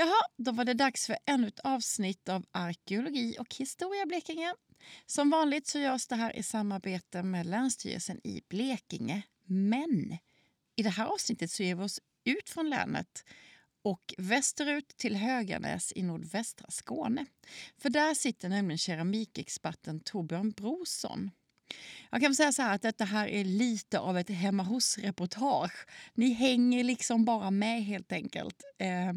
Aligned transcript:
Jaha, 0.00 0.22
då 0.36 0.52
var 0.52 0.64
det 0.64 0.74
dags 0.74 1.06
för 1.06 1.16
ännu 1.26 1.48
ett 1.48 1.60
avsnitt 1.60 2.28
av 2.28 2.46
Arkeologi 2.50 3.36
och 3.38 3.54
historia 3.54 4.06
Blekinge. 4.06 4.54
Som 5.06 5.30
vanligt 5.30 5.66
så 5.66 5.78
görs 5.78 6.06
det 6.06 6.16
här 6.16 6.36
i 6.36 6.42
samarbete 6.42 7.22
med 7.22 7.46
Länsstyrelsen 7.46 8.20
i 8.24 8.42
Blekinge. 8.48 9.22
Men 9.44 10.18
i 10.76 10.82
det 10.82 10.90
här 10.90 11.06
avsnittet 11.06 11.50
så 11.50 11.62
ger 11.62 11.74
vi 11.74 11.82
oss 11.82 12.00
ut 12.24 12.50
från 12.50 12.70
länet 12.70 13.24
och 13.82 14.14
västerut 14.18 14.88
till 14.96 15.16
Höganäs 15.16 15.92
i 15.96 16.02
nordvästra 16.02 16.66
Skåne. 16.70 17.26
För 17.78 17.90
där 17.90 18.14
sitter 18.14 18.48
nämligen 18.48 18.78
keramikexperten 18.78 20.00
Torbjörn 20.00 20.50
Brorsson. 20.50 21.30
Jag 22.10 22.20
kan 22.20 22.34
säga 22.34 22.52
så 22.52 22.62
här 22.62 22.74
att 22.74 22.82
detta 22.82 23.04
här 23.04 23.28
är 23.28 23.44
lite 23.44 23.98
av 23.98 24.18
ett 24.18 24.30
hemma 24.30 24.62
hos-reportage. 24.62 25.86
Ni 26.14 26.32
hänger 26.32 26.84
liksom 26.84 27.24
bara 27.24 27.50
med 27.50 27.84
helt 27.84 28.12
enkelt. 28.12 28.62
Eh, 28.78 29.12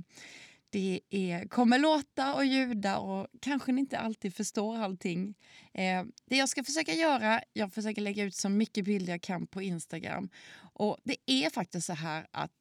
det 0.71 1.01
är, 1.09 1.47
kommer 1.47 1.79
låta 1.79 2.33
och 2.33 2.45
ljuda 2.45 2.97
och 2.97 3.27
kanske 3.41 3.71
ni 3.71 3.81
inte 3.81 3.99
alltid 3.99 4.35
förstår 4.35 4.77
allting. 4.77 5.35
Eh, 5.73 6.03
det 6.25 6.37
jag 6.37 6.49
ska 6.49 6.63
försöka 6.63 6.93
göra, 6.93 7.41
jag 7.53 7.73
försöker 7.73 8.01
lägga 8.01 8.23
ut 8.23 8.35
så 8.35 8.49
mycket 8.49 8.85
bilder 8.85 9.13
jag 9.13 9.21
kan 9.21 9.47
på 9.47 9.61
Instagram. 9.61 10.29
Och 10.73 10.97
det 11.03 11.15
är 11.25 11.49
faktiskt 11.49 11.87
så 11.87 11.93
här 11.93 12.27
att 12.31 12.51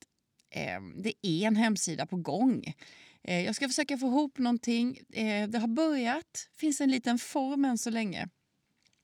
eh, 0.50 0.80
det 0.96 1.26
är 1.26 1.46
en 1.46 1.56
hemsida 1.56 2.06
på 2.06 2.16
gång. 2.16 2.74
Eh, 3.22 3.44
jag 3.44 3.54
ska 3.54 3.68
försöka 3.68 3.98
få 3.98 4.06
ihop 4.06 4.38
någonting. 4.38 4.98
Eh, 5.12 5.48
det 5.48 5.58
har 5.58 5.68
börjat, 5.68 6.48
finns 6.56 6.80
en 6.80 6.90
liten 6.90 7.18
form 7.18 7.64
än 7.64 7.78
så 7.78 7.90
länge. 7.90 8.28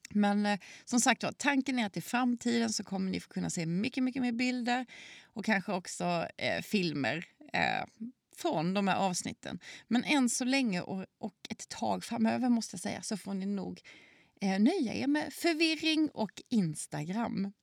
Men 0.09 0.45
eh, 0.45 0.59
som 0.85 0.99
sagt 0.99 1.23
tanken 1.37 1.79
är 1.79 1.85
att 1.85 1.97
i 1.97 2.01
framtiden 2.01 2.69
så 2.69 2.83
kommer 2.83 3.11
ni 3.11 3.19
få 3.19 3.29
kunna 3.29 3.49
se 3.49 3.65
mycket, 3.65 4.03
mycket 4.03 4.21
mer 4.21 4.31
bilder 4.31 4.85
och 5.23 5.45
kanske 5.45 5.73
också 5.73 6.27
eh, 6.37 6.61
filmer 6.61 7.25
eh, 7.53 8.09
från 8.37 8.73
de 8.73 8.87
här 8.87 8.95
avsnitten. 8.97 9.59
Men 9.87 10.03
än 10.03 10.29
så 10.29 10.45
länge 10.45 10.81
och, 10.81 11.05
och 11.17 11.35
ett 11.49 11.69
tag 11.69 12.03
framöver 12.03 12.49
måste 12.49 12.75
jag 12.75 12.81
säga 12.81 13.01
så 13.01 13.17
får 13.17 13.33
ni 13.33 13.45
nog 13.45 13.81
eh, 14.41 14.59
nöja 14.59 14.93
er 14.93 15.07
med 15.07 15.33
förvirring 15.33 16.09
och 16.13 16.41
Instagram. 16.49 17.53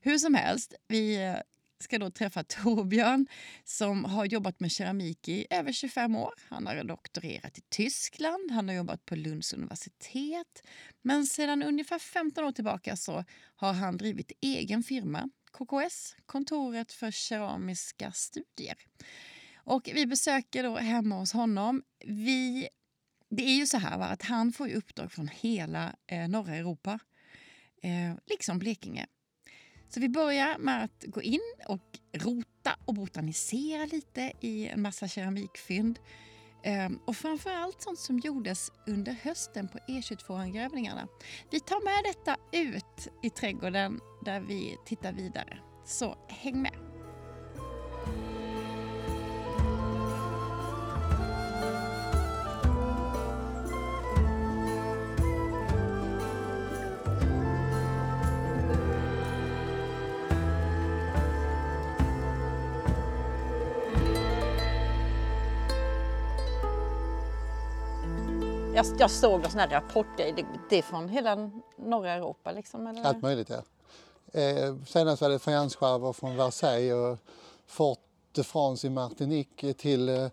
Hur 0.00 0.18
som 0.18 0.34
helst, 0.34 0.74
vi 0.88 1.16
eh, 1.16 1.36
ska 1.82 1.98
då 1.98 2.10
träffa 2.10 2.44
Torbjörn 2.44 3.26
som 3.64 4.04
har 4.04 4.24
jobbat 4.24 4.60
med 4.60 4.70
keramik 4.70 5.28
i 5.28 5.46
över 5.50 5.72
25 5.72 6.16
år. 6.16 6.34
Han 6.48 6.66
har 6.66 6.84
doktorerat 6.84 7.58
i 7.58 7.62
Tyskland, 7.68 8.50
han 8.50 8.68
har 8.68 8.74
jobbat 8.74 9.04
på 9.04 9.16
Lunds 9.16 9.52
universitet. 9.52 10.62
Men 11.02 11.26
sedan 11.26 11.62
ungefär 11.62 11.98
15 11.98 12.44
år 12.44 12.52
tillbaka 12.52 12.96
så 12.96 13.24
har 13.56 13.72
han 13.72 13.96
drivit 13.96 14.32
egen 14.40 14.82
firma, 14.82 15.30
KKS, 15.52 16.16
Kontoret 16.26 16.92
för 16.92 17.10
keramiska 17.10 18.12
studier. 18.12 18.76
Och 19.64 19.90
vi 19.94 20.06
besöker 20.06 20.62
då 20.62 20.76
hemma 20.76 21.18
hos 21.18 21.32
honom. 21.32 21.82
Vi, 22.06 22.68
det 23.30 23.42
är 23.42 23.56
ju 23.56 23.66
så 23.66 23.78
här 23.78 23.98
va, 23.98 24.04
att 24.04 24.22
han 24.22 24.52
får 24.52 24.74
uppdrag 24.74 25.12
från 25.12 25.28
hela 25.28 25.94
eh, 26.06 26.28
norra 26.28 26.56
Europa, 26.56 26.98
eh, 27.82 28.14
liksom 28.26 28.58
Blekinge. 28.58 29.06
Så 29.88 30.00
vi 30.00 30.08
börjar 30.08 30.58
med 30.58 30.84
att 30.84 31.04
gå 31.06 31.22
in 31.22 31.40
och 31.68 31.98
rota 32.12 32.76
och 32.84 32.94
botanisera 32.94 33.84
lite 33.84 34.32
i 34.40 34.68
en 34.68 34.82
massa 34.82 35.08
keramikfynd. 35.08 35.98
Och 35.98 37.08
och 37.08 37.16
framförallt 37.16 37.82
sånt 37.82 37.98
som 37.98 38.18
gjordes 38.18 38.72
under 38.86 39.12
hösten 39.12 39.68
på 39.68 39.78
E22-angrävningarna. 39.78 41.08
Vi 41.50 41.60
tar 41.60 41.84
med 41.84 42.12
detta 42.14 42.36
ut 42.52 43.08
i 43.22 43.30
trädgården 43.30 44.00
där 44.24 44.40
vi 44.40 44.76
tittar 44.86 45.12
vidare. 45.12 45.58
Så 45.86 46.16
häng 46.28 46.62
med! 46.62 46.89
Jag, 68.80 69.00
jag 69.00 69.10
såg 69.10 69.40
någon 69.40 69.50
sån 69.50 69.60
här 69.60 69.68
rapport, 69.68 70.06
det, 70.16 70.44
det 70.70 70.78
är 70.78 70.82
från 70.82 71.08
hela 71.08 71.50
norra 71.76 72.12
Europa 72.12 72.52
liksom? 72.52 72.86
Eller? 72.86 73.04
Allt 73.04 73.22
möjligt 73.22 73.50
ja. 73.50 73.62
Eh, 74.40 74.76
senast 74.86 75.22
var 75.22 75.28
det 75.28 75.38
fajansskärvor 75.38 76.12
från 76.12 76.36
Versailles 76.36 76.94
och 76.94 77.18
Fort 77.66 77.98
de 78.32 78.44
France 78.44 78.86
i 78.86 78.90
Martinique 78.90 79.72
till 79.72 80.08
eh, 80.08 80.28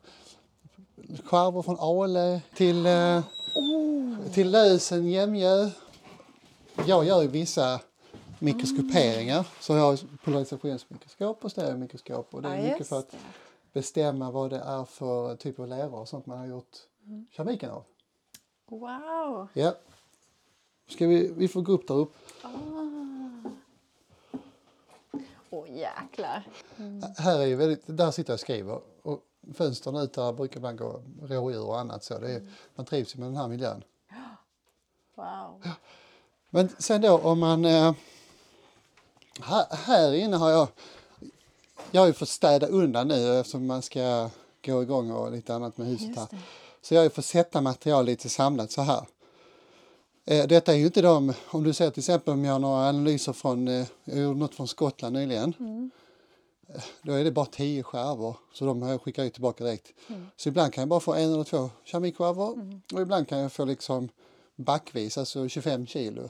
skärvor 1.23 1.61
från 1.61 1.79
Ale 1.79 2.41
till, 2.55 2.85
eh, 2.85 3.21
oh. 3.55 4.31
till 4.33 4.51
Lösen, 4.51 5.09
Jämjö. 5.09 5.69
Jag 6.85 7.05
gör 7.05 7.21
ju 7.21 7.27
vissa 7.27 7.79
mikroskoperingar. 8.39 9.47
Så 9.59 9.73
jag 9.73 9.81
har 9.81 9.99
polarisationsmikroskop 10.23 11.45
och 11.45 11.51
stereomikroskop 11.51 12.33
och 12.33 12.41
det 12.41 12.47
är 12.47 12.55
ja, 12.55 12.71
mycket 12.71 12.87
för 12.87 12.99
att 12.99 13.15
bestämma 13.73 14.31
vad 14.31 14.49
det 14.49 14.59
är 14.59 14.85
för 14.85 15.35
typ 15.35 15.59
av 15.59 15.67
lera 15.67 15.89
och 15.89 16.09
sånt 16.09 16.25
man 16.25 16.37
har 16.37 16.45
gjort 16.45 16.77
mm. 17.05 17.27
keramiken 17.31 17.71
av. 17.71 17.83
Wow! 18.69 19.47
Ja. 19.53 19.75
Ska 20.87 21.07
vi, 21.07 21.33
vi 21.37 21.47
får 21.47 21.61
gå 21.61 21.71
upp 21.71 21.87
där 21.87 21.95
upp. 21.95 22.15
Ah. 22.41 22.49
Åh 25.49 25.63
oh, 25.63 25.77
jäklar. 25.77 26.43
Mm. 26.77 27.03
Här 27.17 27.39
är 27.39 27.45
ju 27.45 27.55
väldigt, 27.55 27.83
där 27.85 28.11
sitter 28.11 28.31
jag 28.31 28.35
och 28.35 28.39
skriver. 28.39 28.79
Och 29.01 29.21
fönstren 29.53 29.95
ut 29.95 30.13
där 30.13 30.33
brukar 30.33 30.57
ibland 30.57 30.77
gå 30.77 31.01
rådjur 31.21 31.65
och 31.65 31.79
annat 31.79 32.03
så. 32.03 32.19
Det 32.19 32.31
är, 32.31 32.37
mm. 32.37 32.51
Man 32.75 32.85
trivs 32.85 33.15
med 33.15 33.27
den 33.27 33.37
här 33.37 33.47
miljön. 33.47 33.83
Wow. 35.15 35.63
Men 36.49 36.69
sen 36.77 37.01
då 37.01 37.17
om 37.17 37.39
man... 37.39 37.65
Eh, 37.65 37.93
här, 39.41 39.65
här 39.69 40.13
inne 40.13 40.37
har 40.37 40.49
jag... 40.49 40.67
Jag 41.91 42.01
har 42.01 42.07
ju 42.07 42.13
fått 42.13 42.29
städa 42.29 42.67
undan 42.67 43.07
nu 43.07 43.39
eftersom 43.39 43.65
man 43.65 43.81
ska 43.81 44.29
gå 44.65 44.83
igång 44.83 45.11
och 45.11 45.31
lite 45.31 45.55
annat 45.55 45.77
med 45.77 45.87
huset 45.87 46.15
här. 46.15 46.27
Så 46.87 46.93
jag 46.93 47.13
fått 47.13 47.25
sätta 47.25 47.61
material 47.61 48.05
lite 48.05 48.29
samlat 48.29 48.71
så 48.71 48.81
här. 48.81 49.05
Eh, 50.25 50.47
detta 50.47 50.73
är 50.73 50.77
ju 50.77 50.85
inte 50.85 51.01
de, 51.01 51.33
om 51.47 51.63
du 51.63 51.73
ser 51.73 51.89
till 51.89 52.01
exempel 52.01 52.33
om 52.33 52.45
jag 52.45 52.53
har 52.53 52.59
några 52.59 52.89
analyser 52.89 53.33
från, 53.33 53.67
eh, 53.67 53.87
jag 54.03 54.19
gjorde 54.19 54.39
något 54.39 54.55
från 54.55 54.67
Skottland 54.67 55.13
nyligen. 55.13 55.53
Mm. 55.59 55.91
Eh, 56.67 56.83
då 57.01 57.13
är 57.13 57.23
det 57.23 57.31
bara 57.31 57.45
tio 57.45 57.83
skärvor, 57.83 58.37
så 58.53 58.65
de 58.65 58.81
har 58.81 58.89
jag 58.89 59.33
tillbaka 59.33 59.63
direkt. 59.63 59.93
Mm. 60.07 60.27
Så 60.37 60.49
ibland 60.49 60.73
kan 60.73 60.81
jag 60.81 60.89
bara 60.89 60.99
få 60.99 61.13
en 61.13 61.33
eller 61.33 61.43
två 61.43 61.69
keramikskärvor 61.83 62.53
mm. 62.53 62.81
och 62.93 63.01
ibland 63.01 63.27
kan 63.27 63.39
jag 63.39 63.51
få 63.51 63.65
liksom 63.65 64.09
backvis, 64.55 65.17
alltså 65.17 65.47
25 65.47 65.87
kilo. 65.87 66.29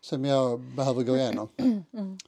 Som 0.00 0.24
jag 0.24 0.60
behöver 0.60 1.02
gå 1.02 1.16
igenom. 1.16 1.48
Mm. 1.92 2.18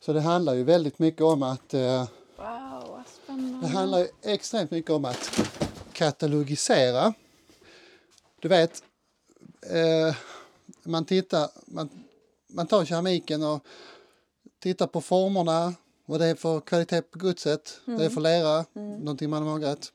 Så 0.00 0.12
det 0.12 0.20
handlar 0.20 0.54
ju 0.54 0.64
väldigt 0.64 0.98
mycket 0.98 1.22
om 1.22 1.42
att... 1.42 1.74
Eh, 1.74 2.08
wow, 2.36 3.02
det 3.62 3.68
handlar 3.68 3.98
ju 3.98 4.08
extremt 4.22 4.70
mycket 4.70 4.90
om 4.90 5.04
att 5.04 5.47
katalogisera. 5.98 7.14
Du 8.40 8.48
vet, 8.48 8.82
eh, 9.62 10.16
man 10.82 11.04
tittar, 11.04 11.50
man, 11.66 11.88
man 12.46 12.66
tar 12.66 12.84
keramiken 12.84 13.42
och 13.42 13.66
tittar 14.58 14.86
på 14.86 15.00
formerna, 15.00 15.74
vad 16.06 16.20
det 16.20 16.26
är 16.26 16.34
för 16.34 16.60
kvalitet 16.60 17.02
på 17.02 17.18
godset, 17.18 17.80
mm. 17.86 17.96
vad 17.96 18.02
det 18.02 18.10
är 18.10 18.14
för 18.14 18.20
lera, 18.20 18.64
mm. 18.74 18.98
någonting 18.98 19.30
man 19.30 19.42
har 19.42 19.50
magrat. 19.50 19.92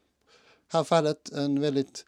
Här 0.67 0.83
fallet 0.83 1.29
en 1.29 1.61
väldigt 1.61 2.05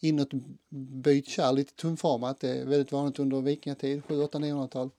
inåtböjt 0.00 1.28
kärl, 1.28 1.54
lite 1.54 1.74
tunnformat. 1.74 2.40
Det 2.40 2.48
är 2.48 2.64
väldigt 2.64 2.92
vanligt 2.92 3.18
under 3.18 3.40
vikingatid, 3.40 4.02
7 4.04 4.22
8 4.22 4.38
900-tal. 4.38 4.90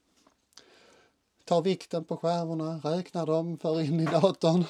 Tar 1.45 1.61
vikten 1.61 2.03
på 2.03 2.17
skärvorna, 2.17 2.79
räknar 2.83 3.25
dem, 3.25 3.57
för 3.57 3.81
in 3.81 3.99
i 3.99 4.05
datorn. 4.05 4.63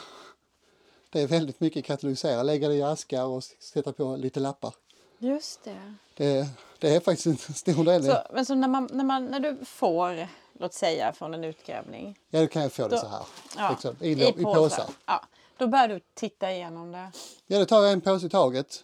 Det 1.09 1.22
är 1.22 1.28
väldigt 1.28 1.59
mycket 1.59 1.86
katalogisera, 1.86 2.44
lägga 2.44 2.68
det 2.68 2.75
i 2.75 2.84
askar 2.84 3.26
och 3.26 3.44
sätta 3.44 3.94
på 3.94 4.16
lite 4.16 4.40
lappar. 4.40 4.73
Just 5.20 5.64
det. 5.64 5.96
Det, 6.17 6.47
det 6.79 6.96
är 6.96 7.00
faktiskt 7.00 7.26
en 7.26 7.38
stor 7.56 7.85
del. 7.85 8.03
Så, 8.03 8.17
men 8.34 8.46
så 8.46 8.56
när, 8.56 8.67
man, 8.67 8.90
när, 8.91 9.03
man, 9.03 9.26
när 9.26 9.40
du 9.40 9.66
får, 9.66 10.28
låt 10.59 10.73
säga 10.73 11.14
från 11.14 11.34
en 11.34 11.44
utgrävning. 11.44 12.20
Ja, 12.29 12.41
då 12.41 12.47
kan 12.47 12.61
jag 12.61 12.72
få 12.72 12.88
det 12.88 12.97
så 12.97 13.08
här. 13.08 13.23
Ja, 13.58 13.70
liksom, 13.72 13.96
I, 14.00 14.09
i, 14.09 14.29
i 14.29 14.44
påsar. 14.44 14.90
Ja, 15.06 15.26
då 15.58 15.67
börjar 15.67 15.88
du 15.88 16.00
titta 16.14 16.52
igenom 16.52 16.91
det. 16.91 17.11
Ja, 17.47 17.59
då 17.59 17.66
tar 17.66 17.84
jag 17.84 17.91
en 17.91 18.02
påse 18.02 18.26
i 18.26 18.29
taget. 18.29 18.84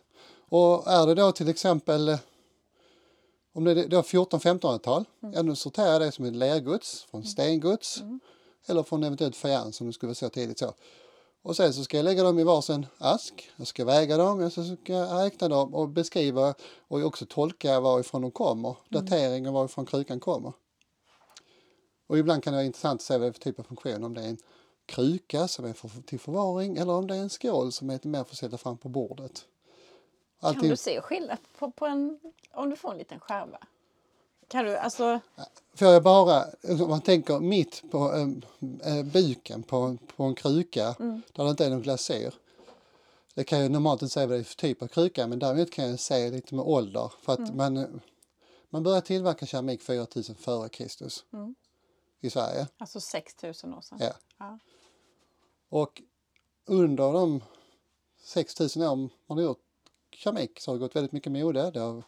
Och 0.49 0.87
är 0.87 1.07
det 1.07 1.15
då 1.15 1.31
till 1.31 1.49
exempel 1.49 2.17
om 3.53 3.63
det 3.63 3.71
är 3.71 4.01
14-1500-tal, 4.01 5.05
mm. 5.23 5.33
ja, 5.35 5.43
då 5.43 5.55
sorterar 5.55 5.91
jag 5.91 6.01
det 6.01 6.11
som 6.11 6.25
ett 6.25 6.35
lergods 6.35 7.03
från 7.11 7.21
mm. 7.21 7.29
stengods 7.29 8.01
mm. 8.01 8.19
eller 8.65 8.83
från 8.83 9.03
eventuellt 9.03 9.35
fajans 9.35 9.81
om 9.81 9.87
det 9.87 9.93
skulle 9.93 10.07
vara 10.07 10.15
så 10.15 10.29
tidigt 10.29 10.59
så. 10.59 10.73
Och 11.45 11.55
sen 11.55 11.73
så 11.73 11.83
ska 11.83 11.97
jag 11.97 12.03
lägga 12.03 12.23
dem 12.23 12.39
i 12.39 12.43
varsin 12.43 12.87
ask. 12.97 13.51
Jag 13.55 13.67
ska 13.67 13.85
väga 13.85 14.17
dem, 14.17 14.41
jag 14.41 14.51
ska 14.51 15.23
räkna 15.23 15.47
dem 15.47 15.73
och 15.73 15.89
beskriva 15.89 16.53
och 16.87 17.03
också 17.03 17.25
tolka 17.25 17.79
varifrån 17.79 18.21
de 18.21 18.31
kommer. 18.31 18.69
Mm. 18.69 18.81
Datering 18.89 19.47
och 19.47 19.53
varifrån 19.53 19.85
krukan 19.85 20.19
kommer. 20.19 20.53
Och 22.07 22.17
ibland 22.17 22.43
kan 22.43 22.53
det 22.53 22.57
vara 22.57 22.65
intressant 22.65 23.01
att 23.01 23.05
se 23.05 23.13
vad 23.13 23.21
det 23.21 23.27
är 23.27 23.31
för 23.31 23.39
typ 23.39 23.59
av 23.59 23.63
funktion. 23.63 24.03
Om 24.03 24.13
det 24.13 24.21
är 24.21 24.27
en 24.27 24.37
kruka 24.85 25.47
som 25.47 25.65
är 25.65 25.73
för, 25.73 25.89
till 26.01 26.19
förvaring 26.19 26.77
eller 26.77 26.93
om 26.93 27.07
det 27.07 27.15
är 27.15 27.19
en 27.19 27.29
skål 27.29 27.71
som 27.71 27.89
är 27.89 28.07
mer 28.07 28.23
för 28.23 28.31
att 28.31 28.37
sätta 28.37 28.57
fram 28.57 28.77
på 28.77 28.89
bordet. 28.89 29.45
Allting... 30.39 30.61
Kan 30.61 30.69
du 30.69 30.77
se 30.77 31.01
skillnad 31.01 31.37
på, 31.59 31.71
på 31.71 31.85
en, 31.85 32.19
om 32.53 32.69
du 32.69 32.75
får 32.75 32.91
en 32.91 32.97
liten 32.97 33.19
skärva? 33.19 33.57
Kan 34.47 34.65
du, 34.65 34.77
alltså... 34.77 35.19
Får 35.73 35.87
jag 35.87 36.03
bara, 36.03 36.45
om 36.63 36.89
man 36.89 37.01
tänker 37.01 37.39
mitt 37.39 37.91
på 37.91 38.11
äh, 38.85 39.03
buken 39.03 39.63
på, 39.63 39.97
på 40.15 40.23
en 40.23 40.35
kruka 40.35 40.95
mm. 40.99 41.21
där 41.33 41.43
det 41.43 41.49
inte 41.49 41.65
är 41.65 41.69
någon 41.69 41.81
glasyr. 41.81 42.33
Det 43.33 43.43
kan 43.43 43.59
jag 43.59 43.71
normalt 43.71 44.01
inte 44.01 44.13
säga 44.13 44.27
vad 44.27 44.37
det 44.37 44.41
är 44.41 44.43
för 44.43 44.55
typ 44.55 44.81
av 44.81 44.87
kruka 44.87 45.27
men 45.27 45.39
däremot 45.39 45.71
kan 45.71 45.89
jag 45.89 45.99
säga 45.99 46.31
lite 46.31 46.55
med 46.55 46.65
ålder. 46.65 47.11
För 47.21 47.33
att 47.33 47.39
mm. 47.39 47.57
man, 47.57 48.01
man 48.69 48.83
började 48.83 49.07
tillverka 49.07 49.45
keramik 49.45 49.81
4000 49.81 50.35
före 50.35 50.69
Kristus 50.69 51.25
mm. 51.33 51.55
i 52.21 52.29
Sverige. 52.29 52.67
Alltså 52.77 52.99
6000 52.99 53.73
år 53.73 53.81
sedan? 53.81 53.97
Ja. 54.01 54.13
ja. 54.37 54.59
Och 55.69 56.01
under 56.65 57.13
de 57.13 57.43
6000 58.19 58.81
år 58.81 58.95
man 58.95 59.37
har 59.37 59.41
gjort 59.41 59.63
keramik 60.11 60.59
så 60.59 60.71
har 60.71 60.75
det 60.75 60.79
gått 60.79 60.95
väldigt 60.95 61.11
mycket 61.11 61.31
mode. 61.31 61.71
Det 61.71 61.79
har, 61.79 62.03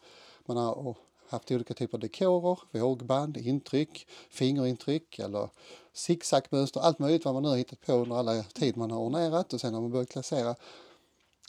man 0.46 0.56
har 0.56 0.96
haft 1.28 1.50
olika 1.50 1.74
typer 1.74 1.96
av 1.96 2.00
dekorer, 2.00 2.58
vågband, 2.70 3.36
intryck, 3.36 4.08
fingerintryck 4.30 5.18
eller 5.18 5.50
zigzagmönster, 5.92 6.80
allt 6.80 6.98
möjligt 6.98 7.24
vad 7.24 7.34
man 7.34 7.42
nu 7.42 7.48
har 7.48 7.56
hittat 7.56 7.80
på 7.80 7.92
under 7.92 8.16
alla 8.16 8.42
tid 8.42 8.76
man 8.76 8.90
har 8.90 9.00
ornerat 9.00 9.52
och 9.52 9.60
sen 9.60 9.74
har 9.74 9.80
man 9.80 9.90
börjat 9.90 10.08
klassera. 10.08 10.54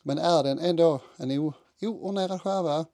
Men 0.03 0.17
är 0.17 0.43
den 0.43 0.59
ändå 0.59 0.99
en 1.17 1.53
oornerad 1.81 2.41
skärva, 2.41 2.85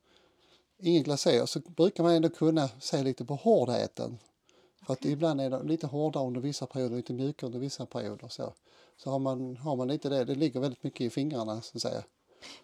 ingen 0.77 1.03
glasyr, 1.03 1.45
så 1.45 1.59
brukar 1.59 2.03
man 2.03 2.13
ändå 2.13 2.29
kunna 2.29 2.69
se 2.79 3.03
lite 3.03 3.25
på 3.25 3.35
hårdheten. 3.35 4.17
För 4.85 4.93
att 4.93 5.05
ibland 5.05 5.41
är 5.41 5.49
det 5.49 5.63
lite 5.63 5.87
hårdare 5.87 6.27
under 6.27 6.41
vissa 6.41 6.65
perioder, 6.65 6.95
lite 6.95 7.13
mjukare 7.13 7.47
under 7.47 7.59
vissa 7.59 7.85
perioder. 7.85 8.27
Så, 8.27 8.53
så 8.97 9.09
har, 9.09 9.19
man, 9.19 9.57
har 9.57 9.75
man 9.75 9.87
lite 9.87 10.09
det, 10.09 10.25
det 10.25 10.35
ligger 10.35 10.59
väldigt 10.59 10.83
mycket 10.83 11.01
i 11.01 11.09
fingrarna 11.09 11.61
så 11.61 11.77
att 11.77 11.81
säga. 11.81 12.03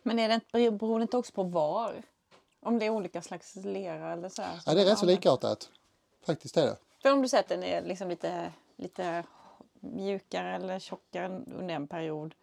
Men 0.03 0.19
är 0.19 0.29
det, 0.29 0.71
beror 0.71 0.99
det 0.99 1.03
inte 1.03 1.17
också 1.17 1.33
på 1.33 1.43
var? 1.43 2.03
Om 2.63 2.79
det 2.79 2.85
är 2.85 2.89
olika 2.89 3.21
slags 3.21 3.55
lera 3.55 4.13
eller 4.13 4.29
så? 4.29 4.41
Här, 4.41 4.59
ja, 4.65 4.73
det 4.73 4.81
är 4.81 4.85
rätt 4.85 4.99
så 4.99 5.05
likartat. 5.05 5.69
Faktiskt 6.25 6.57
är 6.57 6.65
det. 6.65 6.77
För 7.01 7.11
om 7.11 7.21
du 7.21 7.29
säger 7.29 7.43
att 7.43 7.49
den 7.49 7.63
är 7.63 7.81
liksom 7.81 8.09
lite, 8.09 8.51
lite 8.77 9.23
mjukare 9.79 10.55
eller 10.55 10.79
tjockare 10.79 11.27
under 11.27 11.75
en 11.75 11.87
period 11.87 12.33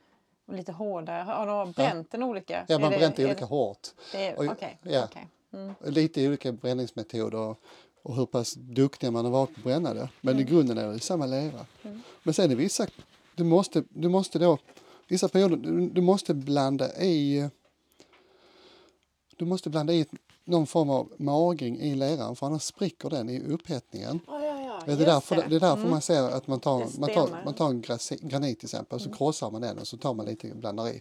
och 0.46 0.54
lite 0.54 0.72
hårdare. 0.72 1.22
Har 1.22 1.46
de 1.46 1.72
bränt 1.72 2.08
ja. 2.10 2.18
den 2.18 2.22
olika? 2.22 2.64
Ja, 2.68 2.78
man 2.78 2.92
har 2.92 2.98
bränt 2.98 3.16
det, 3.16 3.24
olika 3.24 3.40
det, 3.40 3.46
hårt. 3.46 3.88
Okej. 4.08 4.34
Okay, 4.38 4.70
ja. 4.82 5.04
okay. 5.04 5.24
mm. 5.52 5.74
Lite 5.84 6.28
olika 6.28 6.52
bränningsmetoder 6.52 7.56
och 8.02 8.14
hur 8.14 8.26
pass 8.26 8.54
duktiga 8.54 9.10
man 9.10 9.24
har 9.24 9.32
varit 9.32 9.54
på 9.54 9.60
att 9.60 9.64
bränna 9.64 9.94
det. 9.94 10.08
Men 10.20 10.34
mm. 10.34 10.46
i 10.46 10.50
grunden 10.50 10.78
är 10.78 10.92
det 10.92 11.00
samma 11.00 11.26
lera. 11.26 11.66
Mm. 11.82 12.02
Men 12.22 12.34
sen 12.34 12.50
är 12.50 12.56
vissa, 12.56 12.86
du 13.34 13.44
måste, 13.44 13.84
du 13.88 14.08
måste 14.08 14.38
då, 14.38 14.58
vissa 15.08 15.28
perioder, 15.28 15.56
du, 15.56 15.88
du 15.88 16.00
måste 16.00 16.34
blanda 16.34 17.02
i 17.02 17.50
du 19.38 19.44
måste 19.44 19.70
blanda 19.70 19.92
i 19.92 20.06
någon 20.44 20.66
form 20.66 20.90
av 20.90 21.12
magring 21.16 21.80
i 21.80 21.94
leran 21.94 22.36
för 22.36 22.46
annars 22.46 22.62
spricker 22.62 23.10
den 23.10 23.30
i 23.30 23.40
upphettningen. 23.40 24.20
Oh, 24.26 24.44
ja, 24.44 24.62
ja. 24.62 24.82
Det, 24.86 25.02
är 25.02 25.06
därför, 25.06 25.36
det. 25.36 25.44
det 25.48 25.56
är 25.56 25.60
därför 25.60 25.78
mm. 25.78 25.90
man 25.90 26.00
ser 26.00 26.22
att 26.22 26.46
man 26.46 26.60
tar, 26.60 26.78
man 27.00 27.10
tar, 27.10 27.44
man 27.44 27.54
tar 27.54 27.68
en 27.68 27.80
granit 28.28 28.58
till 28.58 28.66
exempel 28.66 28.94
och 28.94 29.00
så 29.00 29.08
mm. 29.08 29.18
krossar 29.18 29.50
man 29.50 29.60
den 29.60 29.78
och 29.78 29.88
så 29.88 29.96
tar 29.96 30.14
man 30.14 30.26
lite 30.26 30.50
och 30.50 30.56
blandar 30.56 30.88
i. 30.88 31.00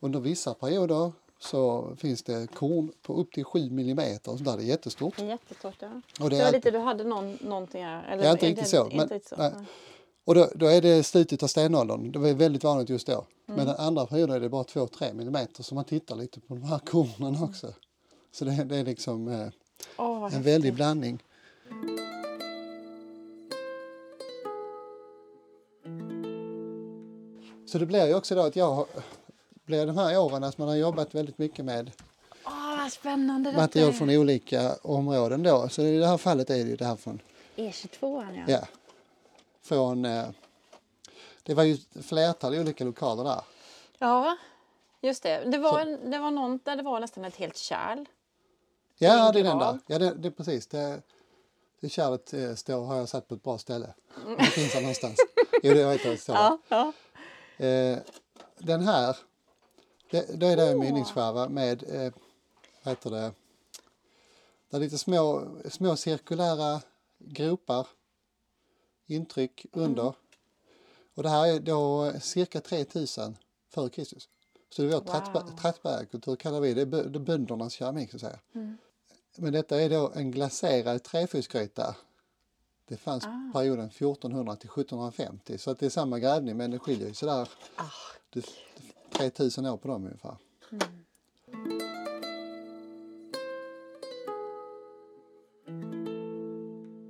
Under 0.00 0.20
vissa 0.20 0.54
perioder 0.54 1.12
så 1.38 1.90
finns 1.96 2.22
det 2.22 2.54
korn 2.54 2.92
på 3.02 3.14
upp 3.14 3.32
till 3.32 3.44
7 3.44 3.70
millimeter 3.70 4.32
och 4.32 4.38
sådär. 4.38 4.56
Det 4.56 4.62
är 4.62 4.66
jättestort. 4.66 5.16
Det 5.16 5.22
är 5.22 5.28
jättestort, 5.28 5.76
ja. 5.78 5.88
Och 6.20 6.30
det, 6.30 6.36
det 6.36 6.44
var 6.44 6.52
lite, 6.52 6.70
du 6.70 6.78
hade 6.78 7.04
någon, 7.04 7.38
någonting 7.40 7.84
här? 7.84 8.12
Eller, 8.12 8.24
ja, 8.24 8.32
inte 8.32 8.46
riktigt 8.46 8.68
så. 8.68 8.84
Men, 8.92 9.12
inte 9.12 9.28
så. 9.28 9.36
Nej. 9.36 9.52
Och 10.26 10.34
då, 10.34 10.50
då, 10.54 10.66
är 10.66 10.80
det 10.80 11.02
slutet 11.02 11.42
av 11.42 11.46
stenåldern. 11.46 12.12
Det 12.12 12.18
var 12.18 12.32
väldigt 12.32 12.64
vanligt 12.64 12.88
just 12.88 13.06
då. 13.06 13.12
Mm. 13.12 13.26
Men 13.46 13.66
den 13.66 13.76
andra 13.76 14.06
perioden 14.06 14.36
är 14.36 14.40
det 14.40 14.48
bara 14.48 14.62
2-3 14.62 15.14
millimeter 15.14 15.62
så 15.62 15.74
man 15.74 15.84
tittar 15.84 16.16
lite 16.16 16.40
på 16.40 16.54
de 16.54 16.62
här 16.62 16.78
kornen 16.78 17.42
också. 17.42 17.72
Så 18.32 18.44
det, 18.44 18.64
det 18.64 18.76
är 18.76 18.84
liksom 18.84 19.28
eh, 19.28 19.48
oh, 19.96 20.34
en 20.34 20.42
väldig 20.42 20.74
blandning. 20.74 21.22
Så 27.66 27.78
det 27.78 27.86
blir 27.86 28.06
ju 28.06 28.14
också 28.14 28.34
då 28.34 28.40
att 28.40 28.56
jag 28.56 28.86
blir 29.64 29.86
de 29.86 29.98
här 29.98 30.18
åren 30.18 30.44
att 30.44 30.58
man 30.58 30.68
har 30.68 30.76
jobbat 30.76 31.14
väldigt 31.14 31.38
mycket 31.38 31.64
med 31.64 31.90
oh, 32.44 32.88
spännande 32.88 33.52
material 33.52 33.92
från 33.92 34.10
olika 34.10 34.74
områden 34.82 35.42
då. 35.42 35.68
Så 35.68 35.82
i 35.82 35.98
det 35.98 36.06
här 36.06 36.18
fallet 36.18 36.50
är 36.50 36.64
det 36.64 36.70
ju 36.70 36.76
det 36.76 36.84
här 36.84 36.96
från 36.96 37.20
E22 37.56 38.26
ja. 38.46 38.52
ja. 38.52 38.66
Från, 39.66 40.04
eh, 40.04 40.28
det 41.42 41.54
var 41.54 41.62
ju 41.62 41.78
flertal 42.02 42.54
olika 42.54 42.84
lokaler 42.84 43.24
där. 43.24 43.40
Ja, 43.98 44.36
just 45.00 45.22
det. 45.22 45.44
Det 45.44 45.58
var, 45.58 45.80
en, 45.80 46.10
det 46.10 46.18
var 46.18 46.30
någon 46.30 46.60
där 46.64 46.76
det 46.76 46.82
var 46.82 47.00
nästan 47.00 47.24
ett 47.24 47.36
helt 47.36 47.56
kärl. 47.56 48.06
Ja, 48.98 49.32
det 49.32 49.40
är 49.40 49.44
den 49.44 49.58
där. 49.58 49.78
Ja, 49.86 49.98
det, 49.98 50.14
det 50.14 50.30
precis. 50.30 50.66
Det, 50.66 51.02
det 51.80 51.88
kärlet 51.88 52.34
eh, 52.34 52.54
står, 52.54 52.84
har 52.84 52.96
jag 52.96 53.08
satt 53.08 53.28
på 53.28 53.34
ett 53.34 53.42
bra 53.42 53.58
ställe. 53.58 53.94
Det 54.38 54.44
finns 54.44 54.74
här 54.74 54.80
någonstans. 54.80 55.16
Jo, 55.62 55.74
det 55.74 55.80
jag. 55.80 56.00
Det 56.00 56.28
ja, 56.28 56.58
ja. 56.68 56.92
Eh, 57.66 57.98
den 58.58 58.80
här, 58.80 59.16
det, 60.10 60.40
då 60.40 60.46
är 60.46 60.56
det 60.56 60.68
en 60.68 60.78
mynningsskärva 60.78 61.48
med, 61.48 61.82
eh, 61.82 62.12
vad 62.82 62.92
heter 62.92 63.10
det, 63.10 63.32
det 64.70 64.76
är 64.76 64.80
lite 64.80 64.98
små, 64.98 65.48
små 65.70 65.96
cirkulära 65.96 66.80
gropar, 67.18 67.86
intryck 69.06 69.66
under. 69.72 70.14
Och 71.14 71.22
det 71.22 71.28
här 71.28 71.46
är 71.46 71.60
då 71.60 72.12
cirka 72.20 72.60
3000 72.60 73.36
före 73.68 73.88
Kristus. 73.88 74.28
Så 74.70 74.82
det 74.82 74.88
är 74.88 74.92
vår 74.92 75.40
wow. 75.40 75.56
trattbärarkultur 75.56 76.36
kallar 76.36 76.60
vi 76.60 76.74
det, 76.74 76.84
det 76.84 76.98
är 76.98 77.18
böndernas 77.18 77.72
keramik 77.72 78.10
så 78.10 78.16
att 78.16 78.20
säga. 78.20 78.38
Mm. 78.54 78.76
Men 79.36 79.52
detta 79.52 79.82
är 79.82 79.90
då 79.90 80.12
en 80.14 80.30
glaserad 80.30 81.02
träfysgryta. 81.02 81.96
Det 82.88 82.96
fanns 82.96 83.24
ah. 83.26 83.50
perioden 83.52 83.86
1400 83.86 84.56
till 84.56 84.70
1750 84.70 85.58
så 85.58 85.70
att 85.70 85.78
det 85.78 85.86
är 85.86 85.90
samma 85.90 86.18
grävning 86.18 86.56
men 86.56 86.70
det 86.70 86.78
skiljer 86.78 87.08
ju 87.08 87.14
sådär 87.14 87.48
ah. 87.76 87.90
3000 89.10 89.66
år 89.66 89.76
på 89.76 89.88
dem 89.88 90.04
ungefär. 90.04 90.36
Mm. 90.70 91.05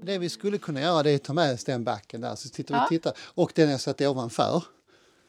Det 0.06 0.18
vi 0.18 0.28
skulle 0.28 0.58
kunna 0.58 0.80
göra 0.80 1.02
det 1.02 1.10
är 1.10 1.16
att 1.16 1.22
ta 1.22 1.32
med 1.32 1.54
oss 1.54 1.64
den 1.64 1.84
backen 1.84 2.20
där 2.20 2.34
så 2.34 2.48
tittar 2.48 2.74
ja. 2.74 2.86
vi 2.90 2.96
tittar. 2.98 3.12
Och 3.34 3.52
den 3.54 3.70
jag 3.70 3.80
satt 3.80 4.00
ovanför. 4.00 4.64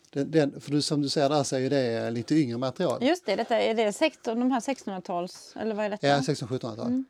Den, 0.09 0.31
den, 0.31 0.61
för 0.61 0.71
du, 0.71 0.81
som 0.81 1.01
du 1.01 1.09
ser 1.09 1.29
där 1.29 1.43
så 1.43 1.55
är 1.55 1.69
det 1.69 2.11
lite 2.11 2.35
yngre 2.35 2.57
material. 2.57 3.03
Just 3.03 3.25
det, 3.25 3.35
detta, 3.35 3.59
är 3.59 3.73
det 3.73 3.93
16, 3.93 4.39
de 4.39 4.51
här 4.51 4.59
1600-tals, 4.59 5.53
eller 5.55 5.75
vad 5.75 5.85
är 5.85 5.89
detta? 5.89 6.07
Ja, 6.07 6.19
1600-1700-tal. 6.19 6.79
Mm. 6.79 7.05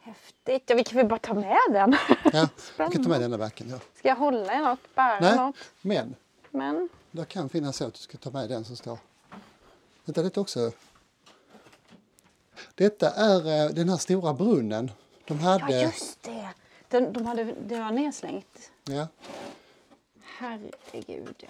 Häftigt, 0.00 0.62
ja, 0.66 0.76
vi 0.76 0.84
kan 0.84 0.96
väl 0.96 1.06
bara 1.06 1.18
ta 1.18 1.34
med 1.34 1.58
den? 1.70 1.96
Ja, 2.32 2.48
vi 2.78 2.92
kan 2.92 3.02
ta 3.04 3.08
med 3.08 3.20
denna 3.20 3.38
backen. 3.38 3.68
Ja. 3.70 3.78
Ska 3.98 4.08
jag 4.08 4.16
hålla 4.16 4.54
i 4.54 4.58
något, 4.58 4.94
bära 4.94 5.20
Nej, 5.20 5.36
något? 5.36 5.56
men 5.80 6.14
men 6.54 6.88
det 7.10 7.24
kan 7.24 7.48
finnas 7.48 7.76
så 7.76 7.86
att 7.86 7.94
du 7.94 8.00
ska 8.00 8.18
ta 8.18 8.30
med 8.30 8.48
den 8.48 8.64
som 8.64 8.76
står. 8.76 8.98
Vänta 10.04 10.22
lite 10.22 10.40
också. 10.40 10.72
Detta 12.74 13.10
är 13.10 13.66
eh, 13.66 13.70
den 13.70 13.88
här 13.88 13.96
stora 13.96 14.34
brunnen. 14.34 14.90
De 15.24 15.38
hade... 15.38 15.72
Ja, 15.72 15.82
just 15.82 16.22
det! 16.22 16.48
Den, 16.88 17.12
de 17.12 17.26
hade, 17.26 17.44
det 17.44 17.80
var 17.80 17.90
nedslängt. 17.90 18.70
Ja. 18.84 19.08
Herregud. 20.22 21.46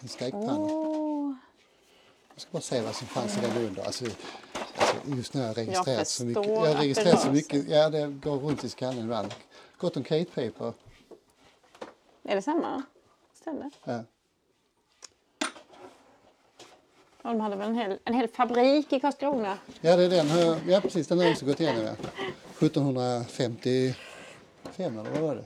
En 0.00 0.08
stekpanna. 0.08 0.58
Oh. 0.58 1.34
Jag 2.34 2.40
ska 2.42 2.50
bara 2.50 2.62
se 2.62 2.80
vad 2.80 2.94
som 2.94 3.06
fanns 3.06 3.38
i 3.38 3.40
den 3.40 3.56
under. 3.56 3.84
Alltså, 3.84 4.04
alltså 4.76 4.96
just 5.06 5.34
nu 5.34 5.40
har 5.40 5.46
jag 5.46 5.56
registrerat 5.56 6.08
så 6.08 6.24
mycket. 6.24 6.46
Jag 6.46 6.66
har 6.66 6.74
registrerat 6.74 7.20
så 7.20 7.30
mycket. 7.30 7.68
Ja, 7.68 7.90
det 7.90 8.06
går 8.06 8.36
runt 8.36 8.64
i 8.64 8.68
skallen 8.68 9.04
ibland. 9.04 9.34
Gott 9.78 9.96
om 9.96 10.04
Kate 10.04 10.24
Paper. 10.24 10.72
Är 12.22 12.36
det 12.36 12.42
samma 12.42 12.82
ställe? 13.34 13.70
Ja. 13.84 14.04
Och 17.11 17.11
de 17.22 17.40
hade 17.40 17.56
väl 17.56 17.68
en 17.68 17.74
hel, 17.74 17.98
en 18.04 18.14
hel 18.14 18.28
fabrik 18.28 18.92
i 18.92 19.00
Karlskrona? 19.00 19.58
Ja, 19.80 19.96
det 19.96 20.04
är 20.04 20.08
den. 20.08 20.28
Ja, 20.68 20.80
precis. 20.80 21.08
Den 21.08 21.18
har 21.18 21.24
jag 21.24 21.32
också 21.32 21.46
gått 21.46 21.60
igenom. 21.60 21.82
Ja. 21.84 21.92
1755 22.66 23.94
eller 24.98 25.10
vad 25.10 25.20
var 25.20 25.34
det? 25.34 25.44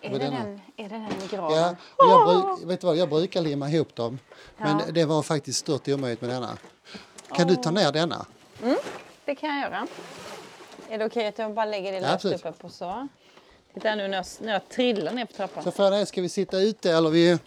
Är 0.00 0.10
det, 0.10 0.18
den, 0.18 0.60
är 0.76 0.88
det 0.88 0.88
den 0.88 1.28
graven? 1.30 1.56
Ja, 1.56 1.76
jag, 1.98 2.26
bruk, 2.26 2.70
vet 2.70 2.80
du 2.80 2.86
vad, 2.86 2.96
jag 2.96 3.08
brukar 3.08 3.40
limma 3.40 3.70
ihop 3.70 3.94
dem. 3.94 4.18
Men 4.56 4.78
ja. 4.78 4.84
det 4.92 5.04
var 5.04 5.22
faktiskt 5.22 5.58
stört 5.58 5.88
omöjligt 5.88 6.20
med 6.20 6.30
denna. 6.30 6.58
Kan 7.28 7.44
oh. 7.44 7.48
du 7.48 7.56
ta 7.56 7.70
ner 7.70 7.92
denna? 7.92 8.26
Mm, 8.62 8.76
det 9.24 9.34
kan 9.34 9.48
jag 9.48 9.60
göra. 9.60 9.86
Är 10.88 10.98
det 10.98 11.04
okej 11.04 11.06
okay 11.06 11.26
att 11.26 11.38
jag 11.38 11.54
bara 11.54 11.64
lägger 11.64 11.92
det 11.92 11.98
ja, 11.98 12.12
löst 12.12 12.24
uppe 12.24 12.52
på 12.52 12.68
så? 12.68 13.08
Titta 13.74 13.94
nu 13.94 14.08
när 14.08 14.16
jag, 14.16 14.26
när 14.40 14.52
jag 14.52 14.68
trillar 14.68 15.12
ner 15.12 15.26
för 15.26 15.34
trappan. 15.34 15.64
Så 15.64 15.70
frågan 15.70 15.92
är, 15.92 16.04
ska 16.04 16.22
vi 16.22 16.28
sitta 16.28 16.58
ute 16.58 16.92
eller 16.92 17.10
vi... 17.10 17.38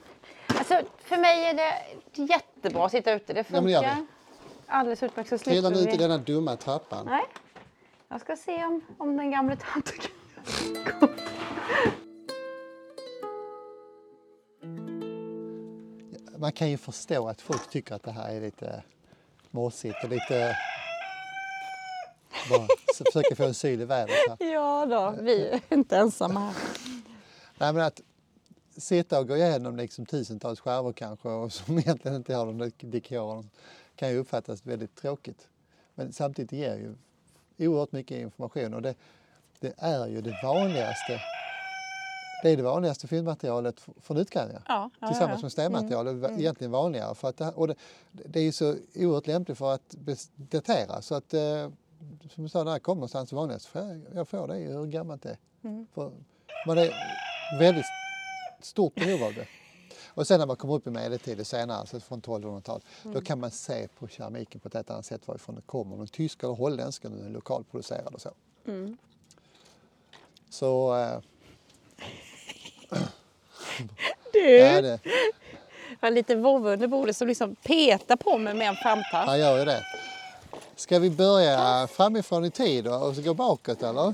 Alltså, 0.70 0.92
för 1.00 1.18
mig 1.18 1.46
är 1.46 1.54
det 1.54 1.74
jättebra 2.14 2.86
att 2.86 2.92
sitta 2.92 3.14
ute. 3.14 3.34
Det 3.34 3.44
funkar. 3.44 3.70
Ja, 3.70 3.82
det. 3.82 4.06
Alldeles 4.68 5.04
utmärkt. 5.04 5.48
Redan 5.48 5.74
vi... 5.74 5.82
ut 5.82 5.94
i 5.94 5.98
denna 5.98 6.18
dumma 6.18 6.56
trappan. 6.56 7.06
Nej. 7.06 7.24
Jag 8.10 8.22
ska 8.22 8.36
se 8.36 8.66
om, 8.66 8.82
om 8.98 9.18
den 9.18 9.32
gamle 9.32 9.56
tanten 9.56 9.98
kan... 9.98 10.12
Man 16.38 16.52
kan 16.52 16.70
ju 16.70 16.78
förstå 16.78 17.28
att 17.28 17.42
folk 17.42 17.70
tycker 17.70 17.96
att 17.96 18.04
det 18.04 18.12
här 18.12 18.36
är 18.36 18.42
lite 18.42 18.84
mossigt 19.52 20.04
och 20.04 20.10
lite... 20.10 20.58
Bara 22.50 22.68
försöker 23.06 23.36
få 23.36 23.44
en 23.44 23.54
syl 23.54 23.82
i 23.82 23.86
vädret. 23.86 24.16
Här. 24.40 24.54
Ja 24.54 24.86
då, 24.86 25.16
vi 25.22 25.48
är 25.48 25.62
inte 25.70 25.98
ensamma 25.98 26.40
här. 26.40 26.56
Nej, 27.58 27.74
men 27.74 27.84
att 27.84 28.02
sitta 28.78 29.20
och 29.20 29.28
gå 29.28 29.38
igenom 29.38 29.76
liksom 29.76 30.06
tusentals 30.06 30.60
skärvor 30.60 30.94
kanske 30.94 31.30
och 31.30 31.54
som 31.54 31.80
egentligen 31.80 32.18
inte 32.18 32.36
har 32.36 32.46
de 32.46 32.72
dekoren 32.80 33.50
kan 33.96 34.10
ju 34.10 34.18
uppfattas 34.18 34.66
väldigt 34.66 34.96
tråkigt. 34.96 35.48
Men 35.96 36.14
samtidigt 36.14 36.52
ger 36.52 36.76
ju 36.76 36.96
oerhört 37.68 37.92
mycket 37.92 38.18
information 38.18 38.74
och 38.74 38.82
det, 38.82 38.96
det 39.60 39.74
är 39.78 40.08
ju 40.08 40.22
det 40.22 40.40
vanligaste 40.44 41.22
det 42.44 42.50
är 42.50 42.58
det 42.58 42.64
vanligaste 42.64 43.08
fyndmaterialet 43.08 43.86
från 44.02 44.18
utgrävningar. 44.18 44.64
Ja, 44.68 44.90
ja, 45.00 45.08
Tillsammans 45.08 45.40
ja. 45.40 45.46
med 45.46 45.52
stenmaterial 45.52 46.08
är 46.08 46.12
mm. 46.12 46.40
egentligen 46.40 46.72
vanligare. 46.72 47.16
För 47.16 47.30
att 47.30 47.38
det, 47.38 47.52
och 47.52 47.68
det, 47.68 47.76
det 48.12 48.40
är 48.40 48.44
ju 48.44 48.52
så 48.52 48.76
oerhört 48.96 49.28
lämpligt 49.28 49.58
för 49.58 49.74
att 49.74 49.96
datera 50.36 51.02
så 51.02 51.16
att 51.16 51.34
eh, 51.34 51.70
som 52.34 52.44
jag 52.44 52.52
sa, 52.52 52.64
när 52.64 52.72
jag 52.72 52.84
kommer 52.84 52.96
någonstans 52.96 53.34
vanligast 53.34 53.70
jag, 53.74 54.02
jag 54.14 54.28
får 54.28 54.48
det 54.48 54.54
hur 54.54 54.86
gammalt 54.86 55.22
det 55.22 55.30
är. 55.30 55.38
Mm. 55.64 55.88
För 55.94 56.12
man 56.68 56.78
är 56.78 56.92
väldigt 57.60 57.86
stort 58.60 58.96
behov 58.96 59.24
av 59.24 59.34
det. 59.34 59.48
Och 60.18 60.28
sen 60.28 60.40
när 60.40 60.48
man 60.48 60.56
kommer 60.56 60.74
upp 60.74 60.88
i 60.88 60.90
medeltiden 60.90 61.46
senare, 61.46 61.78
alltså 61.78 62.00
från 62.00 62.22
1200-talet, 62.22 62.84
mm. 63.04 63.14
då 63.14 63.22
kan 63.22 63.40
man 63.40 63.52
se 63.52 63.88
på 64.00 64.08
keramiken 64.08 64.62
på 64.62 64.68
ett 64.68 64.74
helt 64.74 64.90
annat 64.90 65.06
sätt 65.06 65.28
varifrån 65.28 65.56
den 65.56 65.64
kommer. 65.66 65.94
Om 65.94 66.00
den 66.00 66.08
tysk 66.08 66.44
eller 66.44 66.54
holländsk 66.54 67.06
eller 67.06 67.16
den 67.16 67.26
är 67.26 67.30
lokalproducerad 67.30 68.14
och 68.14 68.22
så. 68.22 68.30
Mm. 68.68 68.98
Så... 70.50 70.96
Eh, 70.96 71.20
du! 74.34 74.50
Ja, 74.50 74.82
det. 74.82 75.00
Jag 76.00 76.08
har 76.08 76.12
lite 76.12 76.36
vovve 76.36 76.74
under 76.74 76.88
bordet 76.88 77.18
som 77.18 77.28
liksom 77.28 77.56
petar 77.56 78.16
på 78.16 78.38
mig 78.38 78.54
med 78.54 78.68
en 78.68 78.76
framtass. 78.76 79.28
Ja, 79.28 79.38
gör 79.38 79.60
ju 79.60 79.66
det. 79.66 79.84
Ska 80.76 81.00
vi 81.00 81.10
börja 81.10 81.88
framifrån 81.88 82.46
i 82.46 82.52
tid 82.52 82.88
och 82.88 83.16
så 83.16 83.22
gå 83.22 83.34
bakåt 83.34 83.84
eller? 83.84 84.14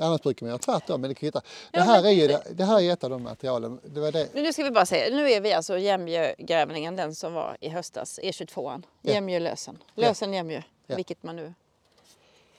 Annars 0.00 0.22
brukar 0.22 0.46
man 0.46 0.48
göra 0.48 0.58
tvärtom, 0.58 1.00
men 1.00 1.08
det 1.08 1.14
kvittar. 1.14 1.42
Det, 1.70 1.78
ja, 1.78 1.84
här 1.84 2.04
är 2.04 2.10
ju, 2.10 2.38
det 2.50 2.64
här 2.64 2.80
är 2.80 2.92
ett 2.92 3.04
av 3.04 3.10
de 3.10 3.22
materialen. 3.22 3.80
Det 3.84 4.00
var 4.00 4.12
det. 4.12 4.34
Nu 4.34 4.52
ska 4.52 4.64
vi 4.64 4.70
bara 4.70 4.86
säga, 4.86 5.16
nu 5.16 5.30
är 5.30 5.40
vi 5.40 5.52
alltså 5.52 5.78
Jämjögrävningen, 5.78 6.96
den 6.96 7.14
som 7.14 7.32
var 7.32 7.56
i 7.60 7.68
höstas, 7.68 8.20
E22an. 8.22 8.82
Ja. 9.02 9.12
Jämjölösen. 9.12 9.78
Lösen 9.94 10.32
Jämjö, 10.32 10.62
ja. 10.86 10.96
vilket 10.96 11.22
man 11.22 11.36
nu 11.36 11.54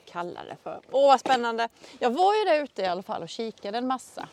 kallar 0.05 0.45
det 0.45 0.57
för. 0.63 0.81
Åh 0.91 1.07
vad 1.07 1.19
spännande! 1.19 1.69
Jag 1.99 2.09
var 2.09 2.35
ju 2.35 2.43
där 2.43 2.63
ute 2.63 2.81
i 2.81 2.85
alla 2.85 3.03
fall 3.03 3.23
och 3.23 3.29
kikade 3.29 3.77
en 3.77 3.87
massa. 3.87 4.29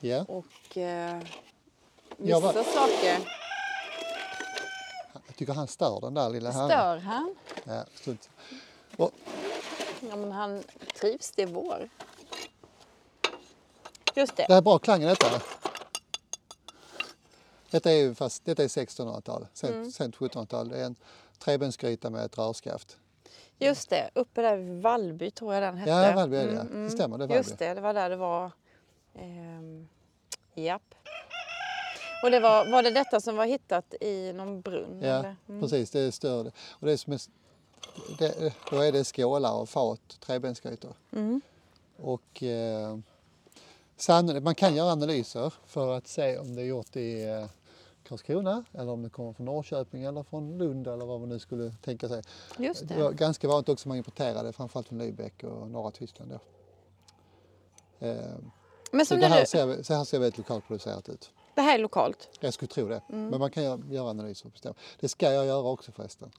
Ja. 0.00 0.24
Och 0.28 0.78
eh, 0.78 1.20
vissa 2.16 2.40
var... 2.40 2.52
saker... 2.52 3.18
Jag 5.26 5.36
tycker 5.36 5.52
han 5.52 5.68
stör 5.68 6.00
den 6.00 6.14
där 6.14 6.30
lilla 6.30 6.50
herren. 6.50 6.68
Stör 6.68 6.96
han? 6.96 7.34
Ja, 7.64 7.84
strunt. 7.94 8.30
Och... 8.96 9.10
ja, 10.10 10.16
men 10.16 10.32
han 10.32 10.62
trivs, 11.00 11.30
det 11.30 11.42
är 11.42 11.46
vår. 11.46 11.88
Just 14.14 14.36
det. 14.36 14.46
Det 14.48 14.54
är 14.54 14.62
bra 14.62 14.78
klang 14.78 15.02
i 15.02 15.06
detta. 15.06 15.26
Detta 17.70 17.90
är 17.90 17.96
ju 17.96 18.14
fast, 18.14 18.44
detta 18.44 18.64
är 18.64 18.68
1600-tal, 18.68 19.46
sent, 19.52 19.74
mm. 19.74 19.90
sent 19.90 20.16
1700-tal. 20.16 20.68
Det 20.68 20.80
är 20.80 20.84
en 20.84 20.96
trebensgryta 21.38 22.10
med 22.10 22.24
ett 22.24 22.38
rörskaft. 22.38 22.96
Just 23.58 23.90
det, 23.90 24.10
uppe 24.14 24.42
där 24.42 24.56
vid 24.56 24.82
Vallby 24.82 25.30
tror 25.30 25.54
jag 25.54 25.62
den 25.62 25.76
hette. 25.76 25.90
Ja, 25.90 26.12
Vallby 26.14 26.36
är 26.36 26.46
det. 26.46 26.52
Mm, 26.52 26.66
mm. 26.66 26.84
Det 26.84 26.90
stämmer, 26.90 27.18
det 27.18 27.24
är 27.24 27.28
Vallby. 27.28 27.38
Just 27.38 27.58
det, 27.58 27.74
det 27.74 27.80
var 27.80 27.94
där 27.94 28.10
det 28.10 28.16
var. 28.16 28.50
Ehm, 29.14 29.88
japp. 30.54 30.94
Och 32.22 32.30
det 32.30 32.40
var, 32.40 32.70
var 32.70 32.82
det 32.82 32.90
detta 32.90 33.20
som 33.20 33.36
var 33.36 33.44
hittat 33.44 33.94
i 34.00 34.32
någon 34.32 34.60
brunn? 34.60 35.00
Ja, 35.02 35.24
mm. 35.48 35.60
precis. 35.60 35.90
Det 35.90 36.00
är 36.00 36.10
större. 36.10 36.50
Och 36.70 36.86
det 36.86 36.98
som 36.98 37.12
är, 37.12 37.20
det, 38.18 38.54
då 38.70 38.80
är 38.80 38.92
det 38.92 39.04
skålar 39.04 39.52
och 39.52 39.68
fat, 39.68 40.20
trebensgrytor. 40.20 40.92
Mm. 41.12 41.40
Och 41.96 42.42
eh, 42.42 42.98
man 44.42 44.54
kan 44.54 44.74
göra 44.74 44.92
analyser 44.92 45.54
för 45.66 45.96
att 45.96 46.06
se 46.06 46.38
om 46.38 46.54
det 46.54 46.62
är 46.62 46.66
gjort 46.66 46.96
i 46.96 47.24
eh, 47.24 47.46
Karlskrona 48.08 48.64
eller 48.72 48.92
om 48.92 49.02
det 49.02 49.10
kommer 49.10 49.32
från 49.32 49.46
Norrköping 49.46 50.04
eller 50.04 50.22
från 50.22 50.58
Lund 50.58 50.86
eller 50.86 51.04
vad 51.04 51.20
man 51.20 51.28
nu 51.28 51.38
skulle 51.38 51.70
tänka 51.70 52.08
sig. 52.08 52.22
Just 52.58 52.88
det. 52.88 52.94
det 52.94 53.02
var 53.02 53.12
ganska 53.12 53.48
vanligt 53.48 53.68
också 53.68 53.88
man 53.88 53.96
importerade 53.96 54.52
framförallt 54.52 54.88
från 54.88 55.02
Lübeck 55.02 55.44
och 55.44 55.70
norra 55.70 55.90
Tyskland 55.90 56.30
då. 56.30 56.40
Eh, 58.06 58.16
Men 58.92 59.06
så 59.06 59.14
det 59.14 59.26
här, 59.26 59.40
du... 59.40 59.46
ser, 59.46 59.82
så 59.82 59.94
här 59.94 60.04
ser 60.04 60.18
väldigt 60.18 60.38
lokalproducerat 60.38 61.08
ut. 61.08 61.30
Det 61.54 61.60
här 61.60 61.74
är 61.74 61.82
lokalt? 61.82 62.28
Jag 62.40 62.54
skulle 62.54 62.68
tro 62.68 62.88
det. 62.88 63.02
Mm. 63.08 63.28
Men 63.28 63.40
man 63.40 63.50
kan 63.50 63.62
göra, 63.62 63.80
göra 63.90 64.10
analyser 64.10 64.46
och 64.46 64.52
bestämma. 64.52 64.74
Det 65.00 65.08
ska 65.08 65.32
jag 65.32 65.46
göra 65.46 65.68
också 65.68 65.92
förresten. 65.92 66.32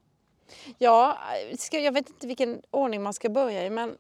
Ja, 0.78 1.18
ska, 1.58 1.80
jag 1.80 1.92
vet 1.92 2.10
inte 2.10 2.28
vilken 2.28 2.62
ordning 2.72 3.04
man 3.04 3.14
ska 3.14 3.30
börja 3.30 3.66
i 3.66 3.70
men 3.70 3.98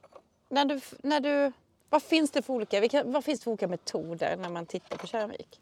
när 0.49 0.65
du, 0.65 0.81
när 1.03 1.19
du, 1.19 1.51
vad 1.89 2.03
finns 2.03 2.31
det 2.31 2.41
för 2.41 2.53
olika, 2.53 2.79
vilka, 2.79 3.03
vad 3.03 3.23
finns 3.23 3.39
det 3.39 3.43
för 3.43 3.51
olika 3.51 3.67
metoder 3.67 4.37
när 4.37 4.49
man 4.49 4.65
tittar 4.65 4.97
på 4.97 5.07
keramik? 5.07 5.59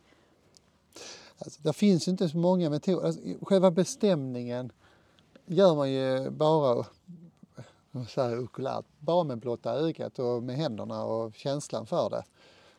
Alltså, 1.37 1.61
det 1.63 1.73
finns 1.73 2.07
inte 2.07 2.29
så 2.29 2.37
många 2.37 2.69
metoder. 2.69 3.05
Alltså, 3.05 3.21
själva 3.41 3.71
bestämningen 3.71 4.71
gör 5.45 5.75
man 5.75 5.91
ju 5.91 6.29
bara 6.29 6.85
så 8.09 8.21
här 8.21 8.39
okulärt, 8.39 8.85
bara 8.99 9.23
med 9.23 9.37
blotta 9.37 9.73
ögat 9.73 10.19
och 10.19 10.43
med 10.43 10.55
händerna 10.55 11.03
och 11.03 11.35
känslan 11.35 11.85
för 11.85 12.09
det. 12.09 12.23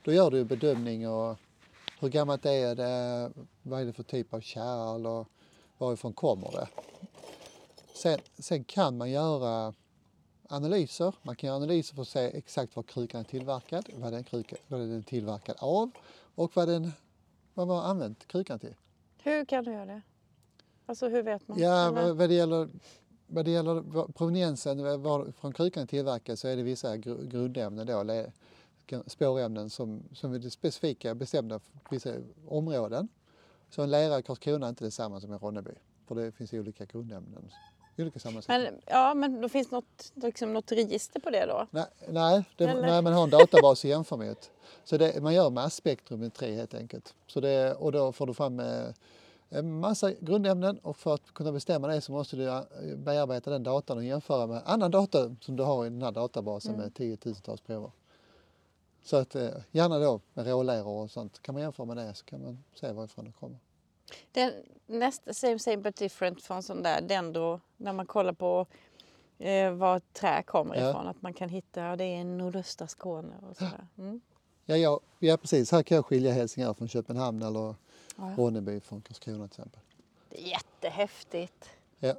Då 0.02 0.12
gör 0.12 0.30
du 0.30 0.44
bedömning 0.44 1.08
och 1.08 1.36
hur 2.00 2.08
gammalt 2.08 2.46
är 2.46 2.74
det, 2.74 3.30
vad 3.62 3.80
är 3.80 3.84
det 3.84 3.92
för 3.92 4.02
typ 4.02 4.34
av 4.34 4.40
kärl 4.40 5.06
och 5.06 5.28
varifrån 5.78 6.12
kommer 6.12 6.50
det. 6.50 6.68
Sen, 7.94 8.18
sen 8.38 8.64
kan 8.64 8.96
man 8.96 9.10
göra 9.10 9.74
analyser. 10.48 11.14
Man 11.22 11.36
kan 11.36 11.46
göra 11.48 11.56
analyser 11.56 11.94
för 11.94 12.02
att 12.02 12.08
se 12.08 12.20
exakt 12.20 12.76
var 12.76 12.82
krukan 12.82 13.20
är 13.20 13.24
tillverkad, 13.24 13.88
vad 13.94 14.12
den, 14.12 14.24
kruka, 14.24 14.56
vad 14.68 14.80
den 14.80 14.92
är 14.92 15.02
tillverkad 15.02 15.56
av 15.58 15.90
och 16.34 16.56
vad 16.56 16.68
den 16.68 16.92
vad 17.54 17.66
man 17.68 17.76
har 17.76 17.84
använt 17.84 18.26
krukan 18.26 18.58
till. 18.58 18.74
Hur 19.22 19.44
kan 19.44 19.64
du 19.64 19.72
göra 19.72 19.86
det? 19.86 20.02
Alltså 20.86 21.08
hur 21.08 21.22
vet 21.22 21.48
man? 21.48 21.58
Ja, 21.58 21.90
vad, 21.90 22.16
vad 22.16 22.28
det 22.28 22.34
gäller 22.34 22.68
vad 23.26 23.44
det 23.44 23.50
gäller 23.50 24.12
proveniensen 24.12 25.02
var 25.02 25.32
från 25.32 25.52
krukan 25.52 25.82
är 25.82 25.86
tillverkad 25.86 26.38
så 26.38 26.48
är 26.48 26.56
det 26.56 26.62
vissa 26.62 26.96
grundämnen 26.96 27.86
då, 27.86 29.02
spårämnen 29.06 29.70
som, 29.70 30.02
som 30.12 30.32
är 30.32 30.50
specifika 30.50 31.14
bestämda 31.14 31.58
för 31.58 31.78
vissa 31.90 32.14
områden. 32.48 33.08
Så 33.70 33.82
en 33.82 33.90
lera 33.90 34.18
i 34.18 34.22
Karlskrona 34.22 34.66
är 34.66 34.70
inte 34.70 34.84
detsamma 34.84 35.20
som 35.20 35.34
i 35.34 35.36
Ronneby 35.36 35.74
för 36.06 36.14
det 36.14 36.32
finns 36.32 36.52
olika 36.52 36.84
grundämnen. 36.84 37.50
Men, 38.48 38.80
ja, 38.86 39.14
men 39.14 39.40
då 39.40 39.48
finns 39.48 39.70
något, 39.70 40.12
liksom 40.14 40.52
något 40.52 40.72
register 40.72 41.20
på 41.20 41.30
det 41.30 41.46
då? 41.46 41.66
Nej, 41.70 41.86
nej, 42.08 42.44
det, 42.56 42.74
nej 42.74 43.02
man 43.02 43.12
har 43.12 43.24
en 43.24 43.30
databas 43.30 43.84
att 43.84 43.90
jämföra 43.90 44.18
med. 44.18 44.36
Så 44.84 44.96
det, 44.96 45.22
man 45.22 45.34
gör 45.34 45.50
masspektrometri 45.50 46.54
helt 46.56 46.74
enkelt. 46.74 47.14
Så 47.26 47.40
det, 47.40 47.74
och 47.74 47.92
då 47.92 48.12
får 48.12 48.26
du 48.26 48.34
fram 48.34 48.60
eh, 48.60 48.88
en 49.48 49.80
massa 49.80 50.12
grundämnen 50.12 50.78
och 50.78 50.96
för 50.96 51.14
att 51.14 51.34
kunna 51.34 51.52
bestämma 51.52 51.88
det 51.88 52.00
så 52.00 52.12
måste 52.12 52.36
du 52.36 52.48
eh, 52.48 52.62
bearbeta 52.96 53.50
den 53.50 53.62
datan 53.62 53.96
och 53.96 54.04
jämföra 54.04 54.46
med 54.46 54.62
annan 54.64 54.90
data 54.90 55.36
som 55.40 55.56
du 55.56 55.62
har 55.62 55.86
i 55.86 55.88
den 55.88 56.02
här 56.02 56.12
databasen 56.12 56.74
mm. 56.74 56.84
med 56.84 56.94
tiotusentals 56.94 57.60
prover. 57.60 57.90
Så 59.04 59.16
att 59.16 59.34
eh, 59.34 59.48
gärna 59.70 59.98
då 59.98 60.20
med 60.34 60.46
råläror 60.46 61.02
och 61.02 61.10
sånt. 61.10 61.42
Kan 61.42 61.54
man 61.54 61.62
jämföra 61.62 61.86
med 61.86 61.96
det 61.96 62.14
så 62.14 62.24
kan 62.24 62.42
man 62.42 62.64
se 62.74 62.92
varifrån 62.92 63.24
det 63.24 63.32
kommer. 63.32 63.58
Den 64.32 64.52
nästa 64.86 65.34
same 65.34 65.58
same 65.58 65.76
but 65.76 65.96
different 65.96 66.42
från 66.42 66.62
sån 66.62 66.82
där 66.82 67.00
dendro 67.00 67.60
när 67.84 67.92
man 67.92 68.06
kollar 68.06 68.32
på 68.32 68.66
eh, 69.38 69.72
var 69.72 70.00
trä 70.12 70.42
kommer 70.42 70.74
ja. 70.74 70.90
ifrån. 70.90 71.06
Att 71.06 71.22
man 71.22 71.32
kan 71.32 71.48
hitta, 71.48 71.96
det 71.96 72.04
är 72.04 72.24
nordöstra 72.24 72.86
Skåne 72.86 73.34
och 73.50 73.56
sådär. 73.56 73.86
Mm. 73.98 74.20
Ja, 74.64 74.76
ja, 74.76 75.00
ja, 75.18 75.36
precis. 75.36 75.72
Här 75.72 75.82
kan 75.82 75.96
jag 75.96 76.06
skilja 76.06 76.32
Helsingör 76.32 76.74
från 76.74 76.88
Köpenhamn 76.88 77.42
eller 77.42 77.74
ja. 78.16 78.34
Ronneby 78.36 78.80
från 78.80 79.00
Karlskrona 79.00 79.48
till 79.48 79.60
exempel. 79.60 79.80
Det 80.28 80.42
är 80.42 80.48
jättehäftigt. 80.48 81.70
Ja. 81.98 82.14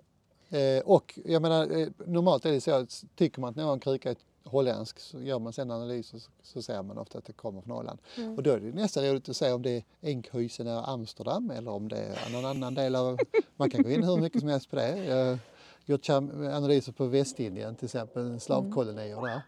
Eh, 0.57 0.84
och 0.86 1.19
jag 1.25 1.41
menar, 1.41 1.79
eh, 1.79 1.88
normalt 2.05 2.45
är 2.45 2.51
det 2.51 2.62
så 2.62 2.72
att 2.72 3.03
tycker 3.15 3.41
man 3.41 3.50
att 3.50 3.55
någon 3.55 3.79
kruka 3.79 4.10
är 4.10 4.15
holländsk 4.43 5.00
så 5.00 5.22
gör 5.22 5.39
man 5.39 5.53
sen 5.53 5.72
analyser 5.72 6.19
så, 6.19 6.31
så 6.43 6.62
ser 6.62 6.84
man 6.84 6.98
ofta 6.98 7.17
att 7.17 7.25
det 7.25 7.34
kommer 7.34 7.62
från 7.62 7.77
Holland. 7.77 8.00
Mm. 8.17 8.36
Och 8.36 8.43
då 8.43 8.51
är 8.51 8.60
det 8.60 8.72
nästan 8.72 9.03
roligt 9.03 9.29
att 9.29 9.38
se 9.38 9.51
om 9.51 9.62
det 9.62 9.69
är 9.72 9.84
Enkhuizen 10.01 10.67
eller 10.67 10.89
Amsterdam 10.89 11.51
eller 11.51 11.72
om 11.72 11.89
det 11.89 11.98
är 11.98 12.31
någon 12.31 12.45
annan 12.45 12.75
del 12.75 12.95
av... 12.95 13.17
Man 13.55 13.69
kan 13.69 13.84
gå 13.84 13.89
in 13.89 14.03
hur 14.03 14.17
mycket 14.17 14.39
som 14.39 14.50
helst 14.50 14.69
på 14.69 14.75
det. 14.75 15.12
Har 15.13 15.54
gjort 15.86 16.10
analyser 16.10 16.92
på 16.92 17.06
Västindien 17.06 17.75
till 17.75 17.86
exempel, 17.86 18.39
slavkolonier 18.39 19.22
där. 19.22 19.42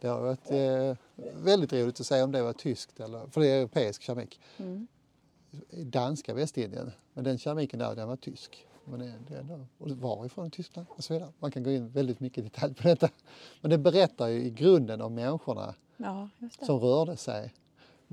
Det 0.00 0.08
har 0.08 0.20
varit 0.20 0.50
eh, 0.50 0.96
väldigt 1.44 1.72
roligt 1.72 2.00
att 2.00 2.06
se 2.06 2.22
om 2.22 2.32
det 2.32 2.42
var 2.42 2.52
tyskt 2.52 3.00
eller, 3.00 3.26
för 3.26 3.40
det 3.40 3.46
är 3.46 3.58
europeisk 3.58 4.02
keramik. 4.02 4.40
Mm. 4.56 4.86
Danska 5.70 6.34
Västindien, 6.34 6.92
men 7.14 7.24
den 7.24 7.38
keramiken 7.38 7.78
där 7.78 7.94
den 7.94 8.08
var 8.08 8.16
tysk. 8.16 8.66
Men 8.84 9.00
det, 9.00 9.14
det 9.28 9.38
ändå, 9.38 9.66
och 9.78 9.90
varifrån 9.90 10.50
Tyskland 10.50 10.86
och 10.90 11.04
så 11.04 11.14
vidare. 11.14 11.32
Man 11.38 11.50
kan 11.50 11.62
gå 11.62 11.70
in 11.70 11.88
väldigt 11.88 12.20
mycket 12.20 12.38
i 12.38 12.42
detalj 12.42 12.74
på 12.74 12.82
detta. 12.82 13.08
Men 13.60 13.70
det 13.70 13.78
berättar 13.78 14.26
ju 14.26 14.42
i 14.42 14.50
grunden 14.50 15.00
om 15.00 15.14
människorna 15.14 15.74
ja, 15.96 16.28
som 16.62 16.80
rörde 16.80 17.16
sig. 17.16 17.54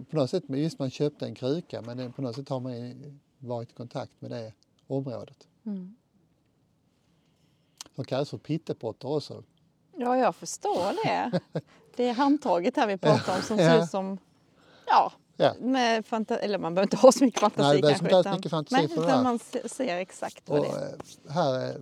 På 0.10 0.16
något 0.16 0.30
sätt, 0.30 0.44
visst 0.48 0.80
man 0.80 0.90
köpte 0.90 1.26
en 1.26 1.36
kruka 1.36 1.82
men 1.82 2.14
på 2.14 2.22
något 2.22 2.36
sätt 2.36 2.50
har 2.50 2.60
man 2.60 3.22
varit 3.40 3.72
i 3.72 3.74
kontakt 3.74 4.12
med 4.20 4.32
det 4.32 4.54
området. 4.88 5.48
Mm. 5.66 5.96
De 7.96 8.06
kallas 8.06 8.30
för 8.30 8.38
pittepotter 8.38 9.08
också. 9.08 9.44
Ja, 9.98 10.18
jag 10.18 10.36
förstår 10.36 11.06
det. 11.06 11.40
Det 11.96 12.08
är 12.10 12.14
handtaget 12.14 12.76
här 12.76 12.88
vi 12.88 12.98
pratar 12.98 13.36
om 13.36 13.42
som 13.42 13.58
ser 13.58 13.84
ut 13.84 13.90
som... 13.90 14.18
Ja, 14.88 15.12
Ja. 15.38 15.54
med 15.60 16.06
fanta- 16.06 16.38
eller 16.38 16.58
man 16.58 16.74
behöver 16.76 16.86
inte 16.86 16.98
ha 16.98 17.12
så 17.12 17.24
mycket 17.24 17.40
fantasi 17.40 17.68
Nej, 17.70 17.82
det 17.82 17.88
kanske. 17.90 18.06
inte 18.06 18.18
alls 18.30 18.38
mycket 18.38 18.52
fantasi 18.52 18.76
nej, 18.76 18.88
för 18.88 18.96
det 18.96 19.02
utan 19.02 19.16
här. 19.18 19.24
man 19.24 19.40
se- 19.40 19.70
ser 19.70 19.98
exakt 19.98 20.50
vad 20.50 20.60
Och 20.60 20.66
det 20.66 20.72
är. 20.72 20.96
eh, 21.28 21.34
här, 21.34 21.76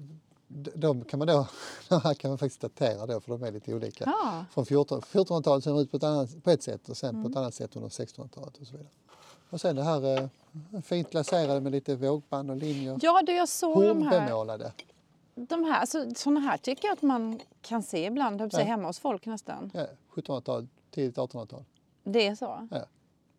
de 0.76 1.04
kan 1.04 1.20
man 1.20 1.28
då, 1.28 1.48
de 1.90 2.02
här 2.02 2.14
kan 2.14 2.32
man 2.32 2.38
faktiskt 2.38 2.62
datera 2.62 3.06
då 3.06 3.20
för 3.22 3.32
de 3.32 3.44
är 3.44 3.52
lite 3.52 3.74
olika. 3.74 4.04
Ja. 4.08 4.46
Från 4.54 4.66
14 4.66 5.02
1400-talet 5.02 5.64
ser 5.64 5.72
de 5.72 5.80
ut 5.80 5.92
på 5.92 5.98
ett, 5.98 6.04
annat, 6.04 6.44
på 6.44 6.52
ett 6.52 6.64
sätt 6.64 6.90
och 6.90 6.98
sen 6.98 7.10
Mm. 7.10 7.24
på 7.24 7.30
ett 7.30 7.36
annat 7.38 7.54
sätt 7.54 7.76
under 7.76 7.90
1600-talet 7.90 8.58
och 8.58 8.68
så 8.68 8.72
vidare. 8.72 8.90
Och 9.50 9.62
sen 9.62 9.76
det 9.76 9.84
här 9.84 10.22
eh, 10.22 10.82
fint 10.82 11.12
glaserade 11.12 11.62
med 11.62 11.72
lite 11.72 11.96
vågband 11.96 12.50
och 12.52 12.58
linjer. 12.58 13.00
Ja, 13.02 13.22
du, 13.26 13.32
jag 13.36 13.50
såg 13.50 13.84
de 13.84 14.02
här. 14.04 14.20
Hornbemålade. 14.20 14.72
De 15.36 15.64
här 15.64 15.80
alltså, 15.80 16.06
såna 16.16 16.40
här 16.40 16.58
tycker 16.58 16.88
jag 16.88 16.94
att 16.94 17.02
man 17.02 17.40
kan 17.62 17.84
se 17.84 18.06
ibland, 18.06 18.42
Ja. 18.54 18.60
hemma 18.60 18.88
hos 18.88 19.00
folk 19.00 19.26
nästan. 19.26 19.72
Ja, 19.74 19.86
1700-tal, 20.16 20.68
tidigt 20.92 21.18
1800-tal. 21.18 21.64
Det 22.04 22.28
är 22.28 22.36
så? 22.36 22.68
Ja. 22.72 22.86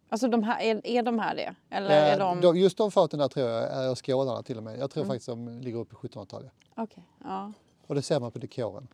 Alltså 0.09 0.29
de 0.29 0.43
här, 0.43 0.61
är, 0.61 0.87
är 0.87 1.03
de 1.03 1.19
här 1.19 1.35
det? 1.37 1.55
Eller 1.71 1.91
är 1.91 2.19
de... 2.19 2.41
de, 2.41 2.57
just 2.57 2.77
de 2.79 2.91
faten 2.91 3.19
där 3.19 3.29
tror 3.29 3.49
jag 3.49 3.63
är 3.85 3.95
skålarna 3.95 4.43
till 4.43 4.57
och 4.57 4.63
med. 4.63 4.79
Jag 4.79 4.91
tror 4.91 5.03
Mm. 5.05 5.15
faktiskt 5.15 5.27
de 5.29 5.49
ligger 5.61 5.79
uppe 5.79 5.95
i 5.95 6.09
1700-talet. 6.09 6.53
Okej, 6.77 7.05
ja. 7.25 7.53
Och 7.87 7.95
det 7.95 8.03
ser 8.03 8.21
man 8.21 8.33
på 8.33 8.39
dekoren. 8.39 8.89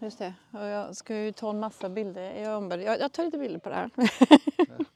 Just 0.00 0.18
det. 0.18 0.34
Och 0.50 0.64
jag 0.66 0.96
ska 0.96 1.16
ju 1.16 1.32
ta 1.32 1.50
en 1.50 1.60
massa 1.60 1.88
bilder. 1.88 2.42
Jag, 2.42 2.82
jag, 2.82 3.00
jag 3.00 3.12
tar 3.12 3.24
lite 3.24 3.38
bilder 3.38 3.58
på 3.58 3.68
det 3.68 3.74
här. 3.74 3.90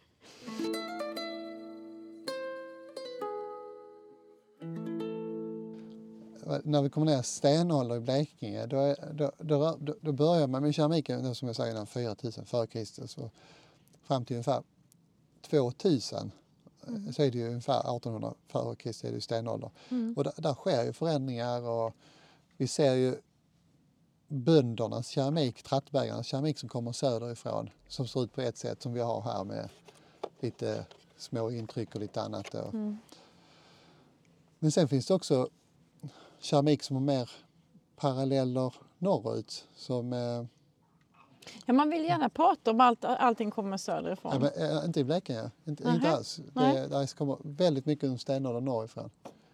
när 6.65 6.83
vi 6.83 6.91
kommer 6.91 7.07
ner 7.07 7.23
stenålder 7.23 7.97
i 7.97 8.01
Blekinge 8.01 8.67
då, 8.67 8.79
är, 8.79 9.13
då, 9.13 9.33
då, 9.39 9.79
då, 10.01 10.13
börjar 10.13 10.47
man 10.47 10.63
med 10.63 10.75
keramiken 10.75 11.35
som 11.35 11.49
jag 11.49 11.57
säger 11.57 11.71
innan 11.73 11.87
4000 11.87 12.45
före 12.45 12.67
Kristus 12.67 13.19
och 13.19 13.31
fram 14.03 14.25
till 14.25 14.37
ungefär 14.37 14.63
2000 15.51 16.31
Mm. 16.89 17.13
så 17.13 17.23
är 17.23 17.31
det 17.31 17.39
ju 17.39 17.49
ungefär 17.49 17.81
1800 17.81 18.35
före 18.49 18.77
Kristus 18.77 19.05
är 19.05 19.15
det 19.15 19.21
stenålder. 19.21 19.71
Mm. 19.89 20.15
Och 20.17 20.25
där, 20.25 20.33
där 20.37 20.55
sker 20.55 20.85
ju 20.85 20.93
förändringar 20.93 21.63
och 21.63 21.95
vi 22.57 22.67
ser 22.67 22.95
ju 22.95 23.17
böndernas 24.29 25.09
keramik, 25.09 25.63
trattbägarnas 25.63 26.27
keramik 26.27 26.59
som 26.59 26.69
kommer 26.69 26.93
söderifrån 26.93 27.71
som 27.89 28.09
ser 28.09 28.25
ut 28.25 28.33
på 28.33 28.41
ett 28.41 28.57
sätt 28.57 28.83
som 28.83 28.93
vi 28.93 29.01
har 29.01 29.21
här 29.21 29.45
med 29.45 29.69
lite 30.41 30.87
små 31.17 31.51
intryck 31.51 31.95
och 31.95 32.01
lite 32.01 32.23
annat. 32.23 32.55
Mm. 32.55 32.99
Men 34.59 34.73
sen 34.73 34.89
finns 34.89 35.07
det 35.07 35.15
också 35.15 35.49
keramik 36.47 36.83
som 36.83 36.97
har 36.97 37.03
mer 37.03 37.31
paralleller 37.97 38.75
norrut. 38.99 39.65
Som, 39.77 40.13
eh, 40.13 40.45
Ja, 41.67 41.73
man 41.73 41.91
vill 41.91 42.05
gärna 42.05 42.29
prata 42.29 42.71
om 42.71 42.81
allt, 42.81 43.05
allting 43.05 43.51
kommer 43.51 43.77
söderifrån. 43.77 44.33
ja, 44.35 44.39
men, 44.39 44.71
eh, 44.79 44.85
inte 44.85 45.01
i 45.01 45.05
Blekinge, 45.05 45.51
inte, 45.65 45.83
inte 45.83 45.85
Nähä, 45.99 46.13
alls. 46.17 46.41
nej. 46.53 46.75
Det, 46.75 46.87
där 46.89 47.17
kommer 47.17 47.37
väldigt 47.43 47.87
mycket 47.87 48.05
under 48.05 48.19
stenåldern 48.19 48.65
norrifrån. 48.65 49.11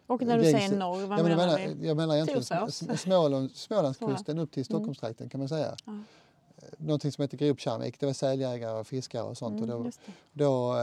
och 0.07 0.23
när 0.23 0.37
du 0.39 0.43
Längs- 0.43 0.53
säger 0.69 0.77
norr, 0.79 1.07
vad 1.07 1.19
ja, 1.19 1.23
men 1.23 1.31
jag, 1.31 1.39
menar 1.39 1.59
menar, 1.59 1.75
du? 1.81 1.87
jag 1.87 1.97
menar 1.97 2.15
egentligen 2.15 2.99
Småland, 2.99 3.51
Smålandskusten 3.57 4.39
upp 4.39 4.53
till 4.53 4.65
Stockholmstrakten 4.65 5.29
kan 5.29 5.39
man 5.41 5.49
säga. 5.49 5.77
Ja. 5.87 5.93
Eh, 6.57 6.63
Någonting 6.79 7.13
som 7.13 7.23
heter 7.23 7.37
gropkeramik, 7.37 8.01
det 8.01 8.07
var 8.07 8.13
säljägare 8.13 8.79
och 8.81 8.87
fiskare 8.87 9.23
och 9.23 9.39
sånt. 9.39 9.61
Mm, 9.61 9.77
och 9.77 9.93
då, 10.33 10.75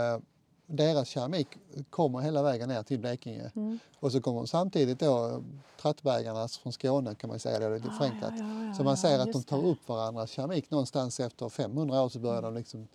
eh, 0.69 0.75
deras 0.75 1.07
keramik 1.07 1.47
kommer 1.89 2.19
hela 2.19 2.43
vägen 2.43 2.69
ner 2.69 2.83
till 2.83 2.99
Blekinge. 2.99 3.51
Mm. 3.55 3.79
Och 3.99 4.11
så 4.11 4.21
kommer 4.21 4.45
samtidigt 4.45 4.99
då 4.99 5.43
trattbägarnas 5.81 6.57
från 6.57 6.73
Skåne 6.73 7.15
kan 7.15 7.29
man 7.29 7.39
säga, 7.39 7.59
det 7.59 7.65
är 7.65 7.75
lite 7.75 7.91
förenklat. 7.97 8.31
Ah, 8.31 8.37
ja, 8.37 8.65
ja, 8.65 8.73
Så 8.73 8.83
man 8.83 8.97
ser 8.97 9.17
ja, 9.17 9.23
att 9.23 9.33
de 9.33 9.43
tar 9.43 9.65
upp 9.65 9.89
varandras 9.89 10.31
keramik 10.31 10.71
någonstans 10.71 11.19
efter 11.19 11.49
500 11.49 12.03
år 12.03 12.09
så 12.09 12.19
börjar 12.19 12.41
de 12.41 12.53
liksom 12.53 12.87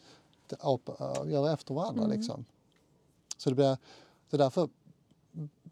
äh, 0.48 1.30
göra 1.30 1.52
efter 1.52 1.74
varandra. 1.74 2.04
Mm. 2.04 2.16
Liksom. 2.16 2.44
Så 3.36 3.50
det 3.50 3.56
blir, 3.56 3.76
så 4.30 4.36
därför, 4.36 4.68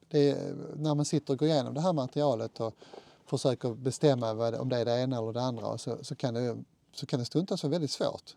det 0.09 0.31
är, 0.31 0.55
när 0.77 0.95
man 0.95 1.05
sitter 1.05 1.33
och 1.33 1.39
går 1.39 1.49
igenom 1.49 1.75
det 1.75 1.81
här 1.81 1.93
materialet 1.93 2.61
och 2.61 2.75
försöker 3.27 3.75
bestämma 3.75 4.35
vad 4.35 4.55
om 4.55 4.69
det 4.69 4.77
är 4.77 4.85
det 4.85 5.01
ena 5.01 5.19
eller 5.19 5.33
det 5.33 5.43
andra 5.43 5.79
så, 5.79 5.99
så, 6.03 6.15
kan, 6.15 6.35
det, 6.35 6.59
så 6.93 7.07
kan 7.07 7.19
det 7.19 7.25
stundtals 7.25 7.63
vara 7.63 7.71
väldigt 7.71 7.91
svårt. 7.91 8.37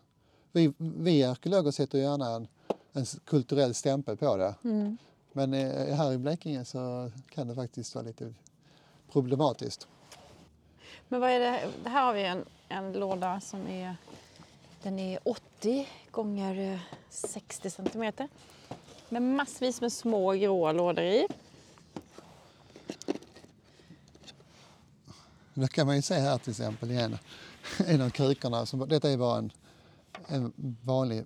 Vi, 0.52 0.72
vi 0.78 1.24
arkeologer 1.24 1.70
sätter 1.70 1.98
gärna 1.98 2.30
en, 2.30 2.48
en 2.96 3.06
kulturell 3.24 3.74
stämpel 3.74 4.16
på 4.16 4.36
det. 4.36 4.54
Mm. 4.64 4.96
Men 5.32 5.54
eh, 5.54 5.96
här 5.96 6.12
i 6.12 6.18
Blekinge 6.18 6.64
så 6.64 7.10
kan 7.30 7.48
det 7.48 7.54
faktiskt 7.54 7.94
vara 7.94 8.04
lite 8.04 8.34
problematiskt. 9.12 9.88
Men 11.08 11.20
vad 11.20 11.30
är 11.30 11.40
det? 11.40 11.70
det 11.84 11.90
här 11.90 12.04
har 12.04 12.12
vi 12.12 12.24
en, 12.24 12.44
en 12.68 12.92
låda 12.92 13.40
som 13.40 13.66
är, 13.66 13.96
den 14.82 14.98
är 14.98 15.18
80 15.24 15.88
gånger 16.10 16.72
eh, 16.72 16.80
60 17.10 17.70
centimeter. 17.70 18.28
Med 19.08 19.22
massvis 19.22 19.80
med 19.80 19.92
små 19.92 20.32
gråa 20.32 20.72
lådor 20.72 21.04
i. 21.04 21.26
Då 25.54 25.66
kan 25.66 25.86
man 25.86 25.96
ju 25.96 26.02
se 26.02 26.14
här 26.14 26.38
till 26.38 26.50
exempel 26.50 26.90
igen 26.90 27.18
en 27.86 28.00
av 28.00 28.10
krukorna. 28.10 28.66
Som, 28.66 28.88
detta 28.88 29.10
är 29.10 29.16
bara 29.16 29.38
en, 29.38 29.52
en 30.26 30.52
vanlig 30.82 31.24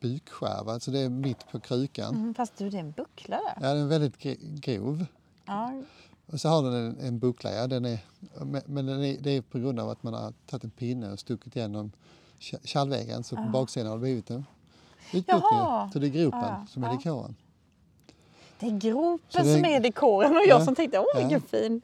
bukskärva, 0.00 0.72
alltså 0.72 0.90
det 0.90 0.98
är 1.00 1.08
mitt 1.08 1.48
på 1.52 1.60
krukan. 1.60 2.14
Mm, 2.14 2.34
fast 2.34 2.56
du, 2.56 2.70
det 2.70 2.76
är 2.76 2.80
en 2.80 2.90
buckla 2.90 3.36
där. 3.36 3.68
Ja, 3.68 3.74
den 3.74 3.82
är 3.84 3.88
väldigt 3.88 4.16
gr- 4.18 4.58
grov. 4.60 5.06
Ja, 5.46 5.82
Och 6.26 6.40
så 6.40 6.48
har 6.48 6.62
den 6.62 6.74
en, 6.74 6.98
en 7.00 7.18
buckla, 7.18 7.52
ja, 7.52 7.66
den 7.66 7.84
är, 7.84 7.98
men 8.66 8.86
den 8.86 9.04
är, 9.04 9.16
det 9.20 9.30
är 9.30 9.42
på 9.42 9.58
grund 9.58 9.80
av 9.80 9.90
att 9.90 10.02
man 10.02 10.14
har 10.14 10.32
tagit 10.46 10.64
en 10.64 10.70
pinne 10.70 11.12
och 11.12 11.18
stuckit 11.18 11.56
igenom 11.56 11.92
kä- 12.40 12.66
kärlväggen 12.66 13.24
så 13.24 13.36
på 13.36 13.42
baksidan 13.52 13.86
har 13.88 13.96
det 13.96 14.00
blivit 14.00 14.30
en 14.30 14.44
utbuktning. 15.12 15.90
Så 15.92 15.98
det 15.98 16.06
är 16.06 16.10
gropen 16.10 16.40
Ja, 16.40 16.66
som 16.68 16.84
är 16.84 16.88
ja. 16.88 16.92
dekoren. 16.96 17.34
det 18.60 18.66
är 18.66 18.78
gropen 18.78 19.44
det- 19.46 19.54
som 19.54 19.64
är 19.64 19.80
dekoren 19.80 20.30
och 20.36 20.42
jag 20.46 20.60
Ja, 20.60 20.64
som 20.64 20.74
tänkte, 20.74 20.98
åh 20.98 21.04
ja. 21.14 21.20
vilken 21.20 21.40
fin. 21.40 21.80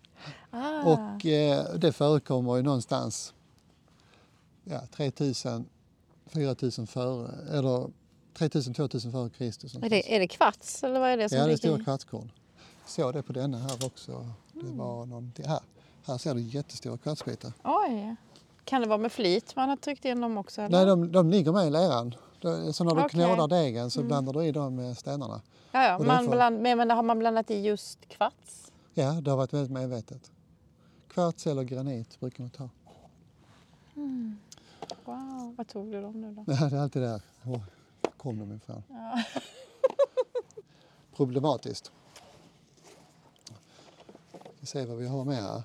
Ah. 0.51 0.83
Och 0.83 1.27
eh, 1.27 1.75
det 1.75 1.93
förekommer 1.93 2.57
ju 2.57 2.63
någonstans 2.63 3.35
ja, 4.65 4.81
3000, 4.97 5.65
4000 6.27 6.87
före, 6.87 7.31
eller 7.59 7.91
3000, 8.39 8.75
2000 8.75 9.13
före 9.13 9.31
Kristus. 9.31 9.75
är, 9.75 9.91
det, 9.91 10.15
är 10.17 10.21
det 10.21 10.29
kvarts 10.29 10.85
eller 10.85 11.01
vad 11.01 11.11
är 11.11 11.17
det 11.17 11.29
som 11.29 11.39
Ja, 11.39 11.47
det 11.47 11.53
är 11.53 11.57
stora 11.57 11.85
kvartskorn. 11.85 12.31
Såg 12.87 13.13
det 13.15 13.23
på 13.23 13.33
denna 13.33 13.59
här 13.59 13.87
också. 13.87 14.27
Det 14.53 14.61
Mm. 14.61 14.77
var 14.79 15.07
någonting 15.07 15.47
här. 15.49 15.61
Här 16.07 16.19
ser 16.19 16.35
du 16.35 16.41
jättestora 16.41 16.99
kvartsbitar. 16.99 17.53
Oj. 17.65 18.17
Kan 18.65 18.81
det 18.81 18.89
vara 18.89 18.99
med 18.99 19.13
flit 19.13 19.57
man 19.57 19.69
har 19.69 19.77
tryckt 19.77 20.05
in 20.05 20.21
dem 20.21 20.39
också? 20.39 20.63
Eller? 20.63 20.77
Nej, 20.79 20.87
de, 20.87 21.13
de 21.13 21.31
ligger 21.31 21.53
med 21.53 21.67
i 21.67 21.71
leran. 21.71 22.15
Så 22.73 22.85
när 22.85 22.95
du. 22.95 22.99
Mm. 23.01 23.09
knådar 23.09 23.49
degen 23.49 23.91
så 23.91 24.03
blandar 24.03 24.33
du 24.33 24.45
i 24.45 24.53
dem 24.53 24.75
med 24.77 24.99
stenarna. 24.99 25.41
ja, 25.73 25.85
ja. 25.85 25.99
Man 25.99 26.25
för- 26.25 26.33
bland, 26.33 26.63
men 26.63 26.91
har 26.91 27.03
man 27.03 27.19
blandat 27.19 27.51
i 27.51 27.61
just 27.61 28.09
kvarts? 28.09 28.73
Ja, 28.95 29.13
det 29.13 29.31
har 29.31 29.37
varit 29.37 29.53
väldigt 29.53 29.71
medvetet. 29.73 30.31
Kvarts 31.09 31.47
eller 31.47 31.63
granit 31.63 32.21
brukar 32.21 32.43
man 32.43 32.51
ta. 32.51 32.69
Wow, 35.05 35.55
vad 35.59 35.69
tog 35.69 35.93
du 35.93 36.03
dem 36.03 36.21
nu 36.21 36.35
då? 36.35 36.45
Det 36.47 36.53
är 36.77 36.77
alltid 36.83 37.03
där. 37.03 37.21
Kom 38.25 38.39
de 38.39 38.57
ifrån? 38.57 38.83
Problematiskt. 41.17 41.93
Vi 44.61 44.67
se 44.67 44.85
vad 44.85 44.97
vi 44.97 45.07
har 45.07 45.25
mer 45.25 45.43
här. 45.43 45.63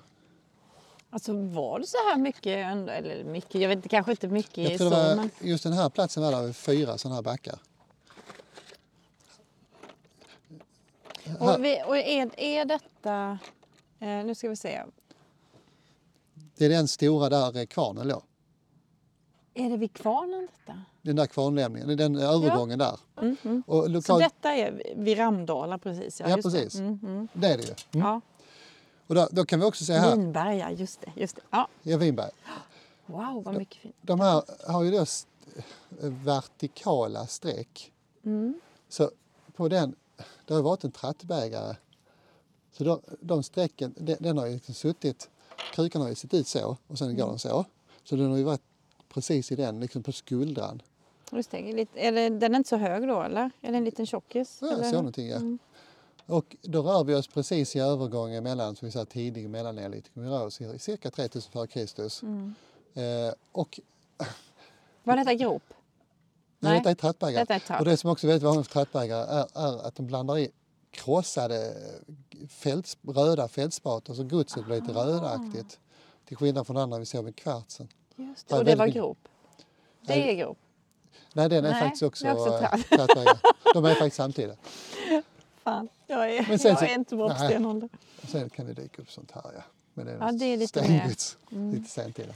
Alltså 1.10 1.32
var 1.32 1.78
det 1.78 1.86
så 1.86 1.96
här 1.96 2.16
mycket, 2.16 2.46
eller 2.88 3.24
mycket, 3.24 3.60
jag 3.60 3.68
vet 3.68 3.76
inte, 3.76 3.88
kanske 3.88 4.10
inte 4.12 4.28
mycket 4.28 4.70
Jag 4.70 4.78
tror 4.78 4.90
så, 4.90 4.96
det 4.96 5.08
var, 5.08 5.16
men 5.16 5.30
just 5.40 5.64
den 5.64 5.72
här 5.72 5.90
platsen 5.90 6.22
var 6.22 6.30
där 6.30 6.52
fyra 6.52 6.98
sådana 6.98 7.14
här 7.14 7.22
backar. 7.22 7.58
Här, 11.24 11.54
och, 11.56 11.64
vi, 11.64 11.82
och 11.86 11.96
är, 11.96 12.40
är 12.40 12.64
detta, 12.64 13.38
eh, 13.98 14.08
nu 14.08 14.34
ska 14.34 14.48
vi 14.48 14.56
se, 14.56 14.84
det 16.56 16.64
är 16.64 16.68
den 16.68 16.88
stora 16.88 17.28
där 17.28 17.56
eh, 17.56 17.66
kvarnen 17.66 18.08
låg. 18.08 18.22
är 19.54 19.70
det 19.70 19.76
vid 19.76 19.92
kvarnen 19.92 20.48
detta? 20.50 20.84
Den 21.02 21.16
där 21.16 21.26
kvarnlämningen, 21.26 21.96
den 21.96 22.16
övergången 22.16 22.78
där. 22.78 23.00
Mm, 23.20 23.36
mm. 23.42 23.62
Och 23.66 23.82
Så 23.82 23.88
lokalt, 23.88 24.24
detta 24.24 24.52
är 24.52 24.94
vid 24.96 25.18
Ramdala 25.18 25.78
precis? 25.78 26.20
Ja, 26.20 26.28
just 26.28 26.42
precis. 26.42 26.72
Det. 26.72 26.78
Mm, 26.78 27.00
mm. 27.02 27.28
det 27.32 27.48
är 27.48 27.56
det 27.56 27.62
ju. 27.62 27.74
Mm. 27.92 28.06
Ja. 28.06 28.20
Och 29.06 29.14
då, 29.14 29.28
då 29.32 29.44
kan 29.44 29.60
vi 29.60 29.66
också 29.66 29.84
se 29.84 29.92
här, 29.92 30.16
Vinberga, 30.16 30.72
just 30.72 31.00
det. 31.00 31.12
Just 31.16 31.36
det. 31.36 31.42
Ja. 31.50 31.68
ja, 31.82 31.96
Vinberg. 31.96 32.30
Wow, 33.06 33.42
vad 33.44 33.54
mycket 33.54 33.82
fint. 33.82 33.94
De 34.02 34.20
här 34.20 34.42
har 34.72 34.82
ju 34.82 34.90
då 34.90 35.04
vertikala 36.00 37.26
streck. 37.26 37.92
Mm. 38.24 38.60
Så 38.88 39.10
på 39.56 39.68
den, 39.68 39.94
det 40.46 40.54
har 40.54 40.62
varit 40.62 40.84
en 40.84 40.92
trattbägare. 40.92 41.76
Så 42.72 42.84
de, 42.84 43.00
de 43.20 43.42
strecken, 43.42 43.94
den, 43.96 44.16
den 44.20 44.38
har 44.38 44.46
ju 44.46 44.52
liksom 44.52 44.74
suttit, 44.74 45.30
krukan 45.74 46.02
har 46.02 46.08
ju 46.08 46.14
sett 46.14 46.34
ut 46.34 46.46
så 46.46 46.76
och 46.86 46.98
sen 46.98 47.16
går 47.16 47.26
den 47.26 47.38
så. 47.38 47.64
Så 48.04 48.16
den 48.16 48.30
har 48.30 48.36
ju 48.36 48.44
varit 48.44 48.62
precis 49.08 49.52
i 49.52 49.56
den, 49.56 49.80
liksom 49.80 50.02
på 50.02 50.12
skuldran. 50.12 50.82
Det, 51.30 51.72
lite, 51.72 52.00
är 52.00 52.12
det, 52.12 52.28
den 52.28 52.54
är 52.54 52.56
inte 52.56 52.68
så 52.68 52.76
hög 52.76 53.08
då 53.08 53.22
eller? 53.22 53.50
Är 53.60 53.72
det 53.72 53.78
en 53.78 53.84
liten 53.84 54.06
tjockis? 54.06 54.58
Ja, 54.60 54.68
jag 54.82 54.92
någonting 54.92 55.28
ja. 55.28 55.36
Mm. 55.36 55.58
Och 56.26 56.56
då 56.62 56.82
rör 56.82 57.04
vi 57.04 57.14
oss 57.14 57.28
precis 57.28 57.76
i 57.76 57.78
övergången 57.78 58.42
mellan 58.42 58.76
som 58.76 58.86
vi 58.86 58.92
sa, 58.92 59.04
tidig 59.04 59.50
rör 60.30 60.46
oss 60.46 60.60
i 60.60 60.78
cirka 60.78 61.10
3000 61.10 61.52
f.Kr. 61.54 62.24
Mm. 62.24 62.54
Eh, 62.94 63.34
och 63.52 63.80
Var 65.04 65.16
detta 65.16 65.34
grop? 65.34 65.62
Nej, 66.58 66.72
Nej, 66.72 66.78
detta 66.78 66.90
är 66.90 66.94
trattbaggar. 66.94 67.40
detta 67.40 67.54
är 67.54 67.58
tratt. 67.58 67.80
Och 67.80 67.84
det 67.84 67.96
som 67.96 68.10
också 68.10 68.26
är 68.26 68.28
väldigt 68.28 68.44
vanligt 68.44 68.66
för 68.66 68.72
trattbaggar 68.72 69.18
är, 69.18 69.46
är 69.54 69.86
att 69.86 69.94
de 69.94 70.06
blandar 70.06 70.38
i 70.38 70.50
krossade 70.90 71.74
fälts, 72.48 72.98
röda 73.02 73.48
fältspatar 73.48 74.14
så 74.14 74.24
godset 74.24 74.64
blir 74.64 74.80
lite 74.80 74.92
rödaktigt. 74.92 75.78
Till 76.24 76.36
skillnad 76.36 76.66
från 76.66 76.76
andra 76.76 76.98
vi 76.98 77.06
såg 77.06 77.24
med 77.24 77.36
kvartsen. 77.36 77.88
Just 78.16 78.48
det. 78.48 78.58
Och 78.58 78.64
det 78.64 78.74
var 78.74 78.86
grop? 78.86 79.18
Det 80.00 80.30
är 80.30 80.34
grop? 80.34 80.58
Nej, 81.32 81.48
den 81.48 81.64
är 81.64 81.70
Nej, 81.70 81.80
faktiskt 81.80 82.02
också, 82.02 82.26
är 82.26 82.32
också 82.32 82.58
trattbaggar. 82.58 83.38
De 83.74 83.84
är 83.84 83.94
faktiskt 83.94 84.16
samtida. 84.16 84.54
Fan, 85.64 85.88
jag 86.06 86.34
är, 86.36 86.46
Men 86.48 86.58
sen 86.58 86.68
jag 86.68 86.78
så- 86.78 86.84
är 86.84 86.94
inte 86.94 87.16
bra 87.16 87.28
på 87.28 87.34
stenålder. 87.44 87.88
Sen 88.28 88.50
kan 88.50 88.66
det 88.66 88.72
dyka 88.72 89.02
upp 89.02 89.10
sånt 89.10 89.30
här 89.30 89.42
ja. 89.56 89.62
Men 89.94 90.06
det 90.06 90.12
är, 90.12 90.18
Ja, 90.20 90.32
det 90.32 90.44
är 90.44 90.56
lite 90.56 90.80
mer- 90.80 90.86
stengods, 90.98 91.36
lite 91.74 91.90
sentida. 91.90 92.34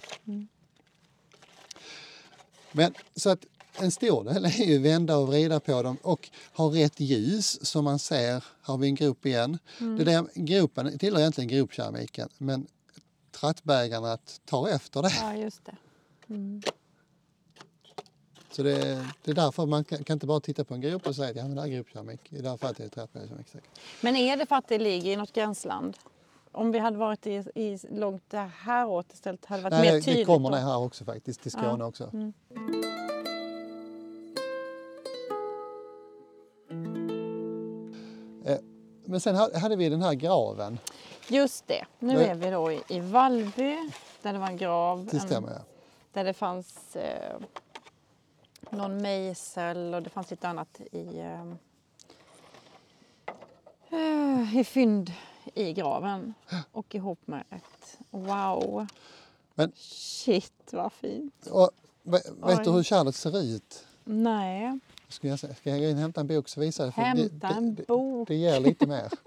Men 2.72 2.94
så 3.16 3.30
att 3.30 3.44
en 3.78 3.90
stor 3.90 4.24
del 4.24 4.44
är 4.44 4.64
ju 4.64 4.78
vända 4.78 5.16
och 5.16 5.28
vrida 5.28 5.60
på 5.60 5.82
dem 5.82 5.96
och 6.02 6.30
ha 6.52 6.66
rätt 6.74 7.00
ljus 7.00 7.66
som 7.66 7.84
man 7.84 7.98
ser. 7.98 8.44
Har 8.60 8.78
vi 8.78 8.86
en 8.88 8.94
grop 8.94 9.26
igen. 9.26 9.58
Det 9.78 10.04
där, 10.04 10.26
gropen 10.34 10.98
tillhör 10.98 11.20
egentligen 11.20 11.48
gropkeramiken 11.48 12.28
men 12.38 12.66
trattbägarna 13.32 14.18
tar 14.44 14.68
efter 14.68 15.02
det. 15.02 15.12
Ja, 15.20 15.34
just 15.34 15.60
det. 15.64 15.76
Så 18.56 18.62
det, 18.62 19.06
det 19.24 19.30
är 19.30 19.34
därför 19.34 19.66
man 19.66 19.84
kan, 19.84 20.04
kan 20.04 20.14
inte 20.14 20.26
bara 20.26 20.40
titta 20.40 20.64
på 20.64 20.74
en 20.74 20.80
grop 20.80 21.06
och 21.06 21.16
säga 21.16 21.30
att 21.30 21.36
ja, 21.36 21.42
men 21.42 21.54
det 21.54 21.60
här 21.60 21.68
är 21.68 21.72
gropkeramik. 21.72 22.32
I 22.32 22.38
det 22.38 22.48
är 22.48 23.20
det 23.20 23.28
säkert. 23.50 23.64
Men 24.00 24.16
är 24.16 24.36
det 24.36 24.46
för 24.46 24.56
att 24.56 24.68
det 24.68 24.78
ligger 24.78 25.12
i 25.12 25.16
något 25.16 25.32
gränsland? 25.32 25.96
Om 26.52 26.72
vi 26.72 26.78
hade 26.78 26.96
varit 26.98 27.26
i, 27.26 27.30
i 27.54 27.78
långt 27.90 28.30
det 28.30 28.50
här 28.58 28.86
åt 28.86 29.12
istället 29.12 29.44
hade 29.44 29.62
det 29.62 29.62
varit 29.62 29.72
Nej, 29.72 29.82
mer 29.82 29.92
det, 29.92 30.00
tydligt. 30.02 30.26
det 30.26 30.32
kommer 30.32 30.50
ner 30.50 30.58
här 30.58 30.78
också 30.78 31.04
faktiskt, 31.04 31.42
till 31.42 31.50
Skåne 31.50 31.84
också. 31.84 32.10
Eh, 38.44 38.58
Men 39.04 39.20
sen 39.20 39.36
ha- 39.36 39.58
hade 39.58 39.76
vi 39.76 39.88
den 39.88 40.02
här 40.02 40.14
graven. 40.14 40.78
Just 41.28 41.66
det. 41.66 41.84
Nu 41.98 42.18
är 42.18 42.34
vi 42.34 42.50
då 42.50 42.72
i, 42.72 42.82
i 42.88 43.00
Vallby 43.00 43.90
där 44.22 44.32
det 44.32 44.38
var 44.38 44.46
en 44.46 44.56
grav. 44.56 45.08
Det 45.12 45.20
stämmer 45.20 45.50
ja. 45.50 45.60
Där 46.12 46.24
det 46.24 46.34
fanns 46.34 46.96
eh, 46.96 47.36
någon 48.72 49.02
mejsel 49.02 49.94
och 49.94 50.02
det 50.02 50.10
fanns 50.10 50.30
lite 50.30 50.48
annat 50.48 50.80
i, 50.92 51.18
eh, 51.18 51.42
eh, 53.90 54.56
i 54.58 54.64
fynd 54.64 55.12
i 55.54 55.72
graven. 55.72 56.34
Och 56.72 56.94
ihop 56.94 57.18
med 57.26 57.44
ett 57.50 57.98
wow. 58.10 58.86
Men- 59.54 59.72
Shit 59.76 60.52
vad 60.72 60.92
fint. 60.92 61.46
Och, 61.46 61.70
ve- 62.02 62.20
vet 62.42 62.64
du 62.64 62.70
Oj. 62.70 62.76
hur 62.76 62.82
Charlotte 62.82 63.14
ser 63.16 63.38
ut? 63.42 63.84
Nej, 64.04 64.78
Ska 65.08 65.28
jag, 65.28 65.38
ska 65.38 65.54
jag 65.64 65.90
in 65.90 65.96
hämta 65.98 66.20
en 66.20 66.26
bok 66.26 66.48
så 66.48 66.60
visar 66.60 66.84
jag? 66.84 66.92
Hämta 66.92 67.48
det, 67.48 67.54
en 67.54 67.74
det, 67.74 67.86
bok. 67.86 68.28
det 68.28 68.34
ger 68.34 68.60
lite 68.60 68.86
mer. 68.86 69.08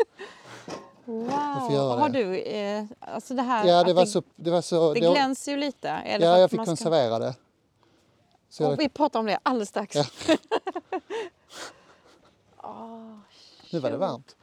Wow. 1.05 1.27
det. 1.69 1.77
Har 1.77 2.09
du, 2.09 2.37
eh, 2.37 2.85
alltså 2.99 3.33
det 3.33 3.41
här, 3.41 3.65
Ja, 3.67 3.83
det 3.83 3.93
var 3.93 4.05
så... 4.05 4.23
Det, 4.35 4.51
var 4.51 4.61
så, 4.61 4.93
det 4.93 4.99
det- 4.99 5.11
glänser 5.11 5.51
ju 5.51 5.57
lite. 5.57 5.87
Det 5.87 6.17
ja, 6.25 6.37
jag 6.39 6.49
fick 6.51 6.65
konservera 6.65 7.19
det. 7.19 7.35
Så 8.49 8.63
jag, 8.63 8.77
vi 8.77 8.89
pratar 8.89 9.19
om 9.19 9.25
det 9.25 9.39
alldeles 9.43 9.69
strax. 9.69 9.95
Ja. 9.95 10.05
Åh, 12.57 13.17
nu 13.73 13.79
var 13.79 13.91
det 13.91 13.97
varmt. 13.97 14.37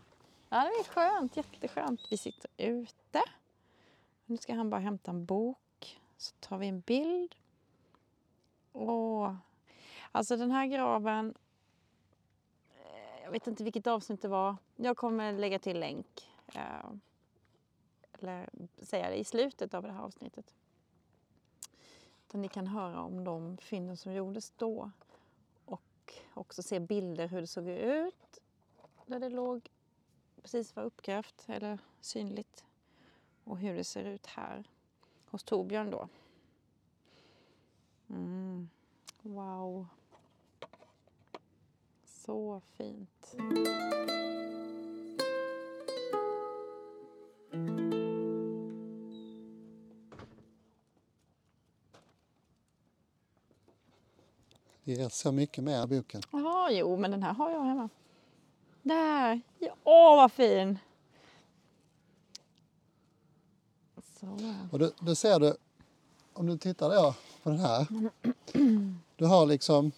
Ja, 0.49 0.57
det 0.61 0.81
är 0.81 0.85
skönt. 0.85 1.37
Jätteskönt. 1.37 2.01
Vi 2.11 2.17
sitter 2.17 2.51
ute. 2.57 3.23
Nu 4.27 4.37
ska 4.37 4.55
han 4.55 4.71
bara 4.71 4.81
hämta 4.81 5.11
en 5.11 5.25
bok. 5.25 6.01
Så 6.17 6.35
tar 6.41 6.59
vi 6.59 6.67
en 6.69 6.81
bild. 6.81 7.35
Åh. 8.73 9.35
Alltså 10.13 10.37
den 10.37 10.51
här 10.51 10.67
graven. 10.67 11.35
eh, 12.85 13.23
Jag 13.25 13.31
vet 13.31 13.47
inte 13.47 13.65
vilket 13.65 13.87
avsnitt 13.87 14.23
det 14.23 14.29
var. 14.29 14.57
Jag 14.77 14.97
kommer 14.97 15.33
lägga 15.33 15.59
till 15.59 15.81
länk. 15.81 16.31
eh, 16.55 16.91
Eller 18.13 18.49
säga 18.83 19.11
det 19.11 19.17
i 19.17 19.25
slutet 19.25 19.75
av 19.75 19.83
det 19.83 19.93
här 19.93 20.01
avsnittet. 20.03 20.55
Där 22.35 22.39
ni 22.39 22.49
kan 22.49 22.67
höra 22.67 23.01
om 23.01 23.25
de 23.25 23.57
fynden 23.57 23.97
som 23.97 24.13
gjordes 24.13 24.53
då. 24.57 24.91
Och 25.65 26.15
också 26.35 26.63
se 26.63 26.81
bilder 26.81 27.29
hur 27.29 27.41
det 27.41 27.47
såg 27.47 27.69
ut. 27.69 28.39
Där 29.07 29.21
det 29.21 29.29
låg 29.29 29.71
precis 30.43 30.77
var 30.77 30.83
uppgrävt 30.83 31.45
eller 31.47 31.79
synligt. 32.01 32.65
Och 33.45 33.59
hur 33.59 33.75
det 33.75 33.85
ser 33.85 34.05
ut 34.05 34.27
här 34.27 34.65
hos 35.27 35.45
Torbjörn 35.45 35.91
då. 35.91 36.09
Mm. 38.09 38.69
Wow. 39.23 39.87
Så 42.05 42.61
fint. 42.61 43.35
Det 54.85 54.93
ger 54.93 55.09
så 55.09 55.33
mycket 55.33 55.65
mer 55.65 55.87
boken. 55.87 56.23
Ja, 56.31 56.69
jo, 56.71 56.97
men 56.97 57.11
den 57.11 57.23
här 57.23 57.33
har 57.33 57.51
jag 57.51 57.65
hemma. 57.65 57.89
Där! 58.83 59.41
Ja, 59.59 59.75
Åh, 59.85 60.17
vad 60.17 60.33
fin! 60.33 60.79
Så. 64.21 64.55
Och 64.73 64.79
då, 64.79 64.91
då 65.01 65.15
ser 65.15 65.41
du, 65.41 65.57
om 66.33 66.47
du 66.47 66.59
tittar 66.59 66.91
då 66.91 67.15
på 67.43 67.51
den 67.51 67.59
här. 67.59 67.87
Du 69.17 69.27
har 69.27 69.47
liksom 69.47 69.93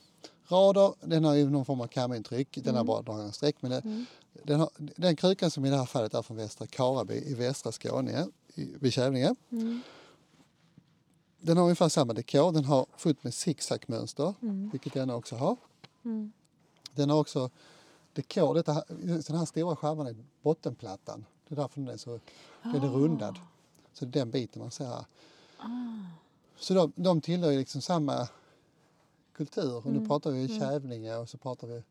rader, 0.49 0.94
den 1.01 1.25
har 1.25 1.35
ju 1.35 1.51
någon 1.51 1.64
form 1.64 1.81
av 1.81 1.87
kamintryck, 1.87 2.59
den 2.62 2.75
har 2.75 2.85
bara 2.85 3.03
några 3.03 3.33
streck. 3.33 3.57
Men 3.61 3.70
det, 3.70 4.05
den, 4.42 4.61
har, 4.61 4.70
den 4.77 5.16
krukan 5.16 5.51
som 5.51 5.64
i 5.64 5.70
det 5.70 5.77
här 5.77 5.87
fallet 5.87 6.14
är 6.14 6.22
från 6.22 6.37
Västra 6.37 6.66
Karaby 6.66 7.14
i 7.14 7.35
västra 7.35 7.72
Skåne, 7.72 8.27
i, 8.55 8.75
vid 8.81 8.92
Kävlinge. 8.92 9.35
Den 11.47 11.57
har 11.57 11.65
ungefär 11.65 11.89
samma 11.89 12.13
dekor, 12.13 12.53
den 12.53 12.65
har 12.65 12.87
fullt 12.97 13.25
med 13.25 13.35
zigzagmönster, 13.35 14.35
vilket 14.73 14.93
den 14.93 15.11
också 15.11 15.37
har. 15.37 15.57
Den 16.95 17.11
har 17.11 17.21
också 17.21 17.51
dekor, 18.13 18.55
detta, 18.55 18.85
den 18.99 19.37
här 19.37 19.45
stora 19.45 19.77
skärvan 19.77 20.07
är 20.07 20.17
bottenplattan. 20.43 21.25
Det 21.49 21.55
är 21.55 21.57
därför 21.57 21.81
den 21.81 21.89
är 21.89 21.97
så 21.97 22.21
den 22.63 22.83
är 22.83 22.89
rundad. 22.89 23.39
Så 23.93 24.05
det 24.05 24.19
är 24.19 24.25
den 24.25 24.31
biten 24.31 24.63
man 24.63 24.71
ser 24.71 24.85
här. 24.85 25.05
Så 26.57 26.75
de, 26.75 26.93
de 26.97 27.21
tillhör 27.21 27.51
ju 27.51 27.59
liksom 27.59 27.81
samma 27.81 28.29
kultur. 29.33 29.77
Och 29.77 29.93
nu 29.93 30.07
pratar 30.07 30.31
vi 30.31 30.59
Kävlinge 30.59 31.17
och 31.17 31.29
så 31.29 31.39
pratar 31.39 31.67
vi 31.67 31.83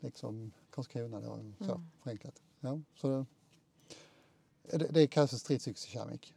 liksom 0.00 0.52
Karlskrona 0.70 1.20
då, 1.20 1.38
så 1.66 1.82
förenklat. 2.02 2.42
Ja, 2.60 2.80
så 2.96 3.26
det, 4.62 4.86
det, 4.90 5.06
kallas 5.06 5.30
för 5.30 5.36
stridsyxekeramik. 5.36 6.34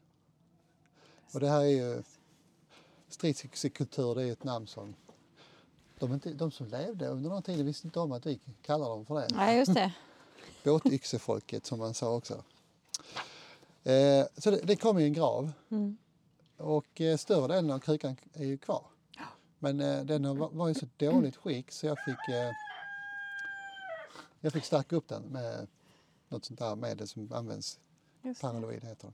Och 1.34 1.39
det 1.39 1.49
här 1.49 1.62
är 1.62 1.65
ju 1.65 2.04
stridsyxekultur, 3.10 4.15
det 4.15 4.24
är 4.24 4.32
ett 4.32 4.43
namn 4.43 4.67
som 4.67 4.95
de, 6.00 6.13
inte, 6.13 6.34
de 6.34 6.52
som 6.52 6.67
levde 6.67 7.08
under 7.08 7.30
den 7.30 7.41
tiden 7.43 7.65
visste 7.65 7.88
inte 7.88 8.00
om 8.00 8.12
att 8.12 8.26
vi 8.26 8.39
kallar 8.62 8.89
dem 8.89 9.06
för 9.06 9.15
det. 9.15 9.28
Nej, 9.36 9.58
just 9.58 9.74
det. 9.74 9.93
Båtyxefolket 10.63 11.65
som 11.65 11.80
man 11.80 11.93
sa 11.93 12.15
också. 12.15 12.43
Eh, 13.84 14.26
så 14.38 14.52
det, 14.52 14.62
det 14.63 14.76
kom 14.76 15.00
i 15.00 15.04
en 15.04 15.13
grav 15.13 15.52
Mm. 15.69 15.98
och 16.58 17.02
eh, 17.02 17.17
större 17.17 17.48
delen 17.48 17.72
av 17.72 17.80
krukan 17.80 18.15
är 18.34 18.45
ju 18.45 18.58
kvar. 18.58 18.86
Men 19.60 19.80
eh, 19.80 20.02
den 20.04 20.38
var, 20.38 20.50
var 20.50 20.69
i 20.69 20.74
så 20.74 20.86
dåligt 20.98 21.36
skick 21.36 21.72
så 21.72 21.86
jag 21.86 21.98
fick, 22.06 22.36
eh, 22.36 22.52
jag 24.39 24.54
fick 24.54 24.65
stärka 24.65 24.95
upp 24.95 25.08
den 25.08 25.24
med 25.24 25.67
något 26.30 26.45
sånt 26.45 26.60
där 26.60 26.76
medel 26.76 27.08
som 27.08 27.34
används. 27.34 27.80
Paranoid 28.41 28.84
heter 28.84 29.08
det. 29.08 29.13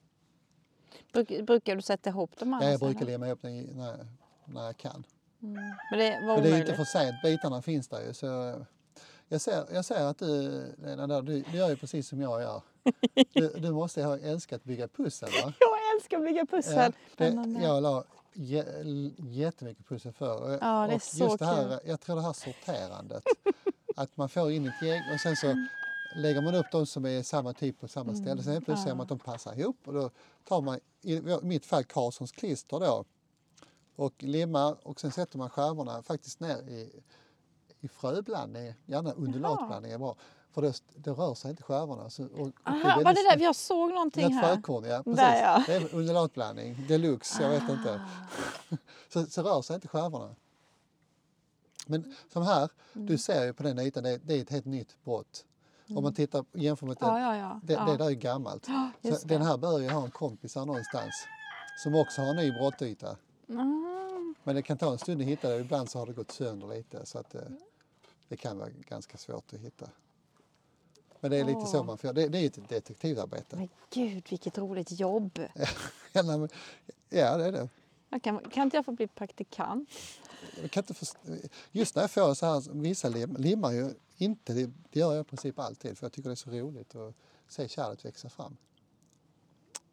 Bruk, 1.13 1.45
brukar 1.45 1.75
du 1.75 1.81
sätta 1.81 2.09
ihop 2.09 2.31
de 2.39 2.53
andra? 2.53 2.65
Ja, 2.65 2.71
jag 2.71 2.79
brukar 2.79 3.05
limma 3.05 3.27
ihop 3.27 3.41
den 3.41 3.51
i- 3.51 3.73
när, 3.73 4.07
när 4.45 4.65
jag 4.65 4.77
kan. 4.77 5.03
Men 5.39 5.99
det 5.99 6.19
Men 6.25 6.43
det 6.43 6.49
är 6.49 6.59
inte 6.59 6.73
för 6.75 6.83
sent, 6.83 7.15
bitarna 7.23 7.61
finns 7.61 7.87
där 7.87 8.01
ju. 8.07 8.13
Så 8.13 8.25
jag, 9.27 9.41
ser, 9.41 9.65
jag 9.73 9.85
ser 9.85 10.05
att 10.05 10.17
du, 10.19 10.63
Lena, 10.83 11.07
där, 11.07 11.21
du, 11.21 11.41
du 11.51 11.57
gör 11.57 11.69
ju 11.69 11.75
precis 11.75 12.07
som 12.07 12.21
jag 12.21 12.41
gör. 12.41 12.61
Du, 13.33 13.47
du 13.49 13.71
måste 13.71 14.03
ha 14.03 14.17
älskat 14.19 14.63
bygga 14.63 14.87
pussel 14.87 15.29
va? 15.29 15.53
Jag 15.59 15.95
älskar 15.95 16.17
att 16.17 16.23
bygga 16.25 16.45
pussel. 16.45 16.93
Ja, 17.17 17.25
det, 17.25 17.59
jag 17.63 17.83
la 17.83 18.03
jä- 18.33 19.13
jättemycket 19.17 19.87
pussel 19.87 20.13
för. 20.13 20.43
Och, 20.43 20.51
Ja, 20.61 20.87
det 20.87 20.93
är 20.93 20.95
och 20.95 21.01
så 21.01 21.23
just 21.23 21.39
det 21.39 21.45
kul. 21.45 21.69
här, 21.69 21.79
Jag 21.85 22.01
tror 22.01 22.15
det 22.15 22.21
här 22.21 22.33
sorterandet. 22.33 23.23
att 23.95 24.17
man 24.17 24.29
får 24.29 24.51
in 24.51 24.67
ett 24.67 24.81
gäng 24.87 25.01
och 25.13 25.19
sen 25.19 25.35
så 25.35 25.47
lägger 26.15 26.41
man 26.41 26.55
upp 26.55 26.65
de 26.71 26.85
som 26.85 27.05
är 27.05 27.23
samma 27.23 27.53
typ 27.53 27.79
på 27.79 27.87
samma 27.87 28.15
ställe. 28.15 28.43
Sen 28.43 28.53
helt 28.53 28.65
plötsligt 28.65 28.87
ser 28.87 28.95
man 28.95 29.01
att 29.03 29.09
de 29.09 29.19
passar 29.19 29.59
ihop 29.59 29.77
och 29.85 29.93
då 29.93 30.09
tar 30.43 30.61
man, 30.61 30.79
i 31.01 31.21
mitt 31.41 31.65
fall, 31.65 31.83
Karlssons 31.83 32.31
klister 32.31 32.79
då 32.79 33.05
och 33.95 34.23
limmar 34.23 34.77
och 34.87 34.99
sen 34.99 35.11
sätter 35.11 35.37
man 35.37 35.49
skärvorna 35.49 36.03
faktiskt 36.03 36.39
ner 36.39 36.69
i, 36.69 37.01
i 37.79 37.87
fröblandning, 37.87 38.73
gärna 38.85 39.11
undulatblandning 39.11 39.91
är 39.91 39.97
bra. 39.97 40.15
För 40.51 40.61
då, 40.61 40.71
då 40.95 41.13
rör 41.13 41.33
sig 41.33 41.51
inte 41.51 41.63
skärvorna. 41.63 42.09
Så, 42.09 42.23
och, 42.25 42.39
och 42.39 42.51
Aha, 42.63 43.01
var 43.03 43.13
det 43.13 43.35
där? 43.35 43.43
Jag 43.43 43.55
såg 43.55 43.89
någonting 43.89 44.33
här. 44.33 44.55
frökorn, 44.55 44.83
ja. 44.85 45.03
Precis. 45.03 45.17
Där, 45.17 45.41
ja. 45.41 45.63
Det 45.67 45.73
är 45.73 45.95
undulatblandning, 45.95 46.85
deluxe, 46.87 47.43
jag 47.43 47.49
vet 47.49 47.69
inte. 47.69 48.01
Ah. 48.71 48.77
Så, 49.13 49.25
så 49.25 49.41
rör 49.43 49.61
sig 49.61 49.75
inte 49.75 49.87
skärvorna. 49.87 50.35
Men 51.87 52.15
som 52.33 52.43
här, 52.43 52.69
Mm. 52.95 53.07
du 53.07 53.17
ser 53.17 53.45
ju 53.45 53.53
på 53.53 53.63
den 53.63 53.79
ytan, 53.79 54.03
det, 54.03 54.17
det 54.17 54.33
är 54.33 54.41
ett 54.41 54.49
helt 54.49 54.65
nytt 54.65 54.95
brott. 55.03 55.45
Om 55.89 56.03
man 56.03 56.13
tittar 56.13 56.45
jämför 56.53 56.85
med 56.85 56.97
Ja, 56.99 57.19
ja, 57.19 57.37
ja. 57.37 57.59
det, 57.63 57.75
det 57.75 57.97
där 57.97 58.09
är 58.09 58.11
gammalt. 58.11 58.65
Så 59.03 59.27
den 59.27 59.41
här 59.41 59.57
bör 59.57 59.79
ju 59.79 59.89
ha 59.89 60.03
en 60.03 60.11
kompis 60.11 60.55
här 60.55 60.65
någonstans 60.65 61.27
som 61.77 61.95
också 61.95 62.21
har 62.21 62.29
en 62.29 62.35
ny 62.35 62.51
brottyta. 62.51 63.17
Mm. 63.49 64.35
Men 64.43 64.55
det 64.55 64.61
kan 64.61 64.77
ta 64.77 64.91
en 64.91 64.97
stund 64.97 65.21
att 65.21 65.27
hitta 65.27 65.49
det. 65.49 65.59
Ibland 65.59 65.89
så 65.89 65.99
har 65.99 66.05
det 66.05 66.13
gått 66.13 66.31
sönder 66.31 66.67
lite 66.67 67.05
så 67.05 67.19
att 67.19 67.35
eh, 67.35 67.41
det 68.27 68.37
kan 68.37 68.57
vara 68.57 68.69
ganska 68.69 69.17
svårt 69.17 69.53
att 69.53 69.59
hitta. 69.59 69.89
Men 71.19 71.31
det 71.31 71.37
är 71.37 71.43
lite 71.43 71.65
så 71.65 71.79
Åh. 71.79 71.85
man 71.85 71.97
får 71.97 72.13
det, 72.13 72.27
det 72.27 72.37
är 72.37 72.41
ju 72.41 72.47
ett 72.47 72.69
detektivarbete. 72.69 73.55
Men 73.55 73.69
gud, 73.93 74.25
vilket 74.29 74.57
roligt 74.57 74.99
jobb. 74.99 75.39
ja, 77.09 77.37
det 77.37 77.45
är 77.45 77.51
det. 77.51 77.69
Kan, 78.23 78.39
kan 78.39 78.63
inte 78.63 78.77
jag 78.77 78.85
få 78.85 78.91
bli 78.91 79.07
praktikant? 79.07 79.89
Jag 80.61 80.71
kan 80.71 80.83
inte 80.83 80.93
först... 80.93 81.15
Just 81.71 81.95
när 81.95 82.03
jag 82.03 82.11
får 82.11 82.33
så 82.33 82.45
här, 82.45 82.73
vissa 82.81 83.09
lim, 83.09 83.35
limmar 83.39 83.71
ju 83.71 83.93
inte, 84.17 84.53
det, 84.53 84.71
det 84.91 84.99
gör 84.99 85.13
jag 85.13 85.21
i 85.21 85.29
princip 85.29 85.59
alltid 85.59 85.97
för 85.97 86.05
jag 86.05 86.13
tycker 86.13 86.29
det 86.29 86.33
är 86.33 86.35
så 86.35 86.49
roligt 86.49 86.95
att 86.95 87.13
se 87.47 87.67
kärlet 87.67 88.05
växa 88.05 88.29
fram. 88.29 88.57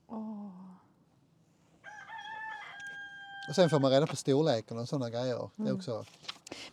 Åh. 0.07 0.49
Och 3.49 3.55
sen 3.55 3.71
får 3.71 3.81
man 3.81 3.91
reda 3.91 4.07
på 4.07 4.17
storleken 4.17 4.79
och 4.79 4.89
sådana 4.89 5.11
grejer. 5.11 5.51
Det 5.57 5.69
är 5.69 5.75
också, 5.75 6.05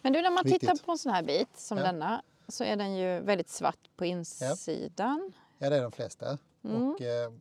Men 0.02 0.14
du, 0.14 0.22
när 0.22 0.32
man 0.32 0.44
Viktigt. 0.44 0.62
tittar 0.62 0.86
på 0.86 0.92
en 0.92 0.98
sån 0.98 1.12
här 1.12 1.24
bit 1.24 1.60
som 1.60 1.78
Ja. 1.78 1.84
denna 1.84 2.22
så 2.48 2.64
är 2.64 2.76
den 2.76 2.96
ju 2.96 3.20
väldigt 3.20 3.50
svart 3.50 3.90
på 3.98 4.06
insidan. 4.06 5.34
ja, 5.58 5.70
det 5.70 5.78
är 5.78 5.82
de 5.82 5.92
flesta. 5.92 6.38
Mm. 6.64 6.90
Och 6.90 7.02
eh, 7.02 7.32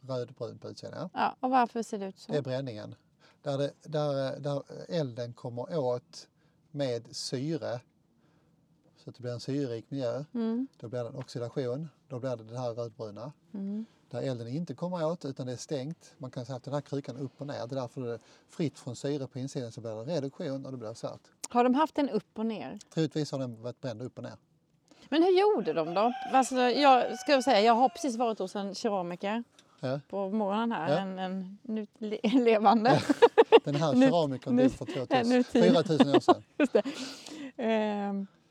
rödbrun 0.00 0.58
på 0.58 0.68
utsidan. 0.70 1.10
Ja. 1.14 1.20
Ja, 1.20 1.36
och 1.40 1.50
varför 1.50 1.82
ser 1.82 1.98
det 1.98 2.06
ut 2.06 2.18
så? 2.18 2.32
Det 2.32 2.38
är 2.38 2.42
bränningen. 2.42 2.94
Där, 3.42 3.58
det, 3.58 3.72
där, 3.82 4.40
där 4.40 4.62
elden 4.88 5.32
kommer 5.32 5.78
åt 5.78 6.28
med 6.70 7.16
syre. 7.16 7.80
Så 8.96 9.10
att 9.10 9.16
det 9.16 9.22
blir 9.22 9.32
en 9.32 9.40
syrerik 9.40 9.90
miljö. 9.90 10.24
Mm. 10.34 10.66
Då 10.80 10.88
blir 10.88 11.00
det 11.00 11.08
en 11.08 11.16
oxidation. 11.16 11.88
Då 12.08 12.18
blir 12.18 12.36
det 12.36 12.44
det 12.44 12.58
här 12.58 12.74
rödbruna. 12.74 13.32
Mm. 13.54 13.86
Där 14.10 14.22
elden 14.22 14.48
inte 14.48 14.74
kommer 14.74 15.06
åt 15.06 15.24
utan 15.24 15.46
det 15.46 15.52
är 15.52 15.56
stängt. 15.56 16.14
Man 16.18 16.30
kan 16.30 16.46
säga 16.46 16.56
att 16.56 16.64
den 16.64 16.74
här 16.74 16.80
krukan 16.80 17.16
upp 17.16 17.40
och 17.40 17.46
ner. 17.46 17.66
Det 17.66 17.74
är 17.74 17.80
därför 17.80 18.00
det 18.00 18.12
är 18.14 18.20
fritt 18.48 18.78
från 18.78 18.96
syre 18.96 19.26
på 19.26 19.38
insidan 19.38 19.72
så 19.72 19.80
blir 19.80 20.04
det 20.04 20.16
reduktion 20.16 20.66
och 20.66 20.72
det 20.72 20.78
blir 20.78 20.94
svart. 20.94 21.20
Har 21.48 21.64
de 21.64 21.74
haft 21.74 21.94
den 21.94 22.08
upp 22.08 22.38
och 22.38 22.46
ner? 22.46 22.78
Troligtvis 22.94 23.32
har 23.32 23.38
den 23.38 23.62
varit 23.62 23.80
bränd 23.80 24.02
upp 24.02 24.18
och 24.18 24.24
ner. 24.24 24.36
Men 25.08 25.22
hur 25.22 25.40
gjorde 25.40 25.72
de 25.72 25.94
då? 25.94 26.12
Alltså, 26.32 26.56
jag 26.56 27.18
ska 27.18 27.42
säga, 27.42 27.60
jag 27.60 27.74
har 27.74 27.88
precis 27.88 28.16
varit 28.16 28.38
hos 28.38 28.56
en 28.56 28.74
keramiker 28.74 29.44
Ja. 29.80 30.00
på 30.08 30.30
morgonen 30.30 30.72
här. 30.72 30.90
Ja. 30.92 30.98
En, 30.98 31.18
en 31.18 31.58
nu 31.62 31.86
le- 31.98 32.20
levande. 32.44 33.02
Den 33.64 33.74
här 33.74 33.92
keramikern 34.10 34.56
dog 34.56 34.72
för 34.72 34.86
nu 34.86 35.42
2000, 35.42 35.44
tid. 35.44 35.64
4000 35.72 36.08
år 36.14 36.20
sedan. 36.20 36.42
Just 36.58 36.74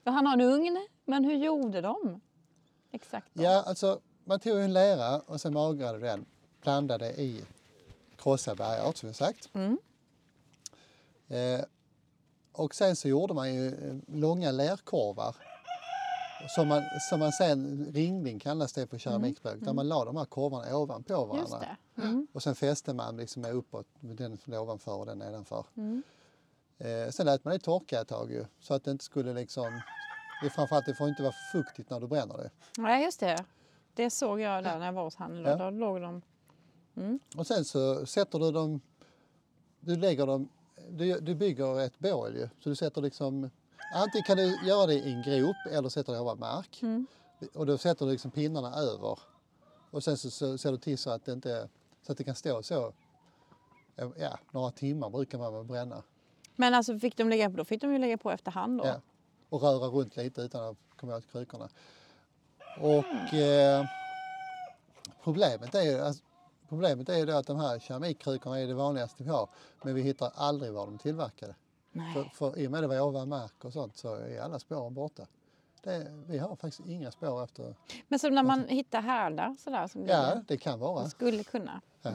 och 0.03 0.13
han 0.13 0.25
har 0.25 0.33
en 0.33 0.41
ugn. 0.41 0.87
Men 1.05 1.23
hur 1.23 1.33
gjorde 1.35 1.81
de? 1.81 2.21
Exakt. 2.91 3.27
då? 3.33 3.43
Ja, 3.43 3.63
alltså 3.67 3.99
man 4.23 4.39
tog 4.39 4.59
en 4.59 4.73
lera 4.73 5.19
och 5.19 5.41
sen 5.41 5.53
magrade 5.53 5.99
den, 5.99 6.25
blandade 6.61 7.09
i 7.21 7.41
krossad 8.17 8.57
bergart 8.57 8.97
som 8.97 9.09
vi 9.09 9.15
sagt. 9.15 9.49
Mm. 9.53 9.77
Eh, 11.27 11.65
och 12.51 12.75
sen 12.75 12.95
så 12.95 13.07
gjorde 13.07 13.33
man 13.33 13.53
ju 13.55 13.67
eh, 13.67 13.95
långa 14.07 14.51
lerkorvar 14.51 15.35
som 16.55 16.67
man, 16.67 16.83
som 17.09 17.19
man 17.19 17.31
sen, 17.31 17.85
ringling 17.93 18.39
kallas 18.39 18.73
det 18.73 18.87
på 18.87 18.97
keramikspråk, 18.97 19.55
där 19.59 19.73
man 19.73 19.87
la 19.87 20.05
de 20.05 20.15
här 20.17 20.25
korvarna 20.25 20.77
ovanpå 20.77 21.13
Mm. 21.25 21.37
Just 21.37 21.51
varandra. 21.51 21.77
det. 21.95 22.01
Mm. 22.01 22.27
Och 22.33 22.43
sen 22.43 22.55
fäste 22.55 22.93
man 22.93 23.17
liksom 23.17 23.41
med 23.41 23.53
uppåt, 23.53 23.87
den 23.99 24.37
ovanför 24.47 24.95
och 24.97 25.05
den 25.05 25.17
nedanför. 25.17 25.65
Mm. 25.77 26.03
Eh, 26.77 27.09
sen 27.09 27.25
lät 27.25 27.43
man 27.45 27.53
det 27.53 27.59
torka 27.59 28.01
ett 28.01 28.07
tag 28.07 28.31
ju, 28.31 28.45
så 28.59 28.73
att 28.73 28.83
det 28.83 28.91
inte 28.91 29.03
skulle 29.03 29.33
liksom, 29.33 29.81
det 30.43 30.49
framförallt 30.49 30.85
det 30.85 30.93
får 30.95 31.09
inte 31.09 31.23
vara 31.23 31.33
fuktigt 31.51 31.89
när 31.89 31.99
du 31.99 32.07
bränner 32.07 32.37
det. 32.37 32.49
Nej, 32.77 33.03
just 33.03 33.19
det. 33.19 33.45
Det 33.93 34.09
såg 34.09 34.39
jag 34.39 34.63
där 34.63 34.79
när 34.79 34.85
jag 34.85 34.93
var 34.93 35.03
hos 35.03 35.15
han. 35.15 35.43
Då, 35.43 35.49
Ja. 35.49 35.55
då 35.55 35.69
låg 35.69 36.01
de... 36.01 36.21
Och 37.37 37.47
sen 37.47 37.65
så 37.65 38.05
sätter 38.05 38.39
du 38.39 38.51
dem, 38.51 38.81
du 39.79 39.95
lägger 39.95 40.25
dem, 40.27 40.49
du, 40.89 41.19
du 41.19 41.35
bygger 41.35 41.79
ett 41.79 41.99
bål 41.99 42.35
ju. 42.35 42.49
Så 42.59 42.69
du 42.69 42.75
sätter 42.75 43.01
liksom, 43.01 43.49
antingen 43.91 44.23
kan 44.23 44.37
du 44.37 44.67
göra 44.67 44.85
det 44.85 44.93
i 44.93 45.13
en 45.13 45.21
grop 45.21 45.55
eller 45.71 45.89
sätter 45.89 46.13
det 46.13 46.19
ovan 46.19 46.39
mark. 46.39 46.79
Mm. 46.81 47.07
Och 47.53 47.65
då 47.65 47.77
sätter 47.77 48.05
du 48.05 48.11
liksom 48.11 48.31
pinnarna 48.31 48.75
över. 48.75 49.19
Och 49.91 50.03
sen 50.03 50.17
så, 50.17 50.31
så 50.31 50.57
ser 50.57 50.71
du 50.71 50.77
till 50.77 50.97
så 50.97 51.09
att 51.09 51.25
det 51.25 51.31
inte, 51.31 51.69
så 52.01 52.11
att 52.11 52.17
det 52.17 52.23
kan 52.23 52.35
stå 52.35 52.63
så, 52.63 52.93
ja, 54.17 54.39
några 54.51 54.71
timmar 54.71 55.09
brukar 55.09 55.37
man 55.37 55.53
väl 55.53 55.63
bränna. 55.63 56.03
Men 56.55 56.73
alltså 56.73 56.99
fick 56.99 57.17
de 57.17 57.29
lägga 57.29 57.49
på, 57.49 57.57
då 57.57 57.65
fick 57.65 57.81
de 57.81 57.93
ju 57.93 57.99
lägga 57.99 58.17
på 58.17 58.31
efterhand 58.31 58.77
då. 58.77 58.85
Ja. 58.85 59.01
Och 59.49 59.61
röra 59.61 59.87
runt 59.87 60.17
lite 60.17 60.41
utan 60.41 60.63
att 60.63 60.77
komma 60.95 61.15
åt 61.15 61.31
krukorna. 61.31 61.69
Och 62.79 63.33
eh, 63.33 63.85
problemet 65.23 65.75
är 65.75 65.81
ju 65.81 65.99
alltså, 65.99 66.23
Problemet 66.69 67.09
är 67.09 67.17
ju 67.17 67.25
då 67.25 67.33
att 67.33 67.47
de 67.47 67.59
här 67.59 67.79
keramikkrukorna 67.79 68.59
är 68.59 68.67
det 68.67 68.73
vanligaste 68.73 69.23
vi 69.23 69.29
har. 69.29 69.49
Men 69.83 69.95
vi 69.95 70.01
hittar 70.01 70.31
aldrig 70.35 70.73
var 70.73 70.85
de 70.85 70.93
är 70.93 70.97
tillverkade. 70.97 71.55
Nej. 71.91 72.13
För, 72.13 72.23
för 72.23 72.59
i 72.59 72.67
och 72.67 72.71
med 72.71 72.83
det 72.83 72.87
var 72.87 72.99
ovan 73.01 73.29
mark 73.29 73.65
och 73.65 73.73
sånt 73.73 73.97
så 73.97 74.15
är 74.15 74.41
alla 74.41 74.59
spåren 74.59 74.93
borta. 74.93 75.27
Det, 75.83 76.23
vi 76.27 76.37
har 76.37 76.55
faktiskt 76.55 76.87
inga 76.89 77.11
spår 77.11 77.43
efter... 77.43 77.75
Men 78.07 78.19
så 78.19 78.29
när 78.29 78.43
man 78.43 78.67
hittar 78.67 79.01
härdar 79.01 79.55
sådär 79.59 79.87
som 79.87 80.01
Ja, 80.07 80.29
ligger, 80.29 80.43
det 80.47 80.57
kan 80.57 80.79
vara. 80.79 81.01
man 81.01 81.09
skulle 81.09 81.43
kunna. 81.43 81.81
Ja. 82.01 82.11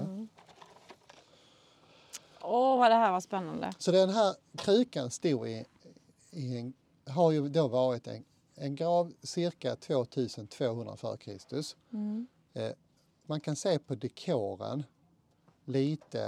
Åh, 2.40 2.78
vad 2.78 2.90
det 2.90 2.94
här 2.94 3.12
var 3.12 3.20
spännande. 3.20 3.72
Så 3.78 3.90
den 3.92 4.10
här 4.10 4.34
krukan 4.56 5.10
stod 5.10 5.48
i, 5.48 5.64
i 6.30 6.58
en, 6.58 6.72
har 7.06 7.30
ju 7.32 7.48
då 7.48 7.68
varit 7.68 8.06
en, 8.06 8.24
en 8.54 8.74
grav 8.74 9.12
cirka 9.22 9.76
2200 9.76 10.92
f.Kr. 10.94 11.60
Mm. 11.92 12.26
Eh, 12.54 12.70
man 13.26 13.40
kan 13.40 13.56
se 13.56 13.78
på 13.78 13.94
dekoren 13.94 14.82
lite 15.64 16.22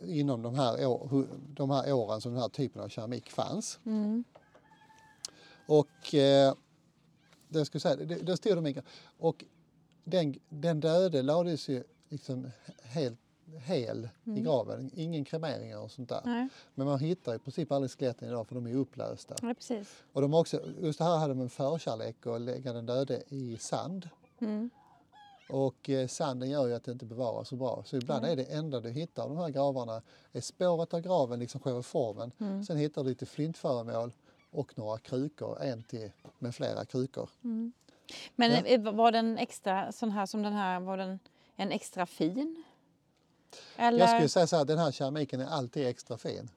eh, 0.00 0.18
inom 0.18 0.42
de 0.42 0.54
här, 0.54 0.86
år, 0.86 1.26
de 1.54 1.70
här 1.70 1.92
åren 1.92 2.20
som 2.20 2.32
den 2.32 2.42
här 2.42 2.48
typen 2.48 2.82
av 2.82 2.88
keramik 2.88 3.30
fanns. 3.30 3.78
Mm. 3.86 4.24
Och 5.66 6.14
eh, 6.14 6.54
det 7.48 7.58
jag 7.72 7.82
säga, 7.82 7.96
det, 7.96 8.14
det 8.14 8.36
stod 8.36 8.56
de 8.56 8.66
i, 8.66 8.80
och 9.18 9.44
den, 10.04 10.34
den 10.48 10.80
döde 10.80 11.22
lades 11.22 11.68
ju 11.68 11.84
liksom 12.08 12.50
helt 12.82 13.18
hel 13.58 14.08
i 14.24 14.40
graven, 14.40 14.90
ingen 14.94 15.24
kremeringar 15.24 15.78
och 15.78 15.90
sånt 15.90 16.08
där. 16.08 16.20
Nej, 16.24 16.48
Men 16.74 16.86
man 16.86 16.98
hittar 16.98 17.34
i 17.34 17.38
princip 17.38 17.72
aldrig 17.72 17.90
skeletten 17.90 18.28
idag 18.28 18.48
för 18.48 18.54
de 18.54 18.66
är 18.66 18.74
upplösta. 18.74 19.34
nej, 19.42 19.54
precis. 19.54 20.02
Och 20.12 20.22
de 20.22 20.34
också, 20.34 20.60
just 20.80 21.00
här 21.00 21.16
hade 21.16 21.34
de 21.34 21.40
en 21.40 21.50
förkärlek 21.50 22.26
att 22.26 22.40
lägga 22.40 22.72
den 22.72 22.86
döde 22.86 23.22
i 23.28 23.56
sand. 23.56 24.08
Mm. 24.38 24.70
Och 25.48 25.90
eh, 25.90 26.06
sanden 26.08 26.50
gör 26.50 26.66
ju 26.66 26.74
att 26.74 26.84
det 26.84 26.92
inte 26.92 27.04
bevaras 27.04 27.48
så 27.48 27.56
bra. 27.56 27.82
Så 27.86 27.96
ibland 27.96 28.24
är 28.24 28.36
det 28.36 28.44
enda 28.44 28.80
du 28.80 28.90
hittar 28.90 29.22
av 29.22 29.28
de 29.28 29.38
här 29.38 29.48
gravarna 29.48 30.02
är 30.32 30.40
spåret 30.40 30.94
av 30.94 31.00
graven, 31.00 31.38
liksom 31.40 31.60
själva 31.60 31.82
formen. 31.82 32.32
Mm. 32.40 32.64
Sen 32.64 32.76
hittar 32.76 33.02
du 33.02 33.08
lite 33.08 33.26
flintföremål 33.26 34.12
och 34.50 34.78
några 34.78 34.98
krukor, 34.98 35.62
en 35.62 35.82
till 35.82 36.10
med 36.38 36.54
flera 36.54 36.84
krukor. 36.84 37.30
Men 38.36 38.50
Ja. 38.50 38.64
eh, 38.64 38.92
var 38.92 39.12
den 39.12 39.38
extra, 39.38 39.92
sån 39.92 40.10
här 40.10 40.26
som 40.26 40.42
den 40.42 40.52
här, 40.52 40.80
var 40.80 40.96
den 40.96 41.18
en 41.56 41.72
extra 41.72 42.06
fin? 42.06 42.64
Eller? 43.76 43.98
Jag 43.98 44.08
skulle 44.08 44.28
säga 44.28 44.46
så 44.46 44.56
här, 44.56 44.64
den 44.64 44.78
här 44.78 44.92
keramiken 44.92 45.40
är 45.40 45.46
alltid 45.46 45.86
extra 45.86 46.18
fin. 46.18 46.50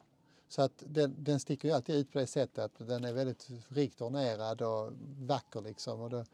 Så 0.50 0.62
att 0.62 0.84
den, 0.86 1.16
den 1.18 1.40
sticker 1.40 1.68
ju 1.68 1.74
alltid 1.74 1.96
ut 1.96 2.12
på 2.12 2.20
det 2.20 2.28
sättet 2.28 2.58
att 2.66 2.88
den 2.88 3.04
är 3.06 3.14
väldigt 3.14 3.48
rikt 3.68 4.02
ornerad 4.02 4.62
och 4.62 4.92
vacker 5.20 5.62
liksom. 5.62 6.02
Och 6.02 6.10
då 6.10 6.26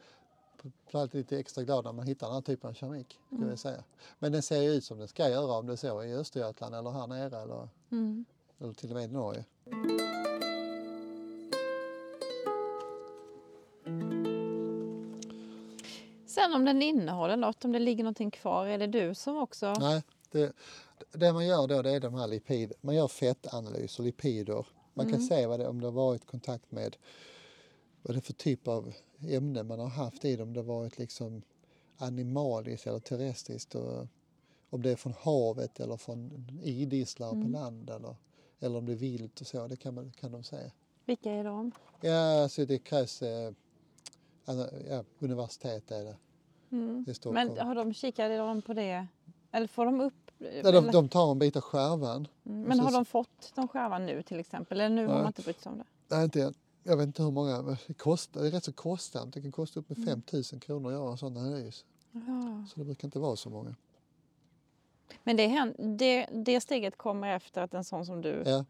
blir 0.92 1.02
alltid 1.02 1.20
lite 1.20 1.40
extra 1.40 1.64
glad 1.64 1.86
när 1.86 1.92
man 1.94 2.08
hittar 2.08 2.28
den 2.28 2.34
här 2.34 2.42
typen 2.42 2.70
av 2.70 2.74
keramik. 2.74 3.20
Skulle 3.36 3.50
jag 3.50 3.60
säga. 3.60 3.84
Men 4.20 4.32
den 4.32 4.42
ser 4.42 4.62
ju 4.62 4.70
ut 4.70 4.84
som 4.84 4.98
den 5.00 5.08
ska 5.08 5.30
göra 5.30 5.52
om 5.58 5.68
det 5.68 5.74
är 5.74 5.78
så 5.78 6.04
i 6.04 6.14
Östergötland 6.14 6.76
eller 6.76 6.92
här 6.92 7.08
nere 7.08 7.42
eller, 7.42 7.70
Mm. 7.92 8.26
eller 8.60 8.74
till 8.74 8.90
och 8.90 8.96
med 8.96 9.04
i 9.04 9.14
Norge. 9.14 9.46
Sen 16.26 16.54
om 16.54 16.66
den 16.66 16.82
innehåller 16.82 17.38
något, 17.38 17.66
om 17.66 17.72
det 17.72 17.80
ligger 17.80 18.04
någonting 18.04 18.32
kvar, 18.32 18.66
är 18.66 18.78
det 18.78 18.88
du 18.88 19.16
som 19.16 19.38
också... 19.38 19.74
Nej, 19.80 20.04
det, 20.32 20.54
det 21.12 21.34
man 21.34 21.46
gör 21.48 21.68
då 21.68 21.82
det 21.82 21.92
är 21.92 22.00
de 22.00 22.14
här 22.14 22.28
lipid, 22.28 22.74
man 22.82 22.96
gör 22.96 23.08
fettanalyser, 23.08 24.04
lipider. 24.04 24.66
Man 24.94 25.12
kan 25.12 25.22
se 25.22 25.46
vad 25.48 25.60
det, 25.60 25.68
om 25.68 25.82
det 25.82 25.88
har 25.88 25.92
varit 25.92 26.26
kontakt 26.28 26.72
med 26.72 26.96
vad 28.04 28.16
det 28.18 28.22
för 28.22 28.34
typ 28.34 28.68
av 28.68 28.94
ämne 29.28 29.64
man 29.64 29.80
har 29.80 29.88
haft 29.88 30.26
i 30.26 30.36
dem. 30.36 30.48
Om 30.48 30.54
det 30.54 30.60
har 30.60 30.66
varit 30.66 30.98
liksom 30.98 31.42
animaliskt 31.98 32.88
eller 32.88 33.00
terrestriskt. 33.00 33.76
Och 33.76 34.08
om 34.70 34.82
det 34.82 34.92
är 34.92 34.96
från 34.96 35.14
havet 35.14 35.80
eller 35.80 35.98
från 35.98 36.48
idisslar 36.64 37.30
på 37.32 37.48
land 37.50 37.90
eller, 37.90 38.16
eller 38.60 38.78
om 38.78 38.86
det 38.86 38.92
är 38.92 38.96
vilt 38.96 39.42
och 39.42 39.48
så. 39.48 39.68
Det 39.68 39.76
kan, 39.76 39.94
man, 39.94 40.12
kan 40.12 40.32
de 40.32 40.44
säga. 40.44 40.72
Vilka 41.06 41.32
är 41.32 41.44
de? 41.44 41.72
Ja, 42.02 42.44
alltså 42.44 42.66
det 42.66 42.78
krävs 42.80 43.22
eh, 43.22 43.54
Alltså, 44.46 44.70
ja, 44.90 45.04
universitet 45.20 45.92
är 45.92 46.04
det 46.04 46.16
Mm. 46.72 47.06
i 47.08 47.14
Stockholm. 47.14 47.48
Men 47.56 47.68
har 47.68 47.76
de 47.76 47.94
kikat 47.94 48.66
på 48.66 48.74
det? 48.74 49.08
Eller 49.52 49.68
får 49.68 49.86
de 49.86 50.02
upp? 50.02 50.14
ja, 50.64 50.72
de, 50.72 50.92
de 50.92 51.10
tar 51.10 51.32
en 51.32 51.40
bit 51.40 51.56
av 51.56 51.62
skärvan. 51.62 52.28
Mm. 52.46 52.62
Men 52.62 52.80
har 52.80 52.90
så- 52.90 52.96
de 52.96 53.06
fått 53.06 53.52
de 53.56 53.68
skärvan 53.68 54.06
nu 54.06 54.24
till 54.24 54.40
exempel? 54.40 54.82
Eller 54.82 54.96
nu 54.96 55.02
har 55.08 55.14
Nej. 55.14 55.18
man 55.24 55.28
inte 55.28 55.42
brytt 55.42 55.62
sig 55.62 55.72
om 55.72 55.78
det? 55.78 55.84
Nej, 56.08 56.24
inte 56.24 56.44
än. 56.44 56.54
Jag 56.84 56.98
vet 56.98 57.08
inte 57.08 57.24
hur 57.24 57.32
många, 57.32 57.62
men 57.62 57.78
det, 57.88 57.94
kostar, 57.94 58.42
det 58.42 58.48
är 58.48 58.52
rätt 58.52 58.64
så 58.64 58.74
kostsamt. 58.74 59.34
Det 59.34 59.42
kan 59.42 59.52
kosta 59.52 59.80
upp 59.80 59.90
med 59.90 59.98
Mm. 59.98 60.22
5 60.32 60.42
000 60.52 60.62
kronor 60.62 60.90
att 60.90 60.94
göra 60.94 61.12
en 61.12 61.18
sån 61.18 61.38
analys. 61.38 61.86
Ja. 62.12 62.66
Så 62.70 62.80
det 62.80 62.86
brukar 62.86 63.08
inte 63.08 63.20
vara 63.20 63.36
så 63.36 63.50
många. 63.50 63.76
Men 65.24 65.36
det, 65.38 65.74
det, 65.98 66.28
det 66.32 66.62
steget 66.62 66.98
kommer 66.98 67.36
efter 67.36 67.62
att 67.62 67.74
en 67.74 67.84
sån 67.84 68.06
som 68.06 68.22
du... 68.22 68.44
Ja. 68.46 68.66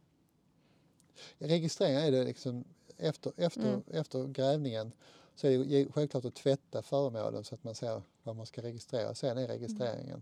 Registrering 1.37 1.95
är 1.95 2.11
det 2.11 2.23
liksom 2.23 2.63
efter, 2.97 3.31
efter, 3.37 3.61
Mm. 3.67 3.81
efter 3.87 4.27
grävningen 4.27 4.91
så 5.35 5.47
är 5.47 5.57
det 5.57 5.91
självklart 5.91 6.25
att 6.25 6.35
tvätta 6.35 6.81
föremålen 6.81 7.43
så 7.43 7.55
att 7.55 7.63
man 7.63 7.75
ser 7.75 8.01
vad 8.23 8.35
man 8.35 8.45
ska 8.45 8.61
registrera. 8.61 9.15
Sen 9.15 9.37
är 9.37 9.47
registreringen. 9.47 10.21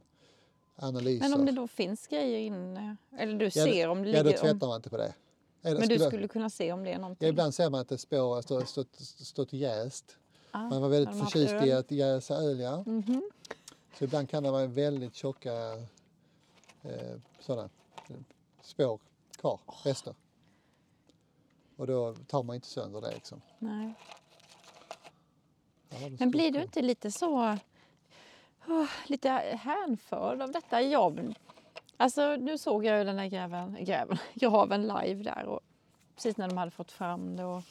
Analyser. 0.75 1.29
Men 1.29 1.39
om 1.39 1.45
det 1.45 1.51
då 1.51 1.67
finns 1.67 2.07
grejer 2.07 2.39
inne? 2.39 2.95
Eller 3.17 3.33
du 3.39 3.45
Ja, 3.45 3.51
ser 3.51 3.87
om 3.87 4.03
det 4.03 4.09
ja, 4.09 4.23
då 4.23 4.29
ligger... 4.29 4.41
tvättar 4.41 4.67
man 4.67 4.75
inte 4.75 4.89
på 4.89 4.97
det. 4.97 5.13
Men 5.61 5.87
du 5.87 5.99
skulle- 5.99 6.27
kunna 6.27 6.49
se 6.49 6.71
om 6.71 6.83
det 6.83 6.91
är 6.93 6.99
någonting? 6.99 7.25
Ja, 7.25 7.29
ibland 7.29 7.53
ser 7.55 7.69
man 7.69 7.79
att 7.81 7.89
det 7.89 7.97
spår 7.97 8.41
stått, 8.41 8.69
stått, 8.69 8.95
stått 8.99 9.53
jäst. 9.53 10.17
Ah, 10.51 10.69
Man 10.69 10.81
var 10.81 10.89
väldigt 10.89 11.19
förtjust 11.19 11.53
i 11.65 11.71
att 11.71 11.91
jäsa 11.91 12.35
öl, 12.35 12.59
ja. 12.59 12.83
Mhm. 12.85 13.31
Så 13.97 14.03
ibland 14.03 14.29
kan 14.29 14.43
det 14.43 14.51
vara 14.51 14.67
väldigt 14.67 15.15
tjocka 15.15 15.53
eh, 16.81 17.17
sådana 17.39 17.69
spår 18.61 18.99
kvar, 19.37 19.59
rester. 19.83 20.15
Och 21.75 21.87
då 21.87 22.15
tar 22.27 22.43
man 22.43 22.55
inte 22.55 22.67
sönder 22.67 23.01
det 23.01 23.11
liksom. 23.11 23.41
Nej. 23.59 23.93
Ja, 25.89 25.97
det 26.09 26.19
Men 26.19 26.31
blir 26.31 26.51
du 26.51 26.61
inte 26.61 26.81
lite 26.81 27.11
så... 27.11 27.57
åh, 28.67 28.85
lite 29.07 29.29
hänförd 29.63 30.41
av 30.41 30.51
detta 30.51 30.81
jobb? 30.81 31.33
Alltså, 32.01 32.35
nu 32.35 32.57
såg 32.57 32.85
jag 32.85 32.97
ju 32.97 33.03
den 33.03 33.15
där 33.15 33.27
gräven, 33.27 33.77
gräven, 33.85 34.17
graven 34.33 34.81
live 34.87 35.23
där 35.23 35.45
och 35.45 35.59
precis 36.15 36.37
när 36.37 36.47
de 36.47 36.57
hade 36.57 36.71
fått 36.71 36.91
fram 36.91 37.35
det. 37.35 37.43
Och 37.43 37.63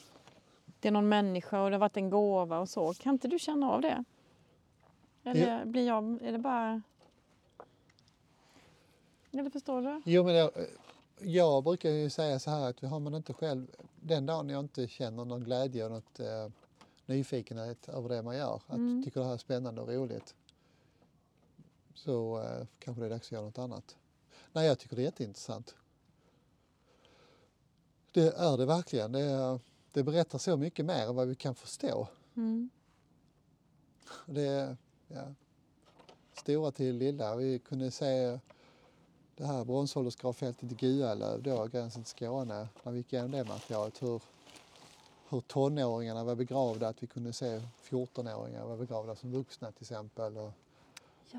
det 0.79 0.87
är 0.87 0.91
någon 0.91 1.09
människa 1.09 1.61
och 1.61 1.69
det 1.69 1.75
har 1.75 1.79
varit 1.79 1.97
en 1.97 2.09
gåva 2.09 2.59
och 2.59 2.69
så. 2.69 2.93
Kan 2.93 3.13
inte 3.13 3.27
du 3.27 3.39
känna 3.39 3.71
av 3.71 3.81
det? 3.81 4.03
Eller 5.23 5.65
blir 5.65 5.87
jag... 5.87 6.21
Är 6.21 6.31
det 6.31 6.37
bara... 6.37 6.81
Eller 9.31 9.49
förstår 9.49 9.81
du? 9.81 10.01
Jo, 10.05 10.23
men 10.23 10.35
jag, 10.35 10.51
jag 11.19 11.63
brukar 11.63 11.89
ju 11.89 12.09
säga 12.09 12.39
så 12.39 12.51
här 12.51 12.69
att 12.69 12.81
har 12.81 12.99
man 12.99 13.15
inte 13.15 13.33
själv, 13.33 13.67
den 14.01 14.25
dagen 14.25 14.49
jag 14.49 14.59
inte 14.59 14.87
känner 14.87 15.25
någon 15.25 15.43
glädje 15.43 15.85
och 15.85 15.91
något 15.91 16.19
eh, 16.19 16.47
nyfikenhet 17.05 17.89
över 17.89 18.09
det 18.09 18.21
man 18.21 18.37
gör, 18.37 18.55
att 18.67 18.77
Mm. 18.77 19.03
tycker 19.03 19.19
det 19.19 19.25
här 19.25 19.33
är 19.33 19.37
spännande 19.37 19.81
och 19.81 19.87
roligt, 19.87 20.35
så 21.93 22.41
eh, 22.41 22.67
kanske 22.79 23.01
det 23.01 23.07
är 23.07 23.09
dags 23.09 23.27
att 23.27 23.31
göra 23.31 23.45
något 23.45 23.57
annat. 23.57 23.97
Nej, 24.53 24.67
jag 24.67 24.79
tycker 24.79 24.95
det 24.95 25.01
är 25.01 25.05
jätteintressant. 25.05 25.75
Det 28.11 28.37
är 28.37 28.57
det 28.57 28.65
verkligen. 28.65 29.11
Det, 29.11 29.59
det 29.91 30.03
berättar 30.03 30.37
så 30.37 30.57
mycket 30.57 30.85
mer 30.85 31.07
än 31.07 31.15
vad 31.15 31.27
vi 31.27 31.35
kan 31.35 31.55
förstå. 31.55 32.07
Mm. 32.35 32.69
Det 34.25 34.41
är 34.41 34.77
ja, 35.07 35.33
stora 36.33 36.71
till 36.71 36.97
lilla. 36.97 37.35
Vi 37.35 37.59
kunde 37.59 37.91
se 37.91 38.39
det 39.35 39.45
här 39.45 39.65
bronsåldersgravfältet 39.65 40.71
i 40.71 40.75
Gualöv, 40.75 41.43
då, 41.43 41.65
gränsen 41.65 42.03
till 42.03 42.11
Skåne, 42.11 42.67
när 42.83 42.91
vi 42.91 42.97
gick 42.97 43.13
igenom 43.13 43.31
det 43.31 43.43
materialet. 43.43 44.01
Hur, 44.01 44.21
hur 45.29 45.41
tonåringarna 45.41 46.23
var 46.23 46.35
begravda, 46.35 46.87
att 46.87 47.03
vi 47.03 47.07
kunde 47.07 47.33
se 47.33 47.61
14-åringar 47.89 48.65
var 48.65 48.77
begravda 48.77 49.15
som 49.15 49.31
vuxna 49.31 49.71
till 49.71 49.83
exempel. 49.83 50.37
Och, 50.37 50.51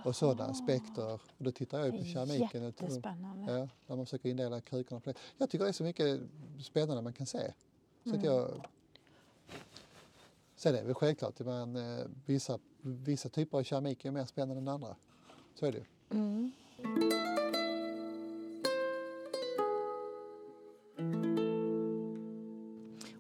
och 0.05 0.17
sådana 0.17 0.51
aspekter. 0.51 1.13
Och 1.13 1.21
då 1.39 1.53
tittar 1.53 1.79
jag 1.79 1.87
ju 1.87 1.99
på 1.99 2.05
keramiken. 2.05 2.63
Jättespännande. 2.63 3.53
Ja, 3.53 3.69
när 3.87 3.97
man 3.97 4.07
försöker 4.07 4.29
indela 4.29 4.61
krukorna 4.61 5.01
på 5.01 5.11
det. 5.13 5.19
Jag 5.39 5.51
tycker 5.51 5.65
det 5.65 5.71
är 5.71 5.73
så 5.73 5.85
mycket 5.85 6.21
spännande 6.61 7.03
man 7.03 7.13
kan 7.13 7.27
se. 7.27 7.53
Så 8.05 8.15
att 8.15 8.25
jag... 8.25 8.67
Sen 10.57 10.75
är 10.75 10.79
det 10.79 10.87
väl 10.87 10.95
själklart 10.95 11.41
att 11.41 11.47
man, 11.47 11.77
eh, 11.77 12.05
vissa, 12.27 12.59
vissa 12.81 13.29
typer 13.29 13.59
av 13.59 13.63
keramik 13.63 14.05
är 14.05 14.11
mer 14.11 14.25
spännande 14.25 14.61
än 14.61 14.69
andra. 14.69 14.97
Så 15.55 15.67
är 15.67 15.73
det 15.73 15.79
ju. 15.79 15.85
Mm. 16.11 16.53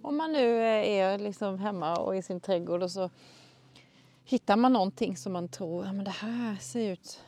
Om 0.03 0.17
man 0.17 0.33
nu 0.33 0.59
eh, 0.59 0.89
är 0.89 1.19
liksom 1.19 1.59
hemma 1.59 1.97
och 1.97 2.17
i 2.17 2.23
sin 2.23 2.41
trädgård 2.41 2.83
och 2.83 2.91
så 2.91 3.11
hittar 4.25 4.57
man 4.57 4.73
någonting 4.73 5.17
som 5.17 5.33
man 5.33 5.49
tror, 5.49 5.85
ja 5.87 5.93
men 5.93 6.05
det 6.05 6.11
här 6.11 6.57
ser 6.57 6.93
ut 6.93 7.21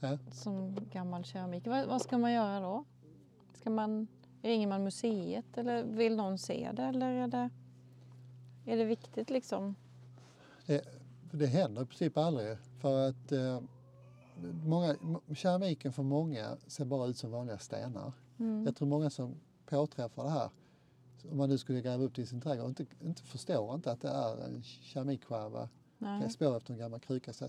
Ja. 0.00 0.18
som 0.32 0.76
gammal 0.92 1.24
keramik. 1.24 1.66
Vad, 1.66 1.86
vad 1.86 2.02
ska 2.02 2.18
man 2.18 2.32
göra 2.32 2.60
då? 2.60 2.84
Ska 3.54 3.70
man, 3.70 4.06
ringer 4.42 4.66
man 4.66 4.84
museet 4.84 5.58
eller 5.58 5.84
vill 5.84 6.16
någon 6.16 6.38
se 6.38 6.70
det 6.72 6.82
eller 6.82 7.10
är 7.10 7.28
det, 7.28 7.50
är 8.66 8.76
det 8.76 8.84
viktigt 8.84 9.30
liksom? 9.30 9.74
Det, 10.66 10.84
det 11.32 11.46
händer 11.46 11.82
i 11.82 11.86
princip 11.86 12.16
aldrig. 12.18 12.56
För 12.80 13.08
att 13.08 13.32
eh, 13.32 13.60
många, 14.64 14.96
keramiken 15.34 15.92
för 15.92 16.02
många 16.02 16.56
ser 16.66 16.84
bara 16.84 17.06
ut 17.06 17.16
som 17.18 17.30
vanliga 17.30 17.58
stenar. 17.58 18.12
Mm. 18.38 18.64
Jag 18.66 18.76
tror 18.76 18.88
många 18.88 19.10
som 19.10 19.34
påträffar 19.66 20.24
det 20.24 20.30
här, 20.30 20.50
om 21.30 21.36
man 21.38 21.48
nu 21.48 21.58
skulle 21.58 21.80
gräva 21.80 22.04
upp 22.04 22.14
det 22.14 22.22
i 22.22 22.26
sin 22.26 22.40
trädgård, 22.40 22.68
inte, 22.68 22.86
inte 23.00 23.22
förstår 23.22 23.74
inte 23.74 23.92
att 23.92 24.00
det 24.00 24.08
är 24.08 24.44
en 24.44 24.62
keramikskärva 24.62 25.68
Nej. 25.98 26.30
spår 26.30 26.56
efter 26.56 26.72
en 26.72 26.78
gammal 26.78 27.00
kruka. 27.00 27.32
Så 27.32 27.48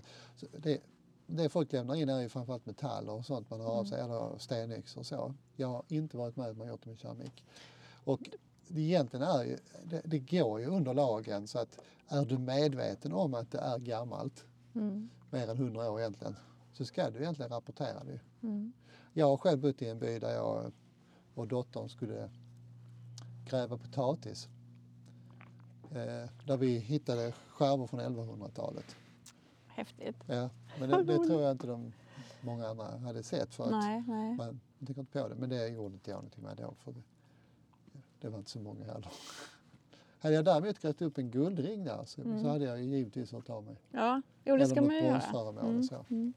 det, 0.58 0.80
det 1.26 1.48
folk 1.48 1.72
lämnar 1.72 1.94
in 1.94 2.08
är 2.08 2.20
ju 2.20 2.28
framförallt 2.28 2.66
metaller 2.66 3.12
och 3.12 3.24
sånt 3.24 3.50
man 3.50 3.60
hör 3.60 3.68
av 3.68 3.84
sig, 3.84 4.00
eller 4.00 4.38
stenyxor 4.38 5.00
och 5.00 5.06
så. 5.06 5.34
Jag 5.56 5.68
har 5.68 5.82
inte 5.88 6.16
varit 6.16 6.36
med 6.36 6.46
om 6.46 6.50
att 6.52 6.58
man 6.58 6.68
gjort 6.68 6.84
det 6.84 6.90
med 6.90 6.98
keramik. 6.98 7.44
Och 8.04 8.30
det 8.68 8.80
egentligen 8.80 9.26
är 9.26 9.44
ju, 9.44 9.58
det, 9.84 10.02
det 10.04 10.18
går 10.18 10.60
ju 10.60 10.66
under 10.66 10.94
lagen 10.94 11.46
så 11.46 11.58
att 11.58 11.78
är 12.08 12.24
du 12.24 12.38
medveten 12.38 13.12
om 13.12 13.34
att 13.34 13.50
det 13.50 13.58
är 13.58 13.78
gammalt, 13.78 14.44
Mm. 14.74 15.08
mer 15.30 15.48
än 15.50 15.56
100 15.56 15.90
år 15.90 16.00
egentligen, 16.00 16.36
så 16.72 16.84
ska 16.84 17.10
du 17.10 17.18
egentligen 17.18 17.50
rapportera 17.50 18.04
det. 18.04 18.20
Mm. 18.42 18.72
Jag 19.12 19.26
har 19.26 19.36
själv 19.36 19.58
bott 19.60 19.82
i 19.82 19.88
en 19.88 19.98
by 19.98 20.18
där 20.18 20.34
jag 20.34 20.72
och 21.34 21.48
dottern 21.48 21.88
skulle 21.88 22.30
gräva 23.44 23.78
potatis. 23.78 24.48
Eh, 25.92 26.28
där 26.46 26.56
vi 26.56 26.78
hittade 26.78 27.32
skärvor 27.50 27.86
från 27.86 28.00
1100-talet. 28.00 28.96
Häftigt. 29.66 30.16
Ja, 30.26 30.50
men 30.80 30.90
det, 30.90 31.02
det 31.04 31.16
tror 31.26 31.42
jag 31.42 31.50
inte 31.50 31.66
de 31.66 31.92
många 32.40 32.66
andra 32.68 32.84
hade 32.98 33.22
sett 33.22 33.54
för 33.54 33.64
att 33.64 33.70
Nej, 33.70 34.02
nej. 34.08 34.36
man 34.36 34.60
tänker 34.78 35.00
inte 35.00 35.12
på 35.22 35.28
det. 35.28 35.34
Men 35.34 35.50
det 35.50 35.68
gjorde 35.68 35.94
inte 35.94 36.10
jag 36.10 36.16
någonting 36.16 36.44
med 36.44 36.56
då 36.56 36.74
för 36.84 36.92
det, 36.92 37.02
det 38.20 38.28
var 38.28 38.38
inte 38.38 38.50
så 38.50 38.58
många 38.60 38.84
heller. 38.84 39.08
Hade 40.20 40.34
jag 40.34 40.44
däremot 40.44 40.78
grävt 40.78 41.02
upp 41.02 41.18
en 41.18 41.30
guldring 41.30 41.84
där 41.84 42.04
så, 42.04 42.22
Mm. 42.22 42.42
så 42.42 42.48
hade 42.48 42.64
jag 42.64 42.78
ju 42.82 42.84
givetvis 42.96 43.32
hört 43.32 43.50
av 43.50 43.64
mig. 43.64 43.76
Ja, 43.90 44.22
jo 44.44 44.56
det 44.56 44.62
Eller 44.62 44.66
ska 44.66 44.82
man 44.82 44.94
ju 44.94 45.00
göra. 45.02 45.60
Mm, 45.60 45.82
så. 45.82 46.04
mm. 46.10 46.32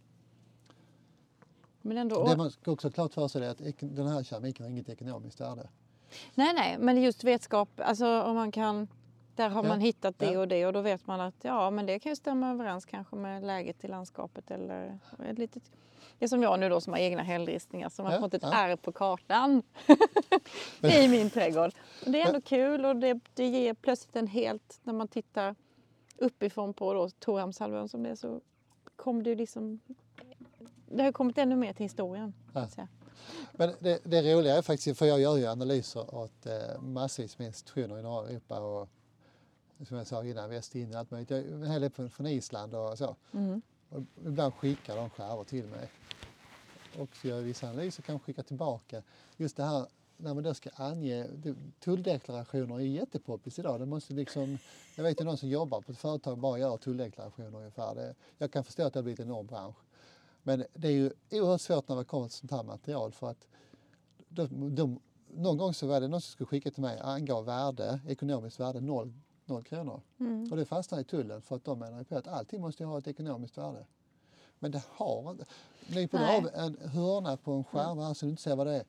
Men 1.82 1.98
ändå, 1.98 2.28
Det 2.28 2.38
man 2.38 2.52
ska 2.52 2.72
också 2.72 2.92
klart 2.92 3.14
för 3.14 3.28
sig 3.28 3.46
är 3.46 3.50
att 3.50 3.62
den 3.80 4.08
här 4.08 4.24
keramiken 4.24 4.64
har 4.64 4.72
inget 4.72 4.90
ekonomiskt 4.90 5.42
värde. 5.42 5.70
nej, 6.36 6.54
nej, 6.54 6.78
men 6.80 7.02
just 7.02 7.24
vetskap, 7.24 7.70
alltså 7.78 8.22
om 8.22 8.36
man 8.36 8.52
kan, 8.52 8.88
där 9.36 9.50
har 9.50 9.64
Ja, 9.64 9.70
man 9.70 9.80
hittat 9.80 10.20
det 10.20 10.38
och 10.38 10.48
det 10.48 10.66
och 10.66 10.74
då 10.74 10.82
vet 10.82 11.08
man 11.08 11.22
att 11.22 11.36
ja, 11.42 11.70
men 11.70 11.86
det 11.86 12.00
kan 12.00 12.12
ju 12.12 12.16
stämma 12.16 12.52
överens 12.52 12.86
kanske 12.86 13.16
med 13.16 13.44
läget 13.44 13.84
i 13.84 13.88
landskapet 13.88 14.52
eller 14.52 15.00
ett 15.30 15.38
litet, 15.38 15.64
det 16.20 16.26
är 16.26 16.30
som 16.30 16.44
jag 16.44 16.60
nu 16.60 16.70
då 16.70 16.82
som 16.82 16.94
har 16.94 17.00
egna 17.00 17.24
hällristningar 17.24 17.90
som 17.90 18.06
har 18.06 18.14
Ja, 18.14 18.20
fått 18.20 18.34
ett 18.34 18.44
ja. 18.44 18.52
R 18.54 18.76
på 18.76 18.92
kartan 18.92 19.64
i 20.82 21.08
min 21.08 21.30
trädgård. 21.30 21.72
Och 22.06 22.12
det 22.12 22.22
är 22.22 22.28
ändå 22.28 22.42
kul 22.42 22.86
och 22.86 22.96
det, 22.96 23.20
det 23.34 23.48
ger 23.48 23.74
plötsligt 23.74 24.16
en 24.16 24.28
helt, 24.28 24.80
när 24.84 24.94
man 24.94 25.08
tittar 25.08 25.56
uppifrån 26.18 26.74
på 26.74 26.94
då 26.94 27.10
Torhamnshalvön 27.10 27.90
som 27.90 28.04
det 28.04 28.10
är 28.10 28.16
så 28.16 28.42
kom 28.96 29.24
det 29.24 29.30
ju 29.30 29.36
liksom, 29.36 29.80
det 30.86 31.04
har 31.04 31.12
kommit 31.12 31.38
ännu 31.38 31.56
mer 31.56 31.74
till 31.74 31.84
historien. 31.86 32.34
Men 33.52 33.74
det, 33.80 34.00
det 34.04 34.34
roliga 34.36 34.58
är 34.58 34.62
faktiskt, 34.62 35.00
för 35.00 35.06
jag 35.06 35.22
gör 35.22 35.38
ju 35.38 35.48
analyser 35.48 36.16
åt 36.16 36.46
eh, 36.46 36.82
massvis 36.82 37.38
med 37.40 37.48
institutioner 37.48 38.00
i 38.00 38.04
norra 38.04 38.28
Europa 38.30 38.60
och 38.60 38.90
som 39.86 39.98
jag 39.98 40.08
sa 40.08 40.26
innan, 40.26 40.50
Västindien 40.50 40.94
och 40.94 41.00
allt 41.00 41.12
möjligt. 41.12 41.30
Jag 41.30 41.40
är 41.40 41.54
en 41.54 41.72
hel 41.72 41.82
del 41.82 42.10
från, 42.10 42.28
Island 42.28 42.76
och 42.76 42.98
så. 42.98 43.16
Mm. 43.34 43.62
Och 43.90 44.02
ibland 44.26 44.54
skickar 44.54 44.96
de 44.96 45.10
skärvor 45.10 45.44
till 45.44 45.66
mig. 45.66 45.90
Och 47.00 47.16
så 47.16 47.28
gör 47.28 47.36
jag 47.36 47.44
vissa 47.44 47.70
analyser 47.70 48.04
kan 48.04 48.20
skicka 48.20 48.44
tillbaka. 48.44 49.04
Just 49.38 49.58
det 49.58 49.64
här 49.64 49.88
när 50.18 50.34
man 50.34 50.44
då 50.44 50.54
ska 50.54 50.70
ange, 50.76 51.28
tulldeklarationer 51.80 52.76
är 52.76 52.80
jättepoppis 52.80 53.60
idag. 53.60 53.80
Det 53.80 53.86
måste 53.86 54.14
liksom, 54.14 54.58
jag 54.96 55.04
vet 55.04 55.22
ju 55.22 55.26
någon 55.26 55.38
som 55.38 55.50
jobbar 55.50 55.82
på 55.82 55.92
ett 55.92 55.98
företag 55.98 56.38
bara 56.38 56.60
gör 56.60 56.78
tulldeklarationer 56.78 57.58
ungefär. 57.58 57.96
Det, 57.96 58.16
jag 58.38 58.52
kan 58.52 58.64
förstå 58.64 58.84
att 58.84 58.94
det 58.94 59.00
har 59.00 59.04
blivit 59.04 59.20
en 59.20 59.26
enorm 59.26 59.48
bransch. 59.48 59.78
Men 60.44 60.66
det 60.74 60.88
är 60.88 60.92
ju 60.92 61.12
oerhört 61.32 61.62
svårt 61.62 61.88
när 61.88 61.96
det 61.96 62.04
kommer 62.04 62.28
till 62.28 62.38
sånt 62.38 62.52
här 62.52 62.64
material 62.64 63.12
för 63.12 63.30
att 63.30 63.48
de, 64.30 64.76
de, 64.76 65.00
någon 65.28 65.58
gång 65.58 65.74
så 65.74 65.88
var 65.88 66.02
det 66.02 66.08
någon 66.08 66.22
som 66.22 66.32
skulle 66.32 66.48
skicka 66.48 66.72
till 66.72 66.82
mig, 66.82 67.00
angav 67.00 67.46
värde, 67.46 68.00
ekonomiskt 68.08 68.60
värde 68.60 68.82
0, 69.52 69.56
noll 69.56 69.64
kronor. 69.64 70.02
Mm. 70.20 70.52
Och 70.52 70.58
det 70.58 70.66
fastnar 70.66 71.00
i 71.00 71.04
tullen 71.04 71.42
för 71.42 71.56
att 71.56 71.64
de 71.64 71.80
menar 71.80 72.04
på 72.04 72.18
att 72.18 72.28
allting 72.28 72.62
måste 72.62 72.86
ha 72.86 72.98
ett 72.98 73.08
ekonomiskt 73.08 73.58
värde. 73.58 73.86
Men 74.60 74.72
det 74.72 74.84
har 74.90 75.32
inte. 75.32 75.46
Nyper 75.88 76.18
du 76.18 76.26
av 76.26 76.50
en 76.54 76.90
hörna 76.90 77.38
på 77.38 77.52
en 77.52 77.64
skärva 77.64 78.04
här 78.08 78.14
så 78.14 78.26
du 78.26 78.30
inte 78.30 78.42
ser 78.42 78.56
vad 78.56 78.68
det 78.68 78.76
är. 78.76 78.84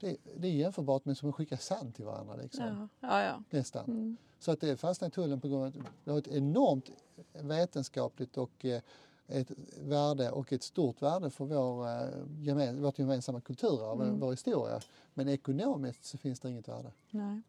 Det, 0.00 0.16
det 0.36 0.48
är 0.48 0.52
jämförbart 0.52 1.04
med 1.04 1.16
som 1.18 1.28
att 1.28 1.34
skicka 1.34 1.56
sand 1.56 1.94
till 1.94 2.04
varandra 2.04 2.36
liksom. 2.36 2.88
Ja, 3.00 3.08
ja, 3.08 3.22
ja. 3.22 3.42
Nästan. 3.50 3.84
Mm. 3.84 4.16
Så 4.38 4.52
att 4.52 4.60
det 4.60 4.76
fastnar 4.76 5.08
i 5.08 5.10
tullen 5.10 5.40
på 5.40 5.48
grund 5.48 5.62
av 5.62 5.68
att 5.68 5.74
det 6.04 6.10
har 6.10 6.18
ett 6.18 6.28
enormt 6.28 6.90
vetenskapligt 7.32 8.36
och 8.36 8.64
eh, 8.64 8.82
ett 9.28 9.50
värde 9.80 10.30
och 10.30 10.52
ett 10.52 10.62
stort 10.62 11.02
värde 11.02 11.30
för 11.30 11.44
vår, 11.44 11.86
eh, 11.88 12.08
gemen, 12.40 12.82
vårt 12.82 12.98
gemensamma 12.98 13.40
kulturarv, 13.40 14.02
Mm. 14.02 14.20
vår 14.20 14.30
historia. 14.30 14.80
Men 15.14 15.28
ekonomiskt 15.28 16.04
så 16.04 16.18
finns 16.18 16.40
det 16.40 16.50
inget 16.50 16.68
värde. 16.68 16.92
Nej. 17.10 17.42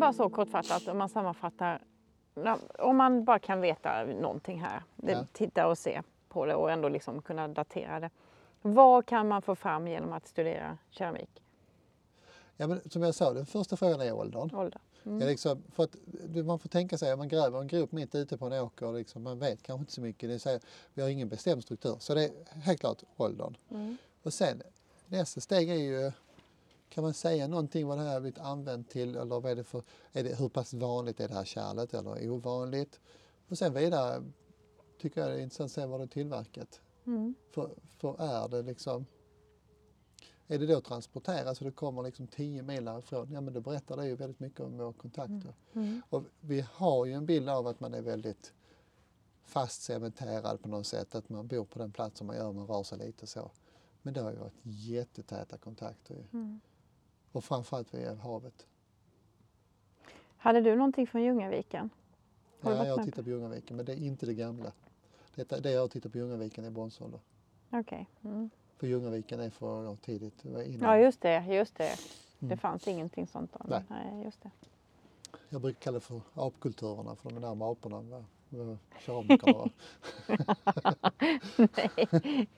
Men 0.00 0.06
bara 0.06 0.12
så 0.12 0.28
kortfattat 0.30 0.88
om 0.88 0.98
man 0.98 1.08
sammanfattar. 1.08 1.82
Om 2.78 2.96
man 2.96 3.24
bara 3.24 3.38
kan 3.38 3.60
veta 3.60 4.04
någonting 4.04 4.60
här, 4.60 4.82
Ja. 4.96 5.26
titta 5.32 5.68
och 5.68 5.78
se 5.78 6.02
på 6.28 6.46
det 6.46 6.54
och 6.54 6.70
ändå 6.70 6.88
liksom 6.88 7.22
kunna 7.22 7.48
datera 7.48 8.00
det. 8.00 8.10
Vad 8.62 9.06
kan 9.06 9.28
man 9.28 9.42
få 9.42 9.54
fram 9.54 9.88
genom 9.88 10.12
att 10.12 10.26
studera 10.26 10.78
keramik? 10.90 11.42
Ja, 12.56 12.66
men 12.66 12.80
som 12.90 13.02
jag 13.02 13.14
sa, 13.14 13.32
den 13.32 13.46
första 13.46 13.76
frågan 13.76 14.00
är 14.00 14.12
åldern. 14.12 14.54
Ålder. 14.54 14.80
Ja, 15.02 15.12
liksom, 15.12 15.62
för 15.72 15.82
att 15.84 15.96
man 16.46 16.58
får 16.58 16.68
tänka 16.68 16.98
sig, 16.98 17.12
om 17.12 17.18
man 17.18 17.28
gräver 17.28 17.60
en 17.60 17.66
grop 17.66 17.92
mitt 17.92 18.14
ute 18.14 18.38
på 18.38 18.46
en 18.46 18.52
åker, 18.52 18.92
liksom, 18.92 19.22
man 19.22 19.38
vet 19.38 19.62
kanske 19.62 19.82
inte 19.82 19.92
så 19.92 20.00
mycket. 20.00 20.28
Det 20.28 20.38
säger, 20.38 20.60
vi 20.94 21.02
har 21.02 21.08
ingen 21.08 21.28
bestämd 21.28 21.62
struktur. 21.62 21.96
Så 21.98 22.14
det 22.14 22.24
är 22.24 22.30
helt 22.60 22.80
klart 22.80 23.02
åldern. 23.16 23.56
Mm. 23.70 23.96
Och 24.22 24.32
sen 24.32 24.62
nästa 25.06 25.40
steg 25.40 25.70
är 25.70 25.74
ju, 25.74 26.12
kan 26.90 27.04
man 27.04 27.14
säga 27.14 27.46
någonting 27.48 27.86
vad 27.86 27.98
det 27.98 28.04
här 28.04 28.12
har 28.12 28.20
blivit 28.20 28.38
använt 28.38 28.90
till 28.90 29.16
eller 29.16 29.40
vad 29.40 29.52
är 29.52 29.56
det 29.56 29.64
för, 29.64 29.82
är 30.12 30.24
det, 30.24 30.34
hur 30.34 30.48
pass 30.48 30.74
vanligt 30.74 31.20
är 31.20 31.28
det 31.28 31.34
här 31.34 31.44
kärlet 31.44 31.94
eller 31.94 32.30
ovanligt? 32.30 33.00
Och 33.48 33.58
sen 33.58 33.74
vidare 33.74 34.24
tycker 35.00 35.20
jag 35.20 35.30
det 35.30 35.36
är 35.36 35.42
intressant 35.42 35.66
att 35.68 35.72
se 35.72 35.86
var 35.86 35.98
det 35.98 36.04
är 36.04 36.08
tillverkat. 36.08 36.80
Mm. 37.06 37.34
För, 37.50 37.70
för 37.98 38.20
är 38.20 38.48
det 38.48 38.62
liksom, 38.62 39.06
är 40.46 40.58
det 40.58 40.66
då 40.66 40.80
transporterat 40.80 41.58
så 41.58 41.64
det 41.64 41.70
kommer 41.70 42.02
liksom 42.02 42.26
10 42.26 42.62
mil 42.62 42.84
därifrån, 42.84 43.32
ja 43.32 43.40
men 43.40 43.54
då 43.54 43.60
berättar 43.60 43.96
det 43.96 44.06
ju 44.06 44.16
väldigt 44.16 44.40
mycket 44.40 44.60
om 44.60 44.78
våra 44.78 44.92
kontakter. 44.92 45.54
Mm. 45.72 46.02
Och 46.10 46.24
vi 46.40 46.64
har 46.72 47.06
ju 47.06 47.12
en 47.12 47.26
bild 47.26 47.48
av 47.48 47.66
att 47.66 47.80
man 47.80 47.94
är 47.94 48.02
väldigt 48.02 48.52
fast 49.42 49.82
cementerad 49.82 50.62
på 50.62 50.68
något 50.68 50.86
sätt, 50.86 51.14
att 51.14 51.28
man 51.28 51.46
bor 51.46 51.64
på 51.64 51.78
den 51.78 51.92
platsen 51.92 52.26
man 52.26 52.36
gör, 52.36 52.52
man 52.52 52.66
rör 52.66 52.82
sig 52.82 52.98
lite 52.98 53.26
så. 53.26 53.50
Men 54.02 54.14
det 54.14 54.20
har 54.20 54.30
ju 54.30 54.38
varit 54.38 54.60
jättetäta 54.62 55.58
kontakter. 55.58 56.26
Mm. 56.32 56.60
Och 57.32 57.44
framförallt 57.44 57.94
via 57.94 58.14
havet. 58.14 58.66
Hade 60.36 60.60
du 60.60 60.76
någonting 60.76 61.06
från 61.06 61.22
Ljungaviken? 61.22 61.90
Ja, 62.60 62.68
varit 62.68 62.88
jag 62.88 62.96
har 62.96 63.04
tittat 63.04 63.24
på 63.24 63.30
Ljungaviken 63.30 63.76
men 63.76 63.86
det 63.86 63.92
är 63.92 63.96
inte 63.96 64.26
det 64.26 64.34
gamla. 64.34 64.72
Detta, 65.34 65.60
det 65.60 65.70
jag 65.70 65.80
har 65.80 65.88
tittat 65.88 66.12
på 66.12 66.18
Ljungaviken 66.18 66.64
är 66.64 66.70
bronsålder. 66.70 67.20
Okej. 67.70 68.06
Mm. 68.24 68.50
För 68.76 68.86
Ljungaviken 68.86 69.40
är 69.40 69.50
för 69.50 69.96
tidigt. 69.96 70.34
Det 70.42 70.64
innan. 70.68 70.88
Ja, 70.90 71.04
just 71.04 71.20
det. 71.20 71.44
Just 71.46 71.76
det. 71.76 71.96
Det 72.38 72.46
Mm. 72.46 72.58
fanns 72.58 72.88
ingenting 72.88 73.26
sånt 73.26 73.52
då. 73.52 73.58
Nej. 73.68 73.82
Nej, 73.88 74.24
just 74.24 74.42
det. 74.42 74.50
Jag 75.48 75.60
brukar 75.60 75.80
kalla 75.80 75.94
det 75.94 76.00
för 76.00 76.20
apkulturerna 76.34 77.16
för 77.16 77.28
de 77.30 77.36
är 77.36 77.40
närmare 77.40 77.72
aporna 77.72 78.24
var. 78.58 78.76
Nej. 81.56 82.48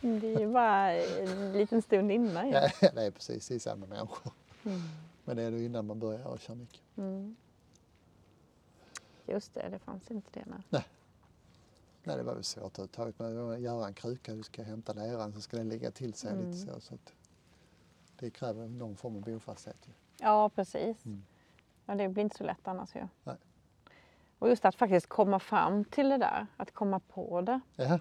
Det 0.00 0.34
är 0.34 0.40
ju 0.40 0.52
bara 0.52 0.92
en 0.92 1.52
liten 1.52 1.82
stund 1.82 2.12
innan. 2.12 2.48
Ja. 2.50 2.68
Ja, 2.80 2.90
det 2.94 3.02
är 3.02 3.10
precis, 3.10 3.48
det 3.48 3.54
är 3.54 3.58
samma 3.58 3.86
människor. 3.86 4.32
Mm. 4.64 4.80
Men 5.24 5.36
det 5.36 5.42
är 5.42 5.50
det 5.50 5.64
innan 5.64 5.86
man 5.86 5.98
börjar 5.98 6.20
göra 6.20 6.38
keramik. 6.38 6.82
Mm. 6.96 7.36
Just 9.26 9.54
det, 9.54 9.68
det 9.68 9.78
fanns 9.78 10.10
inte 10.10 10.30
det. 10.32 10.44
Nej. 10.68 10.84
Nej, 12.04 12.16
det 12.16 12.22
var 12.22 12.34
väl 12.34 12.44
svårt 12.44 12.78
överhuvudtaget. 12.78 13.18
Men 13.18 13.62
göra 13.62 13.86
en 13.86 13.94
kruka, 13.94 14.32
du 14.34 14.42
ska 14.42 14.62
hämta 14.62 14.92
leran 14.92 15.32
så 15.32 15.40
ska 15.40 15.56
den 15.56 15.68
ligga 15.68 15.90
till 15.90 16.14
sig 16.14 16.32
Mm. 16.32 16.44
lite 16.46 16.58
så. 16.58 16.80
så 16.80 16.94
att 16.94 17.12
det 18.18 18.30
kräver 18.30 18.68
någon 18.68 18.96
form 18.96 19.16
av 19.16 19.22
bofasthet. 19.22 19.76
ju. 19.86 19.92
Ja, 20.20 20.48
precis. 20.48 21.04
Mm. 21.06 21.24
Ja, 21.86 21.94
det 21.94 22.08
blir 22.08 22.22
inte 22.22 22.36
så 22.36 22.44
lätt 22.44 22.68
annars 22.68 22.94
ju. 22.96 23.08
Nej. 23.24 23.36
Och 24.38 24.48
just 24.48 24.64
att 24.64 24.74
faktiskt 24.74 25.06
komma 25.06 25.38
fram 25.38 25.84
till 25.84 26.08
det 26.08 26.18
där, 26.18 26.46
att 26.56 26.74
komma 26.74 27.00
på 27.00 27.40
det. 27.40 27.60
Ja, 27.76 27.98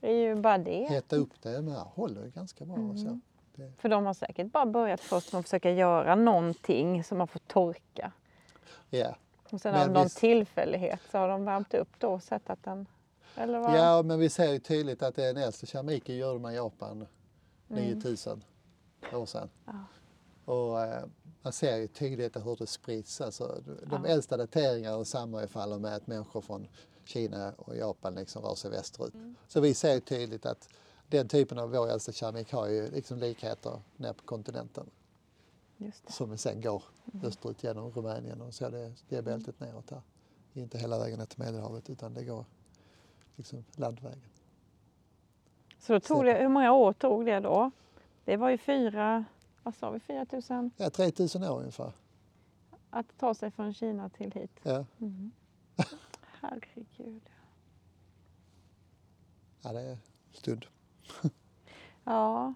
Det 0.00 0.08
är 0.12 0.14
ju 0.28 0.34
bara 0.34 0.58
det. 0.58 0.86
heta 0.90 1.16
upp 1.16 1.42
det, 1.42 1.50
men 1.62 1.66
det 1.74 1.80
håller 1.80 2.26
ganska 2.26 2.64
bra. 2.64 2.74
och 2.76 2.98
Så. 2.98 3.06
Mm. 3.06 3.20
Det, 3.54 3.72
För 3.78 3.88
de 3.88 4.06
har 4.06 4.14
säkert 4.14 4.52
bara 4.52 4.66
börjat 4.66 5.00
först 5.00 5.32
med 5.32 5.38
att 5.40 5.44
försöka 5.46 5.70
göra 5.70 6.14
någonting 6.14 7.04
som 7.04 7.20
har 7.20 7.26
fått 7.26 7.48
torka. 7.48 8.12
ja. 8.90 9.14
Och 9.52 9.60
sen 9.60 9.72
Men 9.72 9.82
av 9.88 9.92
någon 9.94 10.02
visst- 10.02 10.18
tillfällighet 10.18 11.00
så 11.10 11.18
har 11.18 11.28
de 11.28 11.44
värmt 11.44 11.74
upp 11.74 11.88
då 11.98 12.08
och 12.08 12.22
sett 12.22 12.50
att 12.50 12.62
den... 12.62 12.86
Eller 13.36 13.58
vad? 13.58 13.76
ja, 13.78 14.02
men 14.02 14.18
vi 14.18 14.28
ser 14.28 14.52
ju 14.52 14.58
tydligt 14.58 15.02
att 15.02 15.14
den 15.16 15.36
äldsta 15.36 15.66
keramiken 15.66 16.16
gjorde 16.16 16.38
man 16.38 16.52
i 16.52 16.56
Japan 16.56 17.06
Mm. 17.70 17.84
9000 17.84 18.44
år 19.12 19.26
sedan. 19.26 19.48
Ja. 19.66 19.72
Och 20.52 20.80
eh, 20.82 21.04
man 21.42 21.52
ser 21.52 21.76
ju 21.76 21.86
tydligt 21.88 22.36
hur 22.36 22.56
det 22.56 22.66
sprids. 22.66 23.20
Alltså, 23.20 23.62
de 23.90 24.04
Ja. 24.04 24.10
äldsta 24.10 24.36
dateringarna 24.36 25.04
sammanfaller 25.04 25.78
med 25.78 25.94
att 25.94 26.06
människor 26.06 26.40
från 26.40 26.66
Kina 27.04 27.52
och 27.56 27.76
Japan 27.76 28.14
liksom 28.14 28.42
rör 28.42 28.54
sig 28.54 28.70
västerut. 28.70 29.14
Mm. 29.14 29.34
Så 29.48 29.60
vi 29.60 29.74
ser 29.74 29.94
ju 29.94 30.00
tydligt 30.00 30.46
att 30.46 30.68
den 31.08 31.28
typen 31.28 31.58
av 31.58 31.70
vår 31.70 31.88
äldsta 31.90 32.12
keramik 32.12 32.52
har 32.52 32.66
ju 32.68 32.90
liksom 32.90 33.18
likheter 33.18 33.80
ner 33.96 34.12
på 34.12 34.22
kontinenten 34.24 34.90
som 36.08 36.38
sen 36.38 36.60
går 36.60 36.82
Mm. 37.12 37.26
österut 37.26 37.64
genom 37.64 37.90
Rumänien 37.90 38.40
och 38.40 38.54
så 38.54 38.68
det, 38.68 38.92
det 39.08 39.22
bältet 39.22 39.60
neråt 39.60 39.90
här. 39.90 40.00
Inte 40.52 40.78
hela 40.78 40.98
vägen 40.98 41.18
ner 41.18 41.26
till 41.26 41.38
Medelhavet 41.38 41.90
utan 41.90 42.14
det 42.14 42.24
går 42.24 42.44
liksom 43.36 43.64
landvägen. 43.76 44.20
Så 45.78 45.92
då 45.92 46.00
tog 46.00 46.24
det, 46.24 46.32
hur 46.34 46.48
många 46.48 46.72
år 46.72 46.92
tog 46.92 47.26
det 47.26 47.40
då? 47.40 47.70
Det 48.24 48.36
var 48.36 48.50
ju 48.50 48.58
fyra, 48.58 49.24
vad 49.62 49.74
sa 49.74 49.90
vi, 49.90 50.00
4 50.00 50.26
000 50.50 50.70
Ja, 50.76 50.90
3000 50.90 51.44
år 51.44 51.58
ungefär. 51.60 51.92
att 52.90 53.18
ta 53.18 53.34
sig 53.34 53.50
från 53.50 53.74
Kina 53.74 54.08
till 54.08 54.32
hit. 54.32 54.60
Ja, 54.62 54.84
Mm. 55.00 55.30
Herregud. 56.40 57.22
ja 59.62 59.72
det 59.72 59.80
är 59.80 59.98
stund. 60.32 60.66
Ja. 62.04 62.54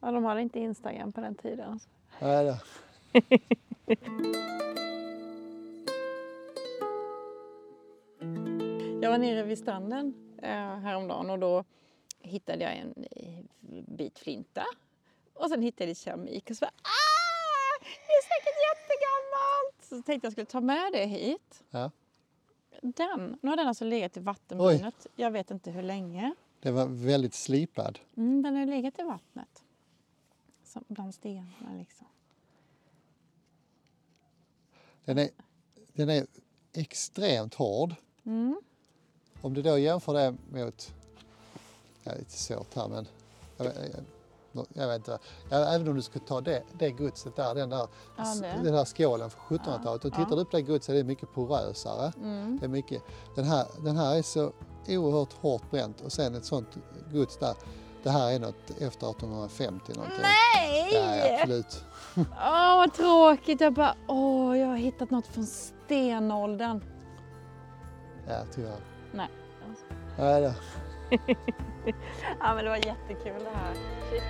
ja, 0.00 0.10
de 0.12 0.24
hade 0.24 0.42
inte 0.42 0.60
Instagram 0.60 1.12
på 1.12 1.20
den 1.20 1.34
tiden. 1.34 1.70
alltså. 1.72 1.88
Ja, 2.20 2.42
det. 2.42 2.60
Jag 9.02 9.10
var 9.10 9.18
nere 9.18 9.42
vid 9.42 9.58
stranden 9.58 10.14
eh, 10.42 10.76
häromdagen 10.78 11.30
och 11.30 11.38
då 11.38 11.64
hittade 12.18 12.64
jag 12.64 12.76
en 12.76 12.94
bit 13.96 14.18
flinta. 14.18 14.62
Och 15.34 15.48
sen 15.48 15.62
hittade 15.62 15.84
jag 15.84 15.88
lite 15.88 16.00
keramik 16.00 16.50
och 16.50 16.56
så 16.56 16.60
bara, 16.60 16.72
ah, 16.82 17.84
det 17.84 18.12
är 18.12 18.22
säkert 18.22 18.58
jättegammalt! 18.70 19.84
Så 19.88 20.02
tänkte 20.02 20.26
jag 20.26 20.32
skulle 20.32 20.46
ta 20.46 20.60
med 20.60 20.92
det 20.92 21.04
hit. 21.04 21.62
Ja. 21.70 21.90
Den, 22.82 23.38
nu 23.42 23.48
har 23.48 23.56
den 23.56 23.68
alltså 23.68 23.84
legat 23.84 24.16
i 24.16 24.20
vattenbrynet. 24.20 25.06
Jag 25.16 25.30
vet 25.30 25.50
inte 25.50 25.70
hur 25.70 25.82
länge. 25.82 26.34
det 26.60 26.70
var 26.70 26.86
väldigt 26.86 27.34
slipad. 27.34 27.98
Mm, 28.16 28.42
den 28.42 28.56
har 28.56 28.66
legat 28.66 28.98
i 28.98 29.02
vattnet. 29.02 29.62
Som 30.64 30.84
bland 30.88 31.14
stenarna 31.14 31.74
liksom. 31.78 32.06
Den 35.04 35.18
är, 35.18 35.28
den 35.92 36.08
är 36.08 36.26
extremt 36.72 37.54
hård. 37.54 37.94
Mm. 38.26 38.60
Om 39.42 39.54
du 39.54 39.62
då 39.62 39.78
jämför 39.78 40.14
det 40.14 40.36
mot, 40.50 40.94
ja, 42.02 42.12
lite 42.14 42.30
svårt 42.38 42.74
här 42.74 42.88
men, 42.88 43.06
jag, 44.74 44.88
vet- 44.88 44.96
inte, 44.96 45.18
även 45.50 45.88
om 45.88 45.94
du 45.94 46.02
skulle 46.02 46.24
ta 46.24 46.40
det, 46.40 46.62
det 46.78 46.90
godset 46.90 47.36
där, 47.36 47.54
den 47.54 47.70
där, 47.70 47.86
Ja, 48.16 48.24
den 48.62 48.72
där 48.74 48.84
skålen 48.84 49.30
från 49.30 49.58
1700-talet 49.58 50.04
och 50.04 50.10
Ja. 50.12 50.16
tittar 50.24 50.36
du 50.36 50.44
på 50.44 50.56
det 50.56 50.62
godset, 50.62 50.94
det 50.94 50.98
är 51.00 51.04
mycket 51.04 51.32
porösare. 51.34 52.12
Mm. 52.16 52.58
Det 52.58 52.66
är 52.66 52.68
mycket, 52.68 53.02
den, 53.36 53.44
här, 53.44 53.66
den 53.84 53.96
här 53.96 54.16
är 54.16 54.22
så 54.22 54.52
oerhört 54.88 55.32
hårt 55.32 55.70
bränt 55.70 56.00
och 56.00 56.12
sen 56.12 56.34
ett 56.34 56.44
sånt 56.44 56.68
gods 57.12 57.36
där, 57.38 57.54
det 58.02 58.10
här 58.10 58.30
är 58.32 58.38
något 58.38 58.70
efter 58.70 59.10
1850 59.10 59.92
någonting. 59.94 60.18
Nej! 60.22 60.94
Ja, 60.94 61.38
absolut. 61.40 61.84
Åh, 62.16 62.76
vad 62.76 62.92
tråkigt. 62.94 63.60
Jag 63.60 63.72
bara, 63.74 63.94
åh, 64.08 64.58
jag 64.58 64.66
har 64.66 64.76
hittat 64.76 65.10
något 65.10 65.26
från 65.26 65.46
stenåldern. 65.46 66.84
Ja, 68.28 68.38
tyvärr. 68.54 68.80
Nej. 69.12 69.28
Ja, 70.18 70.40
det. 70.40 70.54
Ja, 72.40 72.54
men 72.54 72.64
det 72.64 72.70
var 72.70 72.76
jättekul 72.76 73.44
det 73.44 73.50
här. 73.54 73.74
Shit. 74.10 74.22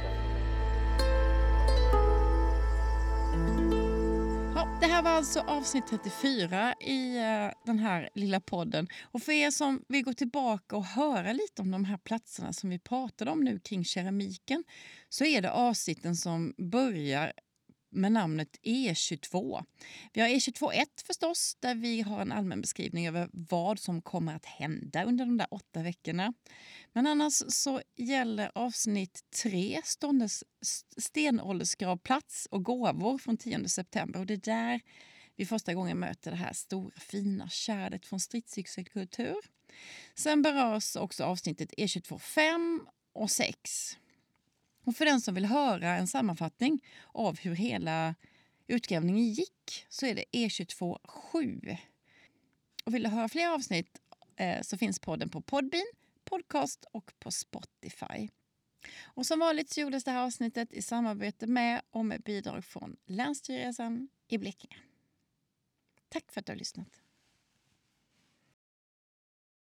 Ja, 4.55 4.79
Det 4.81 4.87
här 4.87 5.03
var 5.03 5.11
alltså 5.11 5.41
avsnitt 5.41 5.87
34 5.87 6.75
i 6.81 7.19
uh, 7.19 7.53
den 7.67 7.79
här 7.79 8.09
lilla 8.15 8.41
podden. 8.41 8.89
Och 9.13 9.23
för 9.23 9.33
er 9.33 9.51
som 9.51 9.83
vill 9.89 10.05
gå 10.05 10.13
tillbaka 10.13 10.77
och 10.77 10.85
höra 10.85 11.33
lite 11.33 11.63
om 11.63 11.71
de 11.71 11.85
här 11.85 11.99
platserna 11.99 12.53
som 12.53 12.71
vi 12.71 12.79
pratade 12.79 13.31
om 13.31 13.41
nu 13.41 13.59
kring 13.59 13.85
keramiken 13.85 14.65
så 15.09 15.25
är 15.25 15.43
det 15.43 15.51
avsnitten 15.53 16.17
som 16.17 16.55
börjar 16.59 17.33
med 17.91 18.13
namnet 18.13 18.59
E22. 18.63 19.65
Vi 20.13 20.21
har 20.21 20.29
E22.1 20.29 20.87
förstås, 21.07 21.57
där 21.61 21.75
vi 21.75 22.01
har 22.01 22.21
en 22.21 22.33
allmän 22.33 22.61
beskrivning 22.61 23.09
över 23.09 23.29
vad 23.33 23.79
som 23.79 24.03
kommer 24.03 24.37
att 24.37 24.45
hända 24.45 25.05
under 25.05 25.25
de 25.25 25.37
där 25.37 25.47
åtta 25.51 25.83
veckorna. 25.83 26.33
Men 26.93 27.07
annars 27.07 27.43
så 27.49 27.81
gäller 27.97 28.51
avsnitt 28.55 29.25
3 29.43 29.81
stenåldersgravplats 30.99 32.49
och 32.51 32.65
gåvor 32.65 33.19
från 33.19 33.37
10 33.37 33.69
september. 33.69 34.21
Och 34.21 34.27
det 34.27 34.35
är 34.35 34.37
där 34.37 34.81
vi 35.37 35.47
första 35.47 35.75
gången 35.75 35.99
möter 35.99 36.31
det 36.31 36.37
här 36.37 36.53
stora 36.53 37.01
fina 37.01 37.49
kärlet 37.49 38.07
från 38.07 38.21
stridsyxekultur. 38.21 39.37
Sen 40.15 40.43
berörs 40.43 40.97
också 40.97 41.25
avsnittet 41.25 41.73
E22.5 41.73 42.81
och 43.13 43.31
6 43.31 43.99
och 44.91 44.97
för 44.97 45.05
den 45.05 45.21
som 45.21 45.35
vill 45.35 45.45
höra 45.45 45.97
en 45.97 46.07
sammanfattning 46.07 46.85
av 47.07 47.39
hur 47.39 47.55
hela 47.55 48.15
utgrävningen 48.67 49.25
gick 49.25 49.87
så 49.89 50.07
är 50.07 50.15
det 50.15 50.25
E22 50.33 50.99
7. 51.05 51.61
Och 52.85 52.95
vill 52.95 53.03
du 53.03 53.09
höra 53.09 53.29
fler 53.29 53.49
avsnitt 53.49 54.01
eh, 54.37 54.63
så 54.63 54.79
finns 54.79 54.99
podden 54.99 55.31
på 55.31 55.41
Podbean, 55.41 55.87
Podcast 56.25 56.85
och 56.93 57.13
på 57.19 57.31
Spotify. 57.31 58.29
Och 59.03 59.27
som 59.27 59.39
vanligt 59.39 59.71
så 59.71 59.81
gjordes 59.81 60.05
det 60.05 60.11
här 60.11 60.25
avsnittet 60.25 60.73
i 60.73 60.83
samarbete 60.83 61.47
med 61.47 61.83
och 61.91 62.05
med 62.05 62.23
bidrag 62.23 62.65
från 62.65 62.97
Länsstyrelsen 63.07 64.09
i 64.29 64.39
Blekinge. 64.39 64.79
Tack 66.09 66.33
för 66.33 66.41
att 66.41 66.47
du 66.47 66.53
har 66.53 66.59
lyssnat. 66.59 67.01